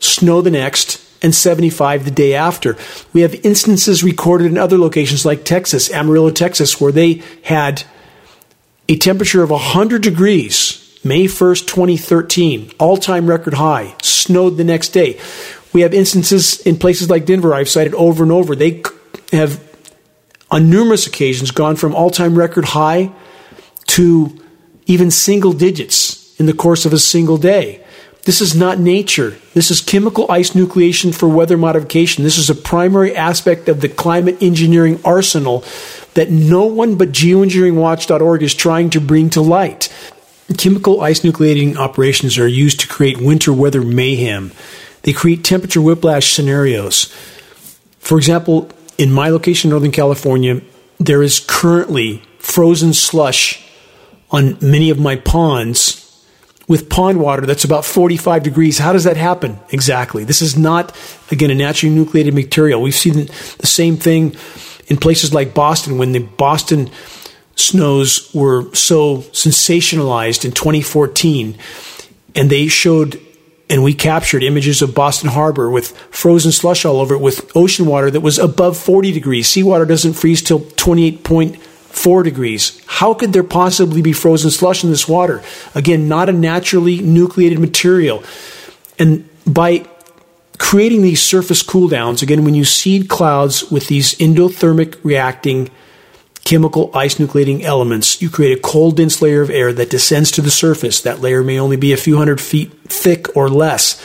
snow 0.00 0.40
the 0.40 0.50
next, 0.50 1.04
and 1.22 1.34
75 1.34 2.04
the 2.04 2.10
day 2.10 2.34
after. 2.34 2.76
We 3.12 3.22
have 3.22 3.34
instances 3.44 4.04
recorded 4.04 4.46
in 4.46 4.58
other 4.58 4.78
locations 4.78 5.24
like 5.24 5.44
Texas, 5.44 5.90
Amarillo, 5.92 6.30
Texas, 6.30 6.80
where 6.80 6.92
they 6.92 7.22
had 7.44 7.84
a 8.88 8.96
temperature 8.96 9.42
of 9.42 9.50
100 9.50 10.02
degrees 10.02 10.84
May 11.04 11.24
1st, 11.24 11.68
2013, 11.68 12.72
all 12.80 12.96
time 12.96 13.28
record 13.28 13.54
high, 13.54 13.94
snowed 14.02 14.56
the 14.56 14.64
next 14.64 14.88
day. 14.88 15.18
We 15.72 15.82
have 15.82 15.94
instances 15.94 16.60
in 16.62 16.76
places 16.76 17.08
like 17.08 17.24
Denver, 17.24 17.54
I've 17.54 17.68
cited 17.68 17.94
over 17.94 18.24
and 18.24 18.32
over. 18.32 18.56
They 18.56 18.82
have, 19.32 19.62
on 20.50 20.70
numerous 20.70 21.06
occasions, 21.06 21.50
gone 21.50 21.76
from 21.76 21.94
all 21.94 22.10
time 22.10 22.36
record 22.36 22.66
high 22.66 23.12
to 23.86 24.38
even 24.86 25.10
single 25.10 25.52
digits 25.52 26.34
in 26.40 26.46
the 26.46 26.52
course 26.52 26.86
of 26.86 26.92
a 26.92 26.98
single 26.98 27.36
day. 27.36 27.84
This 28.24 28.40
is 28.40 28.54
not 28.54 28.78
nature. 28.78 29.38
This 29.54 29.70
is 29.70 29.80
chemical 29.80 30.30
ice 30.30 30.50
nucleation 30.50 31.14
for 31.14 31.28
weather 31.28 31.56
modification. 31.56 32.24
This 32.24 32.36
is 32.36 32.50
a 32.50 32.54
primary 32.54 33.16
aspect 33.16 33.68
of 33.68 33.80
the 33.80 33.88
climate 33.88 34.42
engineering 34.42 35.00
arsenal 35.04 35.64
that 36.14 36.30
no 36.30 36.66
one 36.66 36.96
but 36.96 37.10
geoengineeringwatch.org 37.10 38.42
is 38.42 38.54
trying 38.54 38.90
to 38.90 39.00
bring 39.00 39.30
to 39.30 39.40
light. 39.40 39.88
Chemical 40.56 41.00
ice 41.00 41.20
nucleating 41.20 41.76
operations 41.76 42.38
are 42.38 42.46
used 42.46 42.80
to 42.80 42.88
create 42.88 43.18
winter 43.18 43.52
weather 43.52 43.82
mayhem. 43.82 44.52
They 45.02 45.12
create 45.12 45.44
temperature 45.44 45.80
whiplash 45.80 46.32
scenarios. 46.32 47.04
For 47.98 48.18
example, 48.18 48.70
in 48.98 49.12
my 49.12 49.28
location, 49.28 49.68
in 49.68 49.70
Northern 49.70 49.92
California, 49.92 50.60
there 50.98 51.22
is 51.22 51.40
currently 51.40 52.22
frozen 52.38 52.92
slush 52.92 53.64
on 54.30 54.58
many 54.60 54.90
of 54.90 54.98
my 54.98 55.16
ponds 55.16 56.04
with 56.66 56.90
pond 56.90 57.18
water 57.18 57.46
that's 57.46 57.64
about 57.64 57.84
45 57.84 58.42
degrees. 58.42 58.78
How 58.78 58.92
does 58.92 59.04
that 59.04 59.16
happen? 59.16 59.58
Exactly. 59.70 60.24
This 60.24 60.42
is 60.42 60.58
not, 60.58 60.94
again, 61.30 61.50
a 61.50 61.54
naturally 61.54 61.94
nucleated 61.94 62.34
material. 62.34 62.82
We've 62.82 62.94
seen 62.94 63.26
the 63.58 63.66
same 63.66 63.96
thing 63.96 64.36
in 64.88 64.98
places 64.98 65.32
like 65.32 65.54
Boston 65.54 65.96
when 65.96 66.12
the 66.12 66.20
Boston 66.20 66.90
snows 67.56 68.32
were 68.34 68.72
so 68.74 69.18
sensationalized 69.32 70.44
in 70.44 70.52
2014 70.52 71.56
and 72.34 72.50
they 72.50 72.68
showed 72.68 73.20
and 73.70 73.82
we 73.82 73.94
captured 73.94 74.42
images 74.42 74.80
of 74.82 74.94
Boston 74.94 75.30
Harbor 75.30 75.70
with 75.70 75.96
frozen 76.10 76.52
slush 76.52 76.84
all 76.84 77.00
over 77.00 77.14
it 77.14 77.20
with 77.20 77.54
ocean 77.54 77.86
water 77.86 78.10
that 78.10 78.20
was 78.20 78.38
above 78.38 78.76
40 78.76 79.12
degrees. 79.12 79.48
Seawater 79.48 79.84
doesn't 79.84 80.14
freeze 80.14 80.42
till 80.42 80.60
28.4 80.60 82.24
degrees. 82.24 82.80
How 82.86 83.12
could 83.14 83.32
there 83.32 83.44
possibly 83.44 84.00
be 84.00 84.12
frozen 84.12 84.50
slush 84.50 84.84
in 84.84 84.90
this 84.90 85.06
water? 85.06 85.42
Again, 85.74 86.08
not 86.08 86.28
a 86.28 86.32
naturally 86.32 87.00
nucleated 87.00 87.58
material. 87.58 88.24
And 88.98 89.28
by 89.46 89.86
creating 90.58 91.02
these 91.02 91.22
surface 91.22 91.62
cool 91.62 91.88
downs, 91.88 92.22
again, 92.22 92.44
when 92.44 92.54
you 92.54 92.64
seed 92.64 93.08
clouds 93.08 93.70
with 93.70 93.88
these 93.88 94.14
endothermic 94.16 94.98
reacting 95.04 95.70
chemical 96.48 96.90
ice 96.94 97.16
nucleating 97.16 97.60
elements, 97.62 98.22
you 98.22 98.30
create 98.30 98.56
a 98.56 98.60
cold, 98.62 98.96
dense 98.96 99.20
layer 99.20 99.42
of 99.42 99.50
air 99.50 99.70
that 99.70 99.90
descends 99.90 100.30
to 100.30 100.40
the 100.40 100.50
surface. 100.50 101.02
That 101.02 101.20
layer 101.20 101.44
may 101.44 101.60
only 101.60 101.76
be 101.76 101.92
a 101.92 101.98
few 101.98 102.16
hundred 102.16 102.40
feet 102.40 102.72
thick 102.84 103.36
or 103.36 103.50
less, 103.50 104.02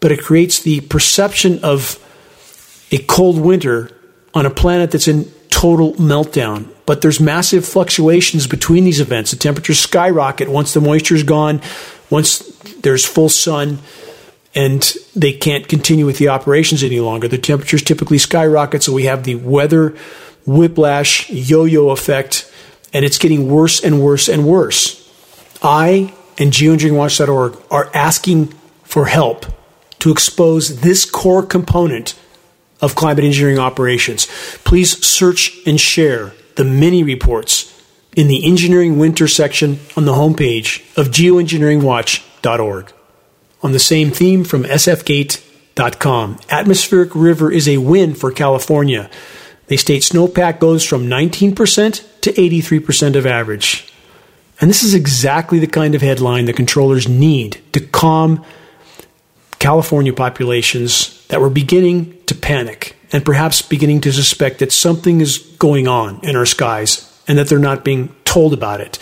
but 0.00 0.10
it 0.10 0.22
creates 0.22 0.60
the 0.60 0.80
perception 0.80 1.62
of 1.62 2.00
a 2.90 2.96
cold 2.98 3.38
winter 3.38 3.90
on 4.32 4.46
a 4.46 4.50
planet 4.50 4.92
that's 4.92 5.08
in 5.08 5.30
total 5.50 5.92
meltdown. 5.94 6.70
But 6.86 7.02
there's 7.02 7.20
massive 7.20 7.66
fluctuations 7.66 8.46
between 8.46 8.84
these 8.84 9.00
events. 9.00 9.32
The 9.32 9.36
temperatures 9.36 9.78
skyrocket 9.78 10.48
once 10.48 10.72
the 10.72 10.80
moisture 10.80 11.14
is 11.14 11.22
gone, 11.22 11.60
once 12.08 12.38
there's 12.80 13.04
full 13.04 13.28
sun, 13.28 13.78
and 14.54 14.80
they 15.14 15.34
can't 15.34 15.68
continue 15.68 16.06
with 16.06 16.16
the 16.16 16.28
operations 16.28 16.82
any 16.82 17.00
longer. 17.00 17.28
The 17.28 17.36
temperatures 17.36 17.82
typically 17.82 18.16
skyrocket, 18.16 18.82
so 18.82 18.94
we 18.94 19.04
have 19.04 19.24
the 19.24 19.34
weather 19.34 19.94
whiplash 20.46 21.28
yo 21.30 21.64
yo 21.64 21.90
effect. 21.90 22.50
and 22.92 23.04
it's 23.04 23.18
getting 23.18 23.50
worse 23.50 23.82
and 23.82 24.00
worse 24.00 24.28
and 24.28 24.46
worse. 24.46 25.00
I 25.62 26.14
and 26.38 26.52
geoengineeringwatch.org 26.52 27.58
are 27.70 27.90
asking 27.92 28.54
for 28.84 29.06
help 29.06 29.46
to 29.98 30.12
expose 30.12 30.80
this 30.80 31.04
core 31.04 31.42
component 31.42 32.14
of 32.80 32.94
climate 32.94 33.24
engineering 33.24 33.58
operations. 33.58 34.26
Please 34.64 35.04
search 35.04 35.56
and 35.66 35.80
share 35.80 36.34
the 36.56 36.64
mini 36.64 37.02
reports 37.02 37.70
in 38.14 38.28
the 38.28 38.44
engineering 38.46 38.98
winter 38.98 39.26
section 39.26 39.80
on 39.96 40.04
the 40.04 40.12
homepage 40.12 40.80
of 40.96 41.08
geoengineeringwatch.org. 41.08 42.92
On 43.62 43.72
the 43.72 43.78
same 43.78 44.10
theme 44.10 44.44
from 44.44 44.64
sfgate.com, 44.64 46.38
atmospheric 46.50 47.14
river 47.14 47.50
is 47.50 47.66
a 47.66 47.78
win 47.78 48.14
for 48.14 48.30
California. 48.30 49.10
They 49.66 49.76
state 49.76 50.02
snowpack 50.02 50.58
goes 50.58 50.84
from 50.84 51.06
19% 51.06 52.20
to 52.20 52.32
83% 52.32 53.16
of 53.16 53.26
average. 53.26 53.92
And 54.60 54.70
this 54.70 54.82
is 54.82 54.94
exactly 54.94 55.58
the 55.58 55.66
kind 55.66 55.94
of 55.94 56.02
headline 56.02 56.44
the 56.44 56.52
controllers 56.52 57.08
need 57.08 57.60
to 57.72 57.80
calm 57.80 58.44
California 59.58 60.12
populations 60.12 61.26
that 61.28 61.40
were 61.40 61.50
beginning 61.50 62.16
to 62.26 62.34
panic 62.34 62.96
and 63.12 63.24
perhaps 63.24 63.62
beginning 63.62 64.00
to 64.02 64.12
suspect 64.12 64.58
that 64.58 64.72
something 64.72 65.20
is 65.20 65.38
going 65.58 65.88
on 65.88 66.20
in 66.22 66.36
our 66.36 66.46
skies 66.46 67.10
and 67.26 67.38
that 67.38 67.48
they're 67.48 67.58
not 67.58 67.84
being 67.84 68.14
told 68.24 68.52
about 68.52 68.80
it. 68.80 68.98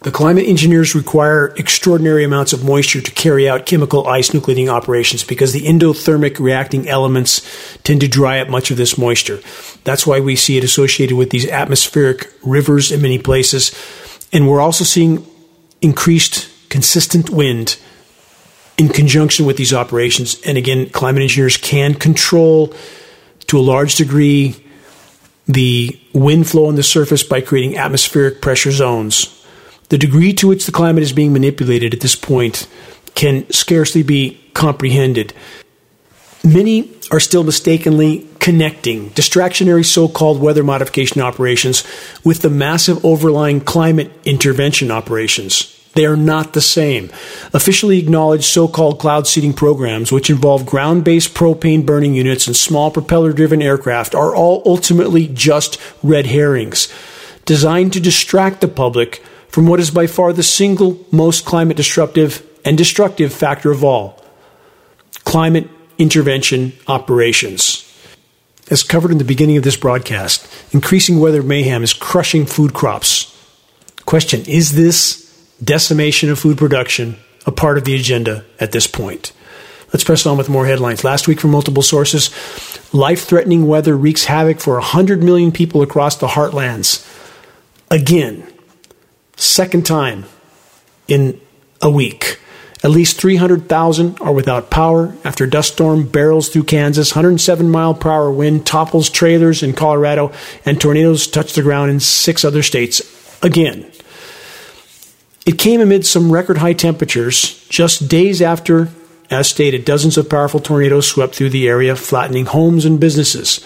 The 0.00 0.10
climate 0.12 0.46
engineers 0.46 0.94
require 0.94 1.54
extraordinary 1.56 2.22
amounts 2.22 2.52
of 2.52 2.64
moisture 2.64 3.00
to 3.00 3.10
carry 3.10 3.48
out 3.48 3.66
chemical 3.66 4.06
ice 4.06 4.30
nucleating 4.30 4.68
operations 4.68 5.24
because 5.24 5.52
the 5.52 5.62
endothermic 5.62 6.38
reacting 6.38 6.86
elements 6.88 7.40
tend 7.82 8.02
to 8.02 8.08
dry 8.08 8.38
up 8.40 8.48
much 8.48 8.70
of 8.70 8.76
this 8.76 8.98
moisture. 8.98 9.40
That's 9.84 10.06
why 10.06 10.20
we 10.20 10.36
see 10.36 10.58
it 10.58 10.64
associated 10.64 11.16
with 11.16 11.30
these 11.30 11.48
atmospheric 11.48 12.30
rivers 12.44 12.92
in 12.92 13.02
many 13.02 13.18
places. 13.18 13.74
And 14.32 14.48
we're 14.48 14.60
also 14.60 14.84
seeing 14.84 15.26
increased 15.80 16.50
consistent 16.68 17.30
wind 17.30 17.78
in 18.76 18.90
conjunction 18.90 19.46
with 19.46 19.56
these 19.56 19.72
operations. 19.72 20.40
And 20.42 20.58
again, 20.58 20.90
climate 20.90 21.22
engineers 21.22 21.56
can 21.56 21.94
control 21.94 22.74
to 23.46 23.58
a 23.58 23.60
large 23.60 23.96
degree 23.96 24.62
the 25.48 25.98
wind 26.12 26.48
flow 26.48 26.66
on 26.66 26.74
the 26.74 26.82
surface 26.82 27.22
by 27.22 27.40
creating 27.40 27.76
atmospheric 27.76 28.42
pressure 28.42 28.72
zones. 28.72 29.32
The 29.88 29.98
degree 29.98 30.32
to 30.34 30.48
which 30.48 30.66
the 30.66 30.72
climate 30.72 31.02
is 31.02 31.12
being 31.12 31.32
manipulated 31.32 31.94
at 31.94 32.00
this 32.00 32.16
point 32.16 32.66
can 33.14 33.50
scarcely 33.50 34.02
be 34.02 34.40
comprehended. 34.52 35.32
Many 36.44 36.92
are 37.10 37.20
still 37.20 37.44
mistakenly 37.44 38.28
connecting 38.40 39.10
distractionary 39.10 39.84
so 39.84 40.08
called 40.08 40.40
weather 40.40 40.62
modification 40.62 41.20
operations 41.20 41.82
with 42.24 42.42
the 42.42 42.50
massive 42.50 43.04
overlying 43.04 43.60
climate 43.60 44.10
intervention 44.24 44.90
operations. 44.90 45.72
They 45.94 46.04
are 46.06 46.16
not 46.16 46.52
the 46.52 46.60
same. 46.60 47.10
Officially 47.54 47.98
acknowledged 47.98 48.44
so 48.44 48.68
called 48.68 49.00
cloud 49.00 49.26
seeding 49.26 49.54
programs, 49.54 50.12
which 50.12 50.30
involve 50.30 50.66
ground 50.66 51.04
based 51.04 51.34
propane 51.34 51.86
burning 51.86 52.14
units 52.14 52.46
and 52.46 52.54
small 52.54 52.90
propeller 52.90 53.32
driven 53.32 53.62
aircraft, 53.62 54.14
are 54.14 54.36
all 54.36 54.62
ultimately 54.66 55.26
just 55.26 55.80
red 56.02 56.26
herrings, 56.26 56.92
designed 57.46 57.94
to 57.94 58.00
distract 58.00 58.60
the 58.60 58.68
public 58.68 59.24
from 59.56 59.66
what 59.66 59.80
is 59.80 59.90
by 59.90 60.06
far 60.06 60.34
the 60.34 60.42
single 60.42 61.02
most 61.10 61.46
climate 61.46 61.78
disruptive 61.78 62.46
and 62.66 62.76
destructive 62.76 63.32
factor 63.32 63.70
of 63.70 63.82
all 63.82 64.22
climate 65.24 65.66
intervention 65.96 66.74
operations. 66.88 67.82
As 68.70 68.82
covered 68.82 69.12
in 69.12 69.16
the 69.16 69.24
beginning 69.24 69.56
of 69.56 69.62
this 69.62 69.78
broadcast, 69.78 70.46
increasing 70.74 71.20
weather 71.20 71.42
mayhem 71.42 71.82
is 71.82 71.94
crushing 71.94 72.44
food 72.44 72.74
crops. 72.74 73.34
Question 74.04 74.42
Is 74.46 74.74
this 74.74 75.24
decimation 75.64 76.28
of 76.28 76.38
food 76.38 76.58
production 76.58 77.16
a 77.46 77.50
part 77.50 77.78
of 77.78 77.84
the 77.84 77.94
agenda 77.94 78.44
at 78.60 78.72
this 78.72 78.86
point. 78.86 79.32
Let's 79.90 80.04
press 80.04 80.26
on 80.26 80.36
with 80.36 80.50
more 80.50 80.66
headlines. 80.66 81.02
Last 81.02 81.26
week, 81.28 81.40
from 81.40 81.52
multiple 81.52 81.82
sources, 81.82 82.28
life 82.92 83.24
threatening 83.24 83.66
weather 83.66 83.96
wreaks 83.96 84.26
havoc 84.26 84.60
for 84.60 84.74
100 84.74 85.22
million 85.22 85.50
people 85.50 85.80
across 85.80 86.16
the 86.16 86.26
heartlands. 86.26 87.10
Again, 87.90 88.52
second 89.36 89.86
time 89.86 90.24
in 91.08 91.40
a 91.80 91.90
week. 91.90 92.40
At 92.82 92.90
least 92.90 93.20
300,000 93.20 94.20
are 94.20 94.32
without 94.32 94.70
power 94.70 95.16
after 95.24 95.46
dust 95.46 95.72
storm 95.72 96.06
barrels 96.06 96.48
through 96.48 96.64
Kansas. 96.64 97.14
107 97.14 97.70
mile 97.70 97.94
per 97.94 98.10
hour 98.10 98.30
wind 98.30 98.66
topples 98.66 99.08
trailers 99.08 99.62
in 99.62 99.72
Colorado, 99.72 100.32
and 100.64 100.80
tornadoes 100.80 101.26
touch 101.26 101.54
the 101.54 101.62
ground 101.62 101.90
in 101.90 102.00
six 102.00 102.44
other 102.44 102.62
states. 102.62 103.02
Again, 103.42 103.90
it 105.46 105.58
came 105.58 105.80
amid 105.80 106.04
some 106.04 106.30
record 106.30 106.58
high 106.58 106.74
temperatures 106.74 107.66
just 107.68 108.08
days 108.08 108.42
after, 108.42 108.88
as 109.30 109.48
stated, 109.48 109.84
dozens 109.84 110.18
of 110.18 110.28
powerful 110.28 110.60
tornadoes 110.60 111.06
swept 111.06 111.34
through 111.34 111.50
the 111.50 111.68
area, 111.68 111.96
flattening 111.96 112.46
homes 112.46 112.84
and 112.84 113.00
businesses. 113.00 113.64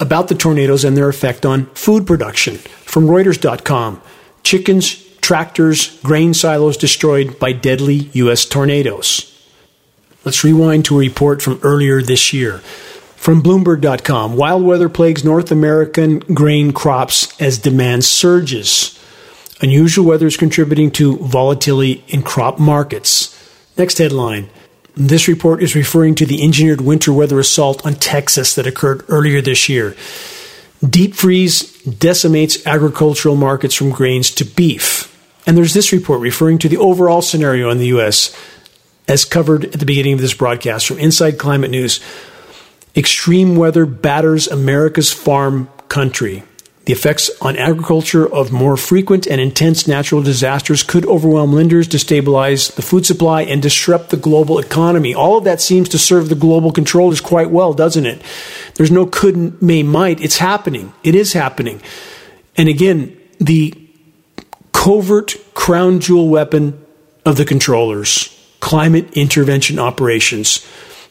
About 0.00 0.28
the 0.28 0.34
tornadoes 0.34 0.84
and 0.84 0.96
their 0.96 1.08
effect 1.08 1.46
on 1.46 1.66
food 1.74 2.06
production 2.06 2.56
from 2.56 3.06
Reuters.com. 3.06 4.00
Chickens, 4.48 5.06
tractors, 5.20 6.00
grain 6.00 6.32
silos 6.32 6.78
destroyed 6.78 7.38
by 7.38 7.52
deadly 7.52 8.08
U.S. 8.14 8.46
tornadoes. 8.46 9.30
Let's 10.24 10.42
rewind 10.42 10.86
to 10.86 10.94
a 10.94 11.00
report 11.00 11.42
from 11.42 11.60
earlier 11.62 12.00
this 12.00 12.32
year. 12.32 12.60
From 13.14 13.42
Bloomberg.com, 13.42 14.38
wild 14.38 14.62
weather 14.62 14.88
plagues 14.88 15.22
North 15.22 15.52
American 15.52 16.20
grain 16.20 16.72
crops 16.72 17.38
as 17.38 17.58
demand 17.58 18.06
surges. 18.06 18.98
Unusual 19.60 20.06
weather 20.06 20.28
is 20.28 20.38
contributing 20.38 20.90
to 20.92 21.18
volatility 21.18 22.02
in 22.08 22.22
crop 22.22 22.58
markets. 22.58 23.38
Next 23.76 23.98
headline. 23.98 24.48
This 24.96 25.28
report 25.28 25.62
is 25.62 25.76
referring 25.76 26.14
to 26.14 26.24
the 26.24 26.42
engineered 26.42 26.80
winter 26.80 27.12
weather 27.12 27.38
assault 27.38 27.84
on 27.84 27.96
Texas 27.96 28.54
that 28.54 28.66
occurred 28.66 29.04
earlier 29.10 29.42
this 29.42 29.68
year. 29.68 29.94
Deep 30.86 31.14
freeze 31.14 31.72
decimates 31.82 32.64
agricultural 32.66 33.36
markets 33.36 33.74
from 33.74 33.90
grains 33.90 34.30
to 34.30 34.44
beef. 34.44 35.14
And 35.46 35.56
there's 35.56 35.74
this 35.74 35.92
report 35.92 36.20
referring 36.20 36.58
to 36.58 36.68
the 36.68 36.76
overall 36.76 37.22
scenario 37.22 37.70
in 37.70 37.78
the 37.78 37.86
U.S., 37.88 38.36
as 39.08 39.24
covered 39.24 39.64
at 39.64 39.80
the 39.80 39.86
beginning 39.86 40.12
of 40.12 40.20
this 40.20 40.34
broadcast 40.34 40.86
from 40.86 40.98
Inside 40.98 41.38
Climate 41.38 41.70
News. 41.70 42.00
Extreme 42.94 43.56
weather 43.56 43.86
batters 43.86 44.46
America's 44.46 45.10
farm 45.10 45.68
country. 45.88 46.42
The 46.88 46.94
effects 46.94 47.30
on 47.42 47.58
agriculture 47.58 48.26
of 48.26 48.50
more 48.50 48.74
frequent 48.78 49.26
and 49.26 49.42
intense 49.42 49.86
natural 49.86 50.22
disasters 50.22 50.82
could 50.82 51.04
overwhelm 51.04 51.52
lenders, 51.52 51.86
destabilize 51.86 52.74
the 52.76 52.80
food 52.80 53.04
supply, 53.04 53.42
and 53.42 53.60
disrupt 53.60 54.08
the 54.08 54.16
global 54.16 54.58
economy. 54.58 55.14
All 55.14 55.36
of 55.36 55.44
that 55.44 55.60
seems 55.60 55.90
to 55.90 55.98
serve 55.98 56.30
the 56.30 56.34
global 56.34 56.72
controllers 56.72 57.20
quite 57.20 57.50
well, 57.50 57.74
doesn't 57.74 58.06
it? 58.06 58.22
There's 58.76 58.90
no 58.90 59.04
could, 59.04 59.60
may, 59.60 59.82
might. 59.82 60.22
It's 60.22 60.38
happening. 60.38 60.94
It 61.02 61.14
is 61.14 61.34
happening. 61.34 61.82
And 62.56 62.70
again, 62.70 63.14
the 63.38 63.74
covert 64.72 65.36
crown 65.52 66.00
jewel 66.00 66.30
weapon 66.30 66.82
of 67.26 67.36
the 67.36 67.44
controllers 67.44 68.34
climate 68.60 69.12
intervention 69.12 69.78
operations, 69.78 70.66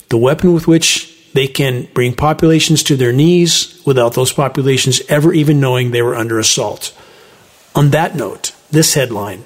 the 0.10 0.18
weapon 0.18 0.54
with 0.54 0.66
which 0.68 1.17
they 1.38 1.48
can 1.48 1.88
bring 1.94 2.16
populations 2.16 2.82
to 2.82 2.96
their 2.96 3.14
knees 3.14 3.80
without 3.86 4.16
those 4.16 4.34
populations 4.34 5.04
ever 5.08 5.32
even 5.32 5.60
knowing 5.60 5.92
they 5.92 6.02
were 6.02 6.16
under 6.16 6.40
assault. 6.40 6.98
On 7.76 7.92
that 7.92 8.16
note, 8.16 8.56
this 8.72 8.96
headline 8.96 9.46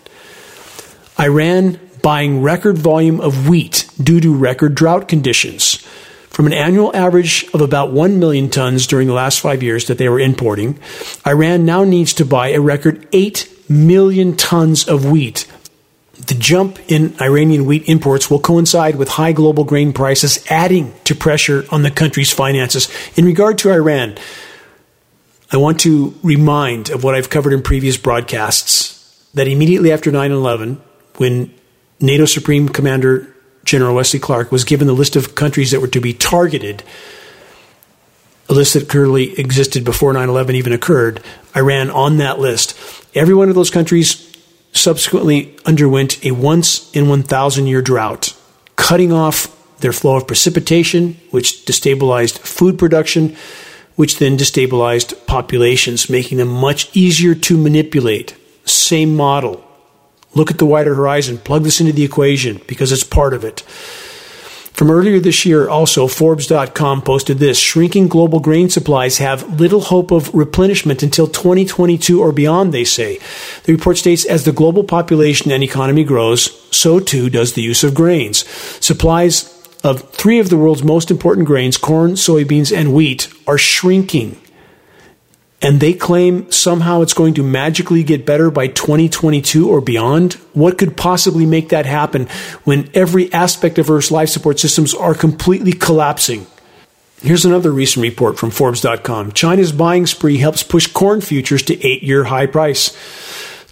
Iran 1.20 1.82
buying 2.02 2.42
record 2.42 2.78
volume 2.78 3.20
of 3.20 3.50
wheat 3.50 3.89
due 4.02 4.22
to 4.22 4.34
record 4.34 4.74
drought 4.74 5.10
conditions. 5.10 5.86
From 6.30 6.48
an 6.48 6.54
annual 6.54 6.96
average 6.96 7.46
of 7.54 7.60
about 7.60 7.92
1 7.92 8.20
million 8.20 8.50
tons 8.50 8.88
during 8.88 9.10
the 9.10 9.14
last 9.14 9.42
five 9.42 9.62
years 9.62 9.88
that 9.88 9.98
they 9.98 10.08
were 10.08 10.22
importing, 10.22 10.80
Iran 11.28 11.66
now 11.66 11.84
needs 11.84 12.14
to 12.14 12.26
buy 12.26 12.52
a 12.52 12.62
record 12.62 13.06
8 13.12 13.54
million 13.68 14.38
tons 14.38 14.88
of 14.88 15.04
wheat 15.04 15.46
the 16.28 16.36
jump 16.36 16.80
in 16.88 17.15
Iranian 17.19 17.65
wheat 17.65 17.88
imports 17.88 18.30
will 18.30 18.39
coincide 18.39 18.95
with 18.95 19.09
high 19.09 19.32
global 19.32 19.63
grain 19.63 19.91
prices, 19.91 20.45
adding 20.49 20.93
to 21.05 21.15
pressure 21.15 21.65
on 21.72 21.82
the 21.82 21.91
country's 21.91 22.32
finances. 22.32 22.89
In 23.15 23.26
regard 23.26 23.57
to 23.59 23.72
Iran, 23.72 24.17
I 25.51 25.57
want 25.57 25.80
to 25.82 26.13
remind 26.24 26.89
of 26.89 27.03
what 27.03 27.15
I've 27.15 27.30
covered 27.30 27.53
in 27.53 27.61
previous 27.61 27.97
broadcasts 27.97 28.97
that 29.34 29.47
immediately 29.47 29.91
after 29.91 30.11
9 30.11 30.32
11, 30.32 30.82
when 31.17 31.53
NATO 31.99 32.26
Supreme 32.26 32.69
Commander 32.69 33.34
General 33.65 33.95
Wesley 33.95 34.19
Clark 34.19 34.51
was 34.51 34.63
given 34.63 34.88
the 34.88 34.93
list 34.93 35.15
of 35.15 35.36
countries 35.36 35.72
that 35.72 35.82
were 35.82 35.88
to 35.88 36.01
be 36.01 36.13
targeted, 36.13 36.84
a 38.47 38.53
list 38.53 38.74
that 38.76 38.89
clearly 38.89 39.38
existed 39.39 39.84
before 39.84 40.13
9 40.13 40.30
11 40.30 40.55
even 40.55 40.74
occurred, 40.74 41.24
Iran 41.55 41.89
on 41.89 42.17
that 42.17 42.39
list. 42.39 42.78
Every 43.15 43.34
one 43.34 43.49
of 43.49 43.55
those 43.55 43.69
countries 43.69 44.31
subsequently 44.74 45.55
underwent 45.65 46.24
a 46.26 46.32
once 46.32 46.91
in 46.91 47.09
1,000 47.09 47.67
year 47.67 47.82
drought, 47.82 48.36
cutting 48.76 49.11
off 49.11 49.57
their 49.80 49.93
flow 49.93 50.17
of 50.17 50.28
precipitation, 50.28 51.19
which 51.32 51.65
destabilized 51.65 52.39
food 52.39 52.78
production, 52.80 53.36
which 53.95 54.17
then 54.19 54.38
destabilized 54.38 55.26
populations, 55.28 56.09
making 56.09 56.38
them 56.38 56.47
much 56.47 56.95
easier 56.95 57.36
to 57.36 57.57
manipulate. 57.57 58.36
Same 58.65 59.15
model. 59.15 59.63
Look 60.34 60.49
at 60.49 60.59
the 60.59 60.65
wider 60.65 60.95
horizon, 60.95 61.38
plug 61.39 61.63
this 61.63 61.82
into 61.82 61.93
the 61.93 62.05
equation 62.05 62.61
because 62.67 62.91
it's 62.91 63.03
part 63.03 63.34
of 63.34 63.43
it. 63.43 63.63
From 64.82 64.90
earlier 64.90 65.20
this 65.20 65.46
year, 65.46 65.70
also, 65.70 66.08
Forbes.com 66.08 67.04
posted 67.04 67.38
this 67.38 67.60
shrinking 67.60 68.08
global 68.08 68.40
grain 68.40 68.68
supplies 68.68 69.20
have 69.20 69.60
little 69.60 69.82
hope 69.82 70.10
of 70.10 70.34
replenishment 70.34 71.04
until 71.04 71.28
2022 71.28 72.20
or 72.20 72.32
beyond, 72.32 72.74
they 72.74 72.84
say. 72.84 73.20
The 73.66 73.74
report 73.74 74.00
states 74.00 74.26
as 74.26 74.44
the 74.44 74.52
global 74.52 74.84
population 74.84 75.52
and 75.52 75.64
economy 75.64 76.04
grows, 76.04 76.68
so 76.76 77.00
too 77.00 77.30
does 77.30 77.54
the 77.54 77.62
use 77.62 77.84
of 77.84 77.94
grains. 77.94 78.44
Supplies 78.84 79.54
of 79.84 80.10
three 80.10 80.40
of 80.40 80.50
the 80.50 80.58
world's 80.58 80.82
most 80.82 81.12
important 81.12 81.46
grains, 81.46 81.78
corn, 81.78 82.14
soybeans, 82.14 82.76
and 82.76 82.92
wheat, 82.92 83.32
are 83.46 83.60
shrinking 83.60 84.41
and 85.62 85.80
they 85.80 85.93
claim 85.93 86.49
somehow 86.51 87.01
it's 87.01 87.14
going 87.14 87.36
to 87.36 87.43
magically 87.43 88.03
get 88.03 88.26
better 88.26 88.49
by 88.49 88.68
2022 88.68 89.70
or 89.70 89.82
beyond? 89.82 90.34
What 90.53 90.78
could 90.78 90.97
possibly 90.97 91.45
make 91.45 91.70
that 91.70 91.86
happen 91.86 92.28
when 92.64 92.89
every 92.93 93.32
aspect 93.34 93.78
of 93.78 93.89
Earth's 93.89 94.12
life 94.12 94.30
support 94.30 94.59
systems 94.59 94.93
are 94.93 95.14
completely 95.14 95.74
collapsing? 95.74 96.47
Here's 97.22 97.45
another 97.45 97.72
recent 97.72 98.01
report 98.01 98.39
from 98.39 98.49
Forbes.com. 98.49 99.34
China's 99.34 99.72
buying 99.72 100.07
spree 100.07 100.38
helps 100.38 100.64
push 100.64 100.88
corn 100.88 101.22
futures 101.22 101.62
to 101.64 101.86
eight 101.86 102.01
year 102.01 102.24
high 102.24 102.47
price. 102.47 102.97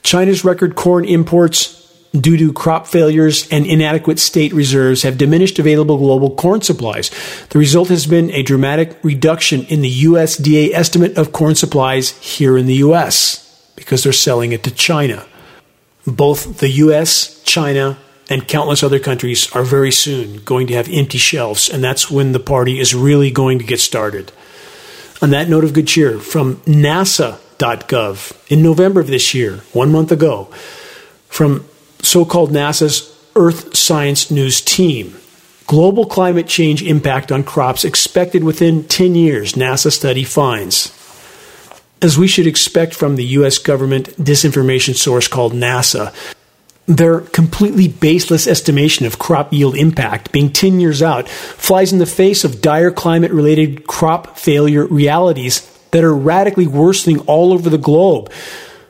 China's 0.03 0.45
record 0.45 0.75
corn 0.75 1.03
imports 1.03 1.78
due 2.12 2.38
to 2.38 2.53
crop 2.53 2.88
failures 2.88 3.47
and 3.51 3.66
inadequate 3.66 4.20
state 4.20 4.53
reserves, 4.53 5.03
have 5.03 5.18
diminished 5.18 5.60
available 5.60 5.97
global 5.97 6.36
corn 6.36 6.62
supplies. 6.62 7.12
The 7.49 7.60
result 7.60 7.89
has 7.89 8.07
been 8.07 8.32
a 8.32 8.43
dramatic 8.43 8.97
reduction 9.03 9.66
in 9.66 9.82
the 9.82 10.03
USDA 10.03 10.74
estimate 10.74 11.18
of 11.18 11.32
corn 11.32 11.55
supplies 11.55 12.12
here 12.20 12.57
in 12.57 12.66
the 12.66 12.76
US 12.76 13.72
because 13.76 14.03
they're 14.03 14.14
selling 14.14 14.51
it 14.51 14.64
to 14.64 14.72
China. 14.72 15.26
Both 16.05 16.60
the 16.60 16.70
US, 16.70 17.41
China, 17.43 17.97
and 18.30 18.47
countless 18.47 18.84
other 18.84 18.99
countries 18.99 19.51
are 19.55 19.64
very 19.64 19.91
soon 19.91 20.38
going 20.43 20.68
to 20.68 20.76
have 20.76 20.88
empty 20.89 21.18
shelves, 21.18 21.70
and 21.70 21.84
that's 21.84 22.12
when 22.12 22.32
the 22.32 22.39
party 22.39 22.80
is 22.80 22.93
really 22.93 23.32
going 23.32 23.57
to 23.60 23.66
get 23.66 23.80
started. 23.80 24.32
On 25.22 25.32
that 25.32 25.49
note 25.49 25.64
of 25.64 25.74
good 25.74 25.88
cheer, 25.88 26.20
from 26.20 26.57
NASA.gov 26.57 28.51
in 28.51 28.62
November 28.62 29.01
of 29.01 29.07
this 29.07 29.34
year, 29.34 29.57
one 29.74 29.91
month 29.91 30.12
ago, 30.12 30.45
from 31.28 31.66
so 32.01 32.25
called 32.25 32.51
NASA's 32.51 33.15
Earth 33.35 33.75
Science 33.75 34.31
News 34.31 34.61
team. 34.61 35.15
Global 35.67 36.05
climate 36.05 36.47
change 36.47 36.81
impact 36.81 37.31
on 37.31 37.43
crops 37.43 37.85
expected 37.85 38.43
within 38.43 38.83
10 38.85 39.15
years, 39.15 39.53
NASA 39.53 39.91
study 39.91 40.23
finds. 40.23 40.95
As 42.01 42.17
we 42.17 42.27
should 42.27 42.47
expect 42.47 42.93
from 42.93 43.15
the 43.15 43.25
U.S. 43.25 43.57
government 43.57 44.07
disinformation 44.17 44.95
source 44.95 45.27
called 45.27 45.53
NASA, 45.53 46.13
their 46.87 47.19
completely 47.21 47.87
baseless 47.87 48.47
estimation 48.47 49.05
of 49.05 49.19
crop 49.19 49.53
yield 49.53 49.75
impact, 49.75 50.31
being 50.31 50.51
10 50.51 50.79
years 50.79 51.03
out, 51.03 51.29
flies 51.29 51.93
in 51.93 51.99
the 51.99 52.07
face 52.07 52.43
of 52.43 52.61
dire 52.61 52.89
climate 52.89 53.31
related 53.31 53.85
crop 53.85 54.39
failure 54.39 54.87
realities 54.87 55.61
that 55.91 56.03
are 56.03 56.15
radically 56.15 56.65
worsening 56.65 57.19
all 57.21 57.53
over 57.53 57.69
the 57.69 57.77
globe. 57.77 58.31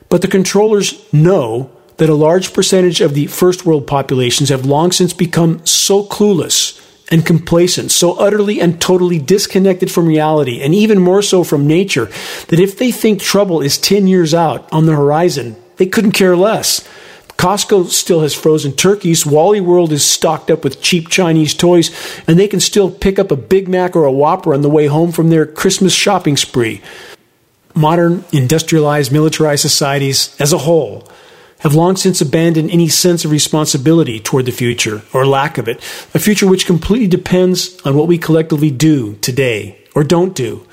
But 0.08 0.22
the 0.22 0.28
controllers 0.28 1.12
know 1.12 1.70
that 2.00 2.08
a 2.08 2.14
large 2.14 2.54
percentage 2.54 3.02
of 3.02 3.12
the 3.12 3.26
first 3.26 3.66
world 3.66 3.86
populations 3.86 4.48
have 4.48 4.64
long 4.64 4.90
since 4.90 5.12
become 5.12 5.64
so 5.66 6.02
clueless 6.02 6.80
and 7.10 7.26
complacent, 7.26 7.90
so 7.90 8.14
utterly 8.14 8.58
and 8.58 8.80
totally 8.80 9.18
disconnected 9.18 9.92
from 9.92 10.06
reality, 10.06 10.62
and 10.62 10.74
even 10.74 10.98
more 10.98 11.20
so 11.20 11.44
from 11.44 11.66
nature, 11.66 12.06
that 12.48 12.58
if 12.58 12.78
they 12.78 12.90
think 12.90 13.20
trouble 13.20 13.60
is 13.60 13.76
10 13.76 14.06
years 14.06 14.32
out 14.32 14.66
on 14.72 14.86
the 14.86 14.96
horizon, 14.96 15.54
they 15.76 15.84
couldn't 15.84 16.12
care 16.12 16.34
less. 16.34 16.88
Costco 17.36 17.88
still 17.88 18.22
has 18.22 18.34
frozen 18.34 18.72
turkeys. 18.72 19.26
Wally 19.26 19.60
World 19.60 19.92
is 19.92 20.02
stocked 20.02 20.50
up 20.50 20.64
with 20.64 20.80
cheap 20.80 21.10
Chinese 21.10 21.52
toys, 21.52 21.90
and 22.26 22.38
they 22.38 22.48
can 22.48 22.60
still 22.60 22.90
pick 22.90 23.18
up 23.18 23.30
a 23.30 23.36
Big 23.36 23.68
Mac 23.68 23.94
or 23.94 24.04
a 24.04 24.12
Whopper 24.12 24.54
on 24.54 24.62
the 24.62 24.70
way 24.70 24.86
home 24.86 25.12
from 25.12 25.28
their 25.28 25.44
Christmas 25.44 25.92
shopping 25.92 26.38
spree. 26.38 26.80
Modern, 27.74 28.24
industrialized, 28.32 29.12
militarized 29.12 29.60
societies 29.60 30.34
as 30.40 30.54
a 30.54 30.58
whole 30.58 31.06
have 31.60 31.74
long 31.74 31.96
since 31.96 32.20
abandoned 32.20 32.70
any 32.70 32.88
sense 32.88 33.24
of 33.24 33.30
responsibility 33.30 34.18
toward 34.18 34.46
the 34.46 34.52
future, 34.52 35.02
or 35.12 35.26
lack 35.26 35.58
of 35.58 35.68
it, 35.68 35.76
a 36.14 36.18
future 36.18 36.46
which 36.46 36.66
completely 36.66 37.06
depends 37.06 37.80
on 37.82 37.94
what 37.94 38.08
we 38.08 38.18
collectively 38.18 38.70
do 38.70 39.14
today 39.16 39.78
or 39.94 40.02
don't 40.02 40.34
do. 40.34 40.66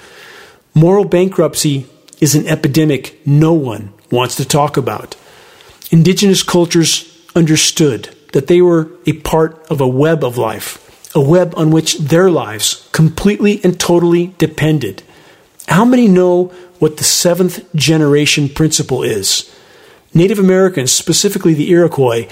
Moral 0.73 1.05
bankruptcy 1.05 1.87
is 2.21 2.35
an 2.35 2.47
epidemic 2.47 3.19
no 3.25 3.53
one 3.53 3.93
wants 4.11 4.35
to 4.35 4.45
talk 4.45 4.77
about. 4.77 5.15
Indigenous 5.91 6.43
cultures 6.43 7.13
understood 7.35 8.15
that 8.33 8.47
they 8.47 8.61
were 8.61 8.89
a 9.05 9.13
part 9.13 9.65
of 9.69 9.81
a 9.81 9.87
web 9.87 10.23
of 10.23 10.37
life, 10.37 11.15
a 11.15 11.21
web 11.21 11.53
on 11.57 11.71
which 11.71 11.97
their 11.97 12.29
lives 12.29 12.87
completely 12.91 13.59
and 13.63 13.79
totally 13.79 14.33
depended. 14.37 15.03
How 15.67 15.83
many 15.83 16.07
know 16.07 16.45
what 16.79 16.97
the 16.97 17.03
seventh 17.03 17.73
generation 17.75 18.49
principle 18.49 19.03
is? 19.03 19.51
Native 20.13 20.39
Americans, 20.39 20.91
specifically 20.91 21.53
the 21.53 21.69
Iroquois, 21.69 22.27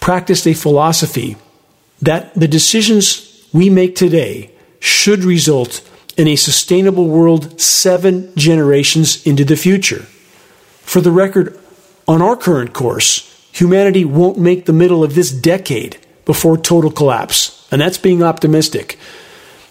practiced 0.00 0.46
a 0.46 0.54
philosophy 0.54 1.36
that 2.02 2.34
the 2.34 2.48
decisions 2.48 3.46
we 3.52 3.70
make 3.70 3.96
today 3.96 4.50
should 4.80 5.24
result 5.24 5.88
in 6.16 6.28
a 6.28 6.36
sustainable 6.36 7.08
world 7.08 7.60
seven 7.60 8.32
generations 8.36 9.26
into 9.26 9.44
the 9.44 9.56
future. 9.56 10.06
For 10.82 11.00
the 11.00 11.10
record, 11.10 11.58
on 12.06 12.20
our 12.20 12.36
current 12.36 12.72
course, 12.74 13.48
humanity 13.52 14.04
won't 14.04 14.38
make 14.38 14.66
the 14.66 14.72
middle 14.72 15.02
of 15.02 15.14
this 15.14 15.30
decade 15.30 15.98
before 16.24 16.56
total 16.56 16.90
collapse, 16.90 17.66
and 17.70 17.80
that's 17.80 17.98
being 17.98 18.22
optimistic. 18.22 18.98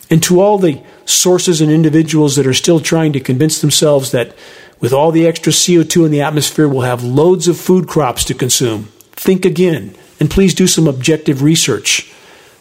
And 0.10 0.22
to 0.24 0.41
all 0.41 0.58
the 0.58 0.82
sources 1.06 1.62
and 1.62 1.72
individuals 1.72 2.36
that 2.36 2.48
are 2.48 2.54
still 2.54 2.80
trying 2.80 3.14
to 3.14 3.20
convince 3.20 3.62
themselves 3.62 4.12
that 4.12 4.36
with 4.84 4.92
all 4.92 5.14
the 5.14 5.26
extra 5.26 5.54
CO2 5.54 6.06
in 6.06 6.12
the 6.12 6.22
atmosphere, 6.22 6.68
we'll 6.68 6.82
have 6.82 7.06
loads 7.06 7.48
of 7.48 7.58
food 7.58 7.88
crops 7.88 8.26
to 8.26 8.34
consume. 8.34 8.84
Think 9.14 9.46
again, 9.46 9.96
and 10.20 10.30
please 10.30 10.54
do 10.54 10.68
some 10.68 10.90
objective 10.90 11.42
research. 11.42 12.12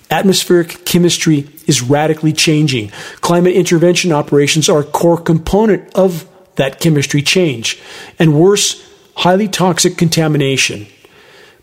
Atmospheric 0.08 0.84
chemistry 0.84 1.48
is 1.66 1.82
radically 1.82 2.32
changing. 2.32 2.90
Climate 3.22 3.54
intervention 3.54 4.12
operations 4.12 4.68
are 4.68 4.82
a 4.82 4.84
core 4.84 5.20
component 5.20 5.92
of 5.96 6.28
that 6.54 6.78
chemistry 6.78 7.22
change. 7.22 7.82
And 8.20 8.38
worse, 8.38 8.88
highly 9.16 9.48
toxic 9.48 9.98
contamination. 9.98 10.86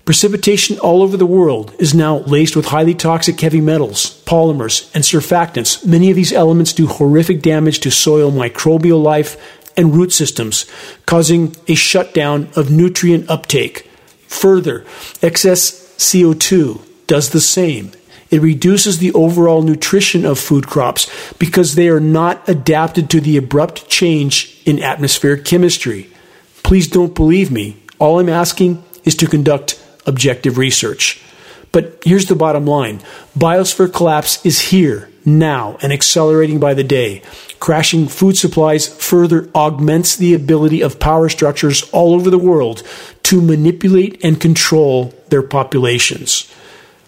Precipitation 0.10 0.80
all 0.80 1.04
over 1.04 1.16
the 1.16 1.26
world 1.28 1.72
is 1.78 1.94
now 1.94 2.18
laced 2.22 2.56
with 2.56 2.66
highly 2.66 2.96
toxic 2.96 3.40
heavy 3.40 3.62
metals, 3.62 4.24
polymers, 4.26 4.90
and 4.96 5.04
surfactants. 5.04 5.86
Many 5.86 6.10
of 6.10 6.16
these 6.16 6.34
elements 6.34 6.74
do 6.74 6.88
horrific 6.88 7.44
damage 7.44 7.80
to 7.82 7.92
soil 7.92 8.32
microbial 8.32 9.04
life 9.04 9.38
and 9.80 9.96
root 9.96 10.12
systems, 10.12 10.66
causing 11.06 11.56
a 11.70 11.74
shutdown 11.74 12.50
of 12.56 12.70
nutrient 12.70 13.30
uptake. 13.30 13.90
Further, 14.28 14.86
excess 15.22 15.72
CO2 15.98 16.82
does 17.08 17.30
the 17.30 17.40
same. 17.40 17.92
It 18.30 18.42
reduces 18.42 19.00
the 19.00 19.14
overall 19.14 19.62
nutrition 19.62 20.26
of 20.26 20.38
food 20.38 20.68
crops 20.68 21.10
because 21.40 21.74
they 21.74 21.88
are 21.88 22.02
not 22.02 22.48
adapted 22.48 23.10
to 23.10 23.22
the 23.22 23.38
abrupt 23.38 23.90
change 23.90 24.62
in 24.66 24.84
atmospheric 24.84 25.46
chemistry. 25.46 26.10
Please 26.62 26.88
don't 26.88 27.16
believe 27.16 27.50
me. 27.50 27.82
All 28.00 28.20
I'm 28.20 28.30
asking 28.30 28.84
is 29.06 29.16
to 29.16 29.28
conduct 29.28 29.84
objective 30.06 30.58
research. 30.58 31.22
But 31.72 32.02
here's 32.04 32.26
the 32.26 32.36
bottom 32.36 32.66
line 32.66 33.00
biosphere 33.38 33.94
collapse 33.94 34.46
is 34.46 34.60
here, 34.60 35.10
now, 35.38 35.78
and 35.82 35.92
accelerating 35.92 36.60
by 36.60 36.74
the 36.74 36.84
day. 36.84 37.22
Crashing 37.60 38.08
food 38.08 38.38
supplies 38.38 38.88
further 38.88 39.50
augments 39.54 40.16
the 40.16 40.34
ability 40.34 40.82
of 40.82 41.00
power 41.00 41.30
structures 41.30 41.88
all 41.92 42.14
over 42.14 42.30
the 42.30 42.38
world 42.38 42.84
to 43.24 43.42
manipulate 43.42 44.24
and 44.24 44.40
control 44.40 45.14
their 45.28 45.44
populations. 45.44 46.52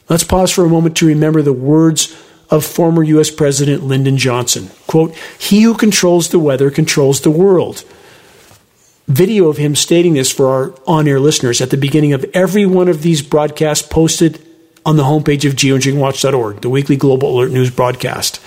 Let's 0.09 0.23
pause 0.23 0.51
for 0.51 0.65
a 0.65 0.69
moment 0.69 0.97
to 0.97 1.07
remember 1.07 1.41
the 1.41 1.53
words 1.53 2.15
of 2.49 2.65
former 2.65 3.01
U.S. 3.01 3.31
President 3.31 3.83
Lyndon 3.83 4.17
Johnson. 4.17 4.69
Quote, 4.85 5.15
He 5.39 5.61
who 5.61 5.73
controls 5.73 6.29
the 6.29 6.39
weather 6.39 6.69
controls 6.69 7.21
the 7.21 7.31
world. 7.31 7.85
Video 9.07 9.47
of 9.47 9.57
him 9.57 9.75
stating 9.75 10.13
this 10.13 10.31
for 10.31 10.47
our 10.47 10.75
on 10.85 11.07
air 11.07 11.19
listeners 11.19 11.61
at 11.61 11.69
the 11.69 11.77
beginning 11.77 12.13
of 12.13 12.25
every 12.33 12.65
one 12.65 12.87
of 12.87 13.01
these 13.01 13.21
broadcasts 13.21 13.87
posted 13.87 14.45
on 14.85 14.97
the 14.97 15.03
homepage 15.03 15.47
of 15.47 15.55
geoengineeringwatch.org, 15.55 16.61
the 16.61 16.69
weekly 16.69 16.95
global 16.95 17.37
alert 17.37 17.51
news 17.51 17.69
broadcast. 17.69 18.39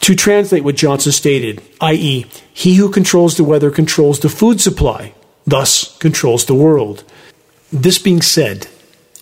To 0.00 0.16
translate 0.16 0.64
what 0.64 0.74
Johnson 0.74 1.12
stated, 1.12 1.62
i.e., 1.80 2.26
he 2.52 2.74
who 2.74 2.90
controls 2.90 3.36
the 3.36 3.44
weather 3.44 3.70
controls 3.70 4.18
the 4.18 4.28
food 4.28 4.60
supply, 4.60 5.14
thus 5.46 5.96
controls 5.98 6.46
the 6.46 6.56
world. 6.56 7.04
This 7.72 7.98
being 7.98 8.20
said, 8.20 8.66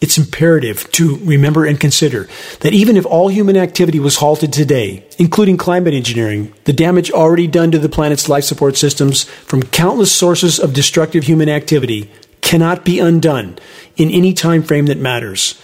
it's 0.00 0.16
imperative 0.16 0.90
to 0.92 1.16
remember 1.16 1.66
and 1.66 1.78
consider 1.78 2.26
that 2.60 2.72
even 2.72 2.96
if 2.96 3.04
all 3.04 3.28
human 3.28 3.58
activity 3.58 4.00
was 4.00 4.16
halted 4.16 4.54
today, 4.54 5.04
including 5.18 5.58
climate 5.58 5.92
engineering, 5.92 6.54
the 6.64 6.72
damage 6.72 7.10
already 7.10 7.46
done 7.46 7.70
to 7.72 7.78
the 7.78 7.90
planet's 7.90 8.30
life 8.30 8.44
support 8.44 8.78
systems 8.78 9.24
from 9.24 9.62
countless 9.62 10.10
sources 10.10 10.58
of 10.58 10.72
destructive 10.72 11.24
human 11.24 11.50
activity 11.50 12.10
cannot 12.50 12.84
be 12.84 12.98
undone 12.98 13.56
in 13.96 14.10
any 14.10 14.34
time 14.34 14.60
frame 14.60 14.86
that 14.86 14.98
matters. 14.98 15.54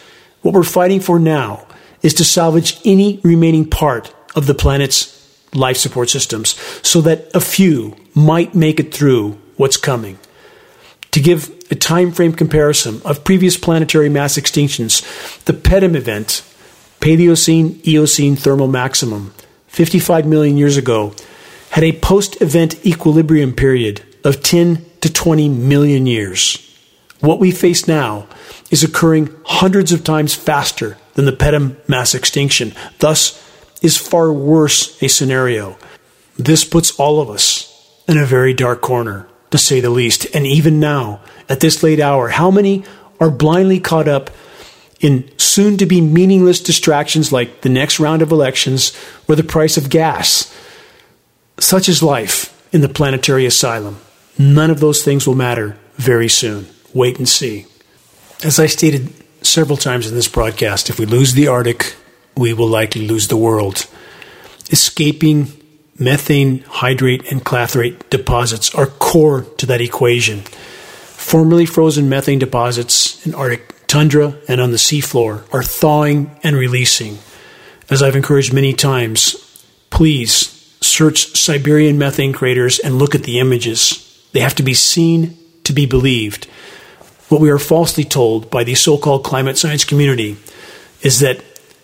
What 0.43 0.55
we're 0.55 0.62
fighting 0.62 1.01
for 1.01 1.18
now 1.18 1.66
is 2.01 2.14
to 2.14 2.24
salvage 2.24 2.78
any 2.84 3.18
remaining 3.24 3.68
part 3.68 4.14
of 4.37 4.47
the 4.47 4.55
planet's 4.55 5.12
life 5.53 5.76
support 5.76 6.11
systems 6.11 6.51
so 6.87 7.01
that 7.01 7.28
a 7.34 7.41
few 7.41 7.97
might 8.14 8.55
make 8.55 8.78
it 8.78 8.95
through 8.95 9.32
what's 9.57 9.76
coming. 9.76 10.16
To 11.11 11.20
give 11.20 11.51
a 11.72 11.74
time 11.74 12.12
frame 12.12 12.32
comparison 12.32 13.03
of 13.05 13.24
previous 13.24 13.57
planetary 13.57 14.09
mass 14.09 14.39
extinctions, 14.39 15.03
the 15.45 15.55
PETM 15.55 15.97
event, 15.97 16.45
Paleocene 17.01 17.84
Eocene 17.84 18.37
thermal 18.37 18.68
maximum, 18.68 19.34
55 19.66 20.24
million 20.24 20.57
years 20.57 20.76
ago, 20.76 21.14
had 21.70 21.82
a 21.82 21.99
post 21.99 22.41
event 22.41 22.87
equilibrium 22.87 23.57
period 23.57 24.03
of 24.22 24.41
10 24.41 24.87
to 25.01 25.12
20 25.12 25.49
million 25.49 26.07
years. 26.07 26.62
What 27.20 27.40
we 27.40 27.50
face 27.50 27.88
now 27.88 28.26
is 28.70 28.82
occurring 28.82 29.34
hundreds 29.44 29.92
of 29.92 30.04
times 30.04 30.34
faster 30.34 30.98
than 31.14 31.24
the 31.24 31.32
PETM 31.32 31.76
mass 31.88 32.14
extinction, 32.14 32.74
thus, 32.98 33.42
is 33.82 33.96
far 33.96 34.32
worse 34.32 35.00
a 35.02 35.08
scenario. 35.08 35.78
This 36.36 36.64
puts 36.64 36.98
all 36.98 37.20
of 37.20 37.30
us 37.30 37.72
in 38.06 38.18
a 38.18 38.26
very 38.26 38.52
dark 38.52 38.80
corner, 38.80 39.26
to 39.50 39.58
say 39.58 39.80
the 39.80 39.90
least. 39.90 40.26
And 40.34 40.46
even 40.46 40.80
now, 40.80 41.20
at 41.48 41.60
this 41.60 41.82
late 41.82 42.00
hour, 42.00 42.28
how 42.28 42.50
many 42.50 42.84
are 43.18 43.30
blindly 43.30 43.80
caught 43.80 44.08
up 44.08 44.30
in 45.00 45.30
soon 45.38 45.76
to 45.78 45.86
be 45.86 46.00
meaningless 46.00 46.60
distractions 46.60 47.32
like 47.32 47.62
the 47.62 47.68
next 47.68 47.98
round 47.98 48.22
of 48.22 48.32
elections 48.32 48.96
or 49.28 49.36
the 49.36 49.44
price 49.44 49.76
of 49.76 49.90
gas? 49.90 50.54
Such 51.58 51.88
is 51.88 52.02
life 52.02 52.52
in 52.72 52.82
the 52.82 52.88
planetary 52.88 53.46
asylum. 53.46 53.98
None 54.38 54.70
of 54.70 54.80
those 54.80 55.02
things 55.02 55.26
will 55.26 55.34
matter 55.34 55.78
very 55.96 56.28
soon. 56.28 56.66
Wait 56.97 57.18
and 57.18 57.28
see. 57.28 57.66
As 58.42 58.59
I 58.59 58.64
stated 58.64 59.12
several 59.42 59.76
times 59.76 60.09
in 60.09 60.14
this 60.14 60.28
broadcast, 60.28 60.88
if 60.88 60.99
we 60.99 61.05
lose 61.05 61.34
the 61.34 61.47
Arctic, 61.47 61.94
we 62.34 62.55
will 62.55 62.68
likely 62.68 63.07
lose 63.07 63.28
the 63.28 63.36
world. 63.36 63.86
Escaping 64.70 65.49
methane 65.99 66.61
hydrate 66.61 67.30
and 67.30 67.44
clathrate 67.44 68.09
deposits 68.09 68.74
are 68.74 68.86
core 68.86 69.42
to 69.59 69.66
that 69.66 69.82
equation. 69.82 70.40
Formerly 70.40 71.66
frozen 71.66 72.09
methane 72.09 72.38
deposits 72.38 73.26
in 73.26 73.34
Arctic 73.34 73.86
tundra 73.86 74.34
and 74.49 74.59
on 74.59 74.70
the 74.70 74.78
seafloor 74.78 75.44
are 75.53 75.62
thawing 75.62 76.34
and 76.42 76.57
releasing. 76.57 77.18
As 77.90 78.03
I've 78.03 78.16
encouraged 78.16 78.55
many 78.55 78.72
times, 78.72 79.36
please 79.90 80.76
search 80.80 81.36
Siberian 81.36 81.99
methane 81.99 82.32
craters 82.32 82.78
and 82.78 82.99
look 82.99 83.14
at 83.14 83.24
the 83.24 83.38
images. 83.38 84.03
They 84.32 84.40
have 84.40 84.55
to 84.55 84.62
be 84.62 84.72
seen 84.72 85.36
to 85.64 85.74
be 85.74 85.84
believed. 85.84 86.47
What 87.29 87.41
we 87.41 87.51
are 87.51 87.59
falsely 87.59 88.05
told 88.05 88.51
by 88.51 88.62
the 88.62 88.74
so 88.74 88.97
called 88.97 89.24
climate 89.24 89.59
science 89.59 89.85
community 89.85 90.37
is 91.03 91.20
that 91.20 91.43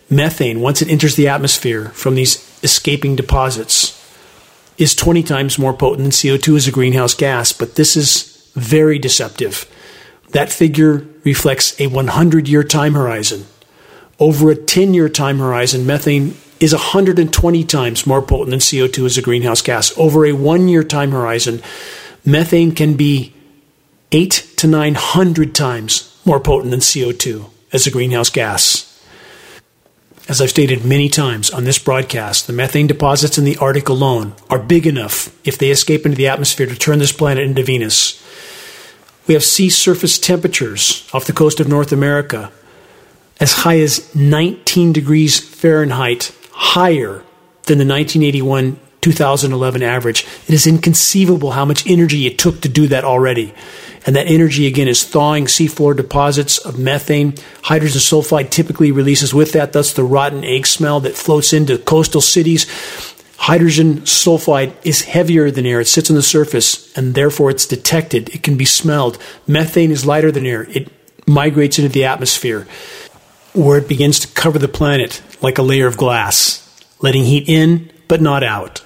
methane, 0.09 0.61
once 0.61 0.83
it 0.83 0.89
enters 0.89 1.17
the 1.17 1.29
atmosphere 1.29 1.87
from 1.91 2.15
these 2.15 2.37
escaping 2.63 3.17
deposits, 3.17 3.99
is 4.79 4.95
20 4.95 5.23
times 5.23 5.59
more 5.59 5.73
potent 5.75 6.03
than 6.03 6.11
CO2 6.11 6.57
as 6.57 6.69
a 6.69 6.73
greenhouse 6.73 7.15
gas, 7.15 7.53
but 7.53 7.75
this 7.75 7.97
is 7.97 8.51
very 8.55 8.99
deceptive. 8.99 9.67
That 10.31 10.53
figure 10.53 11.07
reflects 11.25 11.79
a 11.81 11.89
100 11.89 12.49
year 12.49 12.63
time 12.63 12.95
horizon. 12.95 13.47
Over 14.19 14.51
a 14.51 14.57
10 14.57 14.95
year 14.95 15.09
time 15.09 15.39
horizon, 15.39 15.87
methane 15.87 16.37
is 16.61 16.73
120 16.73 17.65
times 17.65 18.07
more 18.07 18.23
potent 18.23 18.51
than 18.51 18.61
CO2 18.61 19.07
as 19.07 19.19
a 19.19 19.23
greenhouse 19.23 19.63
gas. 19.63 19.97
Over 19.99 20.25
a 20.25 20.33
one 20.33 20.69
year 20.69 20.85
time 20.85 21.11
horizon, 21.11 21.61
methane 22.25 22.73
can 22.73 22.95
be 22.95 23.35
8 24.13 24.53
to 24.59 24.67
900 24.67 25.55
times 25.55 26.21
more 26.27 26.39
potent 26.39 26.71
than 26.71 26.81
CO2 26.81 27.49
as 27.73 27.87
a 27.87 27.91
greenhouse 27.91 28.29
gas. 28.29 28.89
As 30.29 30.41
I've 30.41 30.51
stated 30.51 30.85
many 30.85 31.09
times 31.09 31.51
on 31.51 31.65
this 31.65 31.79
broadcast, 31.79 32.47
the 32.47 32.53
methane 32.53 32.87
deposits 32.87 33.39
in 33.39 33.45
the 33.45 33.57
Arctic 33.57 33.89
alone 33.89 34.35
are 34.51 34.59
big 34.59 34.87
enough, 34.87 35.35
if 35.47 35.59
they 35.59 35.71
escape 35.71 36.05
into 36.05 36.17
the 36.17 36.29
atmosphere, 36.29 36.67
to 36.67 36.77
turn 36.77 36.99
this 36.99 37.11
planet 37.11 37.45
into 37.45 37.65
Venus. 37.65 38.23
We 39.27 39.35
have 39.35 39.43
sea 39.43 39.71
surface 39.71 40.19
temperatures 40.19 41.09
off 41.13 41.25
the 41.25 41.33
coast 41.33 41.59
of 41.59 41.69
North 41.69 41.91
America 41.91 42.53
as 43.41 43.53
high 43.53 43.81
as 43.81 44.15
19 44.15 44.93
degrees 44.93 45.41
Fahrenheit 45.41 46.33
higher 46.53 47.25
than 47.65 47.79
the 47.79 47.87
1981 47.87 48.79
2011 49.01 49.83
average. 49.83 50.25
It 50.47 50.55
is 50.55 50.67
inconceivable 50.67 51.51
how 51.53 51.65
much 51.65 51.87
energy 51.87 52.27
it 52.27 52.39
took 52.39 52.61
to 52.61 52.69
do 52.69 52.87
that 52.89 53.05
already. 53.05 53.53
And 54.05 54.17
that 54.17 54.27
energy, 54.27 54.67
again, 54.67 54.89
is 54.89 55.05
thawing 55.05 55.47
seafloor 55.47 55.97
deposits 55.97 56.59
of 56.59 56.79
methane. 56.79 57.35
Hydrogen 57.63 58.01
sulfide 58.01 58.51
typically 58.51 58.91
releases 58.91 59.33
with 59.33 59.53
that, 59.53 59.73
thus 59.73 59.93
the 59.93 60.05
rotten 60.05 60.45
egg 60.45 60.67
smell 60.67 61.01
that 61.01 61.15
floats 61.15 61.53
into 61.53 61.79
coastal 61.79 62.21
cities. 62.21 62.67
Hydrogen 63.37 64.03
sulfide 64.03 64.73
is 64.85 65.03
heavier 65.03 65.51
than 65.51 65.67
air. 65.67 65.81
It 65.81 65.89
sits 65.89 66.11
on 66.11 66.17
the 66.17 66.23
surface 66.23 66.97
and 66.97 67.15
therefore 67.15 67.51
it's 67.51 67.67
detected. 67.67 68.29
It 68.35 68.43
can 68.43 68.57
be 68.57 68.65
smelled. 68.65 69.19
Methane 69.47 69.91
is 69.91 70.07
lighter 70.07 70.31
than 70.31 70.47
air. 70.47 70.65
It 70.71 70.89
migrates 71.27 71.79
into 71.79 71.89
the 71.89 72.05
atmosphere 72.05 72.67
where 73.53 73.79
it 73.79 73.89
begins 73.89 74.21
to 74.21 74.29
cover 74.29 74.59
the 74.59 74.69
planet 74.69 75.23
like 75.43 75.59
a 75.59 75.63
layer 75.63 75.87
of 75.87 75.97
glass, 75.97 76.85
letting 77.01 77.25
heat 77.25 77.49
in 77.49 77.91
but 78.09 78.21
not 78.21 78.43
out. 78.43 78.85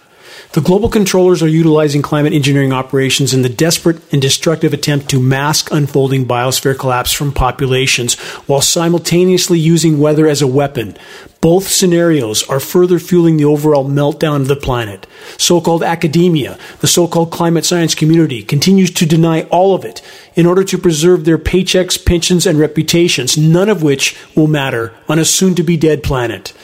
The 0.52 0.62
global 0.62 0.88
controllers 0.88 1.42
are 1.42 1.48
utilizing 1.48 2.00
climate 2.00 2.32
engineering 2.32 2.72
operations 2.72 3.34
in 3.34 3.42
the 3.42 3.48
desperate 3.48 4.00
and 4.10 4.22
destructive 4.22 4.72
attempt 4.72 5.10
to 5.10 5.20
mask 5.20 5.70
unfolding 5.70 6.26
biosphere 6.26 6.78
collapse 6.78 7.12
from 7.12 7.32
populations 7.32 8.14
while 8.46 8.62
simultaneously 8.62 9.58
using 9.58 9.98
weather 9.98 10.26
as 10.26 10.40
a 10.40 10.46
weapon. 10.46 10.96
Both 11.42 11.68
scenarios 11.68 12.48
are 12.48 12.58
further 12.58 12.98
fueling 12.98 13.36
the 13.36 13.44
overall 13.44 13.84
meltdown 13.88 14.40
of 14.40 14.48
the 14.48 14.56
planet. 14.56 15.06
So 15.36 15.60
called 15.60 15.82
academia, 15.82 16.58
the 16.80 16.86
so 16.86 17.06
called 17.06 17.30
climate 17.30 17.66
science 17.66 17.94
community, 17.94 18.42
continues 18.42 18.90
to 18.92 19.04
deny 19.04 19.42
all 19.44 19.74
of 19.74 19.84
it 19.84 20.00
in 20.34 20.46
order 20.46 20.64
to 20.64 20.78
preserve 20.78 21.24
their 21.24 21.38
paychecks, 21.38 22.02
pensions, 22.02 22.46
and 22.46 22.58
reputations, 22.58 23.36
none 23.36 23.68
of 23.68 23.82
which 23.82 24.16
will 24.34 24.46
matter 24.46 24.94
on 25.06 25.18
a 25.18 25.24
soon 25.24 25.54
to 25.54 25.62
be 25.62 25.76
dead 25.76 26.02
planet. 26.02 26.54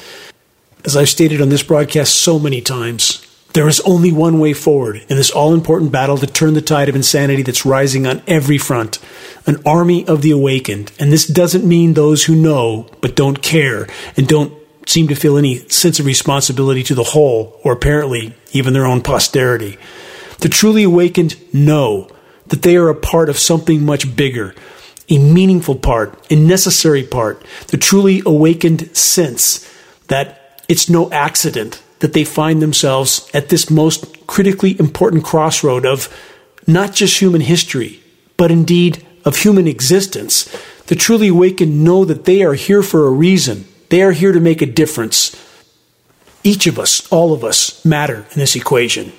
As 0.85 0.97
I've 0.97 1.11
stated 1.11 1.43
on 1.43 1.51
this 1.51 1.63
broadcast 1.63 2.15
so 2.15 2.39
many 2.39 2.61
times, 2.63 3.25
there 3.55 3.69
is 3.69 3.81
only 3.81 4.13
one 4.13 4.39
way 4.39 4.53
forward 4.53 5.05
in 5.09 5.17
this 5.17 5.31
all 5.31 5.53
important 5.53 5.93
battle 5.93 6.17
to 6.19 6.27
turn 6.27 6.55
the 6.55 6.63
tide 6.63 6.89
of 6.89 6.97
insanity 6.97 7.43
that's 7.43 7.67
rising 7.67 8.07
on 8.07 8.23
every 8.27 8.59
front 8.59 8.99
an 9.47 9.61
army 9.67 10.07
of 10.07 10.23
the 10.23 10.31
awakened. 10.31 10.93
And 10.99 11.13
this 11.13 11.27
doesn't 11.27 11.67
mean 11.67 11.95
those 11.95 12.25
who 12.25 12.35
know 12.35 12.89
but 13.01 13.17
don't 13.17 13.43
care 13.43 13.89
and 14.17 14.27
don't 14.27 14.53
seem 14.87 15.09
to 15.09 15.15
feel 15.15 15.37
any 15.37 15.59
sense 15.69 15.99
of 16.01 16.07
responsibility 16.07 16.83
to 16.85 16.95
the 16.95 17.03
whole, 17.03 17.61
or 17.65 17.73
apparently 17.73 18.35
even 18.53 18.73
their 18.73 18.87
own 18.87 19.01
posterity. 19.01 19.79
The 20.39 20.49
truly 20.49 20.83
awakened 20.83 21.37
know 21.55 22.09
that 22.49 22.63
they 22.63 22.77
are 22.77 22.89
a 22.89 22.95
part 22.95 23.29
of 23.29 23.39
something 23.39 23.85
much 23.85 24.17
bigger, 24.17 24.55
a 25.09 25.19
meaningful 25.19 25.77
part, 25.77 26.27
a 26.31 26.37
necessary 26.37 27.05
part. 27.05 27.45
The 27.69 27.77
truly 27.77 28.23
awakened 28.27 28.97
sense 28.97 29.69
that 30.09 30.65
it's 30.69 30.91
no 30.91 31.11
accident 31.13 31.83
that 32.03 32.15
they 32.15 32.25
find 32.25 32.61
themselves 32.61 33.31
at 33.33 33.49
this 33.49 33.71
most 33.71 34.27
critically 34.27 34.79
important 34.81 35.23
crossroad 35.23 35.87
of 35.87 36.09
not 36.67 36.93
just 36.93 37.21
human 37.21 37.41
history, 37.41 38.03
but 38.37 38.51
indeed 38.51 39.07
of 39.25 39.37
human 39.37 39.69
existence. 39.69 40.53
The 40.89 40.97
truly 40.97 41.29
awakened 41.29 41.85
know 41.85 42.05
that 42.05 42.25
they 42.25 42.43
are 42.43 42.55
here 42.55 42.83
for 42.83 43.07
a 43.07 43.11
reason. 43.11 43.67
They 43.89 44.03
are 44.03 44.11
here 44.11 44.33
to 44.33 44.41
make 44.41 44.61
a 44.61 44.67
difference. 44.67 45.31
Each 46.43 46.67
of 46.67 46.77
us, 46.77 47.07
all 47.13 47.33
of 47.33 47.45
us, 47.45 47.85
matter 47.85 48.27
in 48.33 48.39
this 48.41 48.57
equation. 48.57 49.13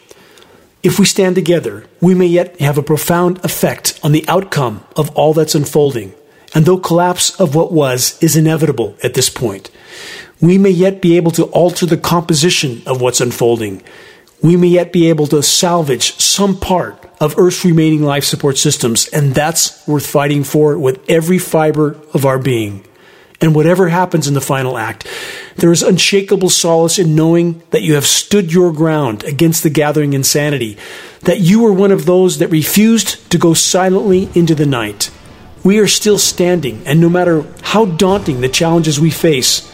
If 0.84 1.00
we 1.00 1.06
stand 1.06 1.36
together, 1.36 1.86
we 2.02 2.14
may 2.14 2.26
yet 2.26 2.60
have 2.60 2.78
a 2.78 2.84
profound 2.84 3.44
effect 3.46 3.98
on 4.04 4.12
the 4.12 4.26
outcome 4.28 4.84
of 4.98 5.10
all 5.16 5.34
that's 5.34 5.56
unfolding. 5.56 6.14
And 6.54 6.66
though 6.66 6.80
collapse 6.80 7.40
of 7.40 7.56
what 7.56 7.72
was 7.72 8.22
is 8.22 8.36
inevitable 8.36 8.98
at 9.02 9.14
this 9.14 9.30
point, 9.30 9.72
we 10.44 10.58
may 10.58 10.70
yet 10.70 11.02
be 11.02 11.16
able 11.16 11.32
to 11.32 11.46
alter 11.46 11.86
the 11.86 11.96
composition 11.96 12.82
of 12.86 13.00
what's 13.00 13.22
unfolding. 13.22 13.82
We 14.42 14.58
may 14.58 14.68
yet 14.68 14.92
be 14.92 15.08
able 15.08 15.26
to 15.28 15.42
salvage 15.42 16.18
some 16.18 16.60
part 16.60 17.02
of 17.22 17.40
Earth's 17.40 17.64
remaining 17.64 18.04
life 18.04 18.26
support 18.26 18.58
systems, 18.58 19.08
and 19.08 19.34
that's 19.34 19.88
worth 19.88 20.06
fighting 20.06 20.44
for 20.44 20.78
with 20.78 21.00
every 21.10 21.38
fiber 21.38 21.98
of 22.14 22.26
our 22.26 22.40
being. 22.40 22.86
And 23.40 23.56
whatever 23.56 23.88
happens 23.88 24.28
in 24.28 24.34
the 24.34 24.42
final 24.42 24.78
act, 24.78 25.08
there 25.56 25.72
is 25.72 25.82
unshakable 25.82 26.50
solace 26.50 27.00
in 27.00 27.16
knowing 27.16 27.64
that 27.70 27.84
you 27.84 27.94
have 27.94 28.06
stood 28.06 28.52
your 28.52 28.74
ground 28.74 29.24
against 29.24 29.64
the 29.64 29.70
gathering 29.70 30.12
insanity, 30.12 30.78
that 31.22 31.40
you 31.40 31.62
were 31.62 31.72
one 31.72 31.94
of 31.94 32.06
those 32.06 32.40
that 32.40 32.50
refused 32.50 33.32
to 33.32 33.38
go 33.38 33.54
silently 33.54 34.28
into 34.36 34.56
the 34.56 34.66
night. 34.66 35.10
We 35.64 35.80
are 35.80 35.88
still 35.88 36.18
standing, 36.20 36.86
and 36.86 37.00
no 37.00 37.08
matter 37.08 37.46
how 37.62 37.86
daunting 37.86 38.42
the 38.42 38.50
challenges 38.50 39.00
we 39.00 39.10
face, 39.10 39.73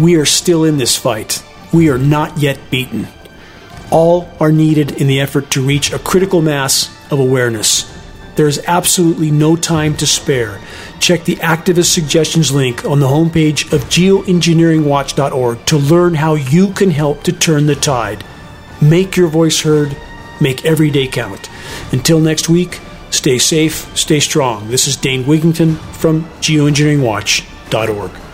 we 0.00 0.16
are 0.16 0.24
still 0.24 0.64
in 0.64 0.78
this 0.78 0.96
fight. 0.96 1.44
We 1.72 1.90
are 1.90 1.98
not 1.98 2.38
yet 2.38 2.58
beaten. 2.70 3.08
All 3.90 4.30
are 4.40 4.52
needed 4.52 4.92
in 5.00 5.06
the 5.06 5.20
effort 5.20 5.50
to 5.50 5.62
reach 5.62 5.92
a 5.92 5.98
critical 5.98 6.40
mass 6.40 6.88
of 7.10 7.18
awareness. 7.18 7.90
There 8.36 8.46
is 8.46 8.62
absolutely 8.66 9.30
no 9.30 9.56
time 9.56 9.96
to 9.98 10.06
spare. 10.06 10.60
Check 11.00 11.24
the 11.24 11.36
activist 11.36 11.92
suggestions 11.92 12.52
link 12.52 12.84
on 12.84 13.00
the 13.00 13.08
homepage 13.08 13.72
of 13.72 13.82
geoengineeringwatch.org 13.84 15.66
to 15.66 15.76
learn 15.76 16.14
how 16.14 16.34
you 16.34 16.72
can 16.72 16.90
help 16.90 17.22
to 17.24 17.32
turn 17.32 17.66
the 17.66 17.74
tide. 17.74 18.24
Make 18.80 19.16
your 19.16 19.28
voice 19.28 19.60
heard, 19.60 19.96
make 20.40 20.64
every 20.64 20.90
day 20.90 21.06
count. 21.08 21.50
Until 21.92 22.20
next 22.20 22.48
week, 22.48 22.80
stay 23.10 23.38
safe, 23.38 23.94
stay 23.96 24.20
strong. 24.20 24.70
This 24.70 24.86
is 24.86 24.96
Dane 24.96 25.24
Wigington 25.24 25.76
from 25.94 26.24
geoengineeringwatch.org. 26.40 28.29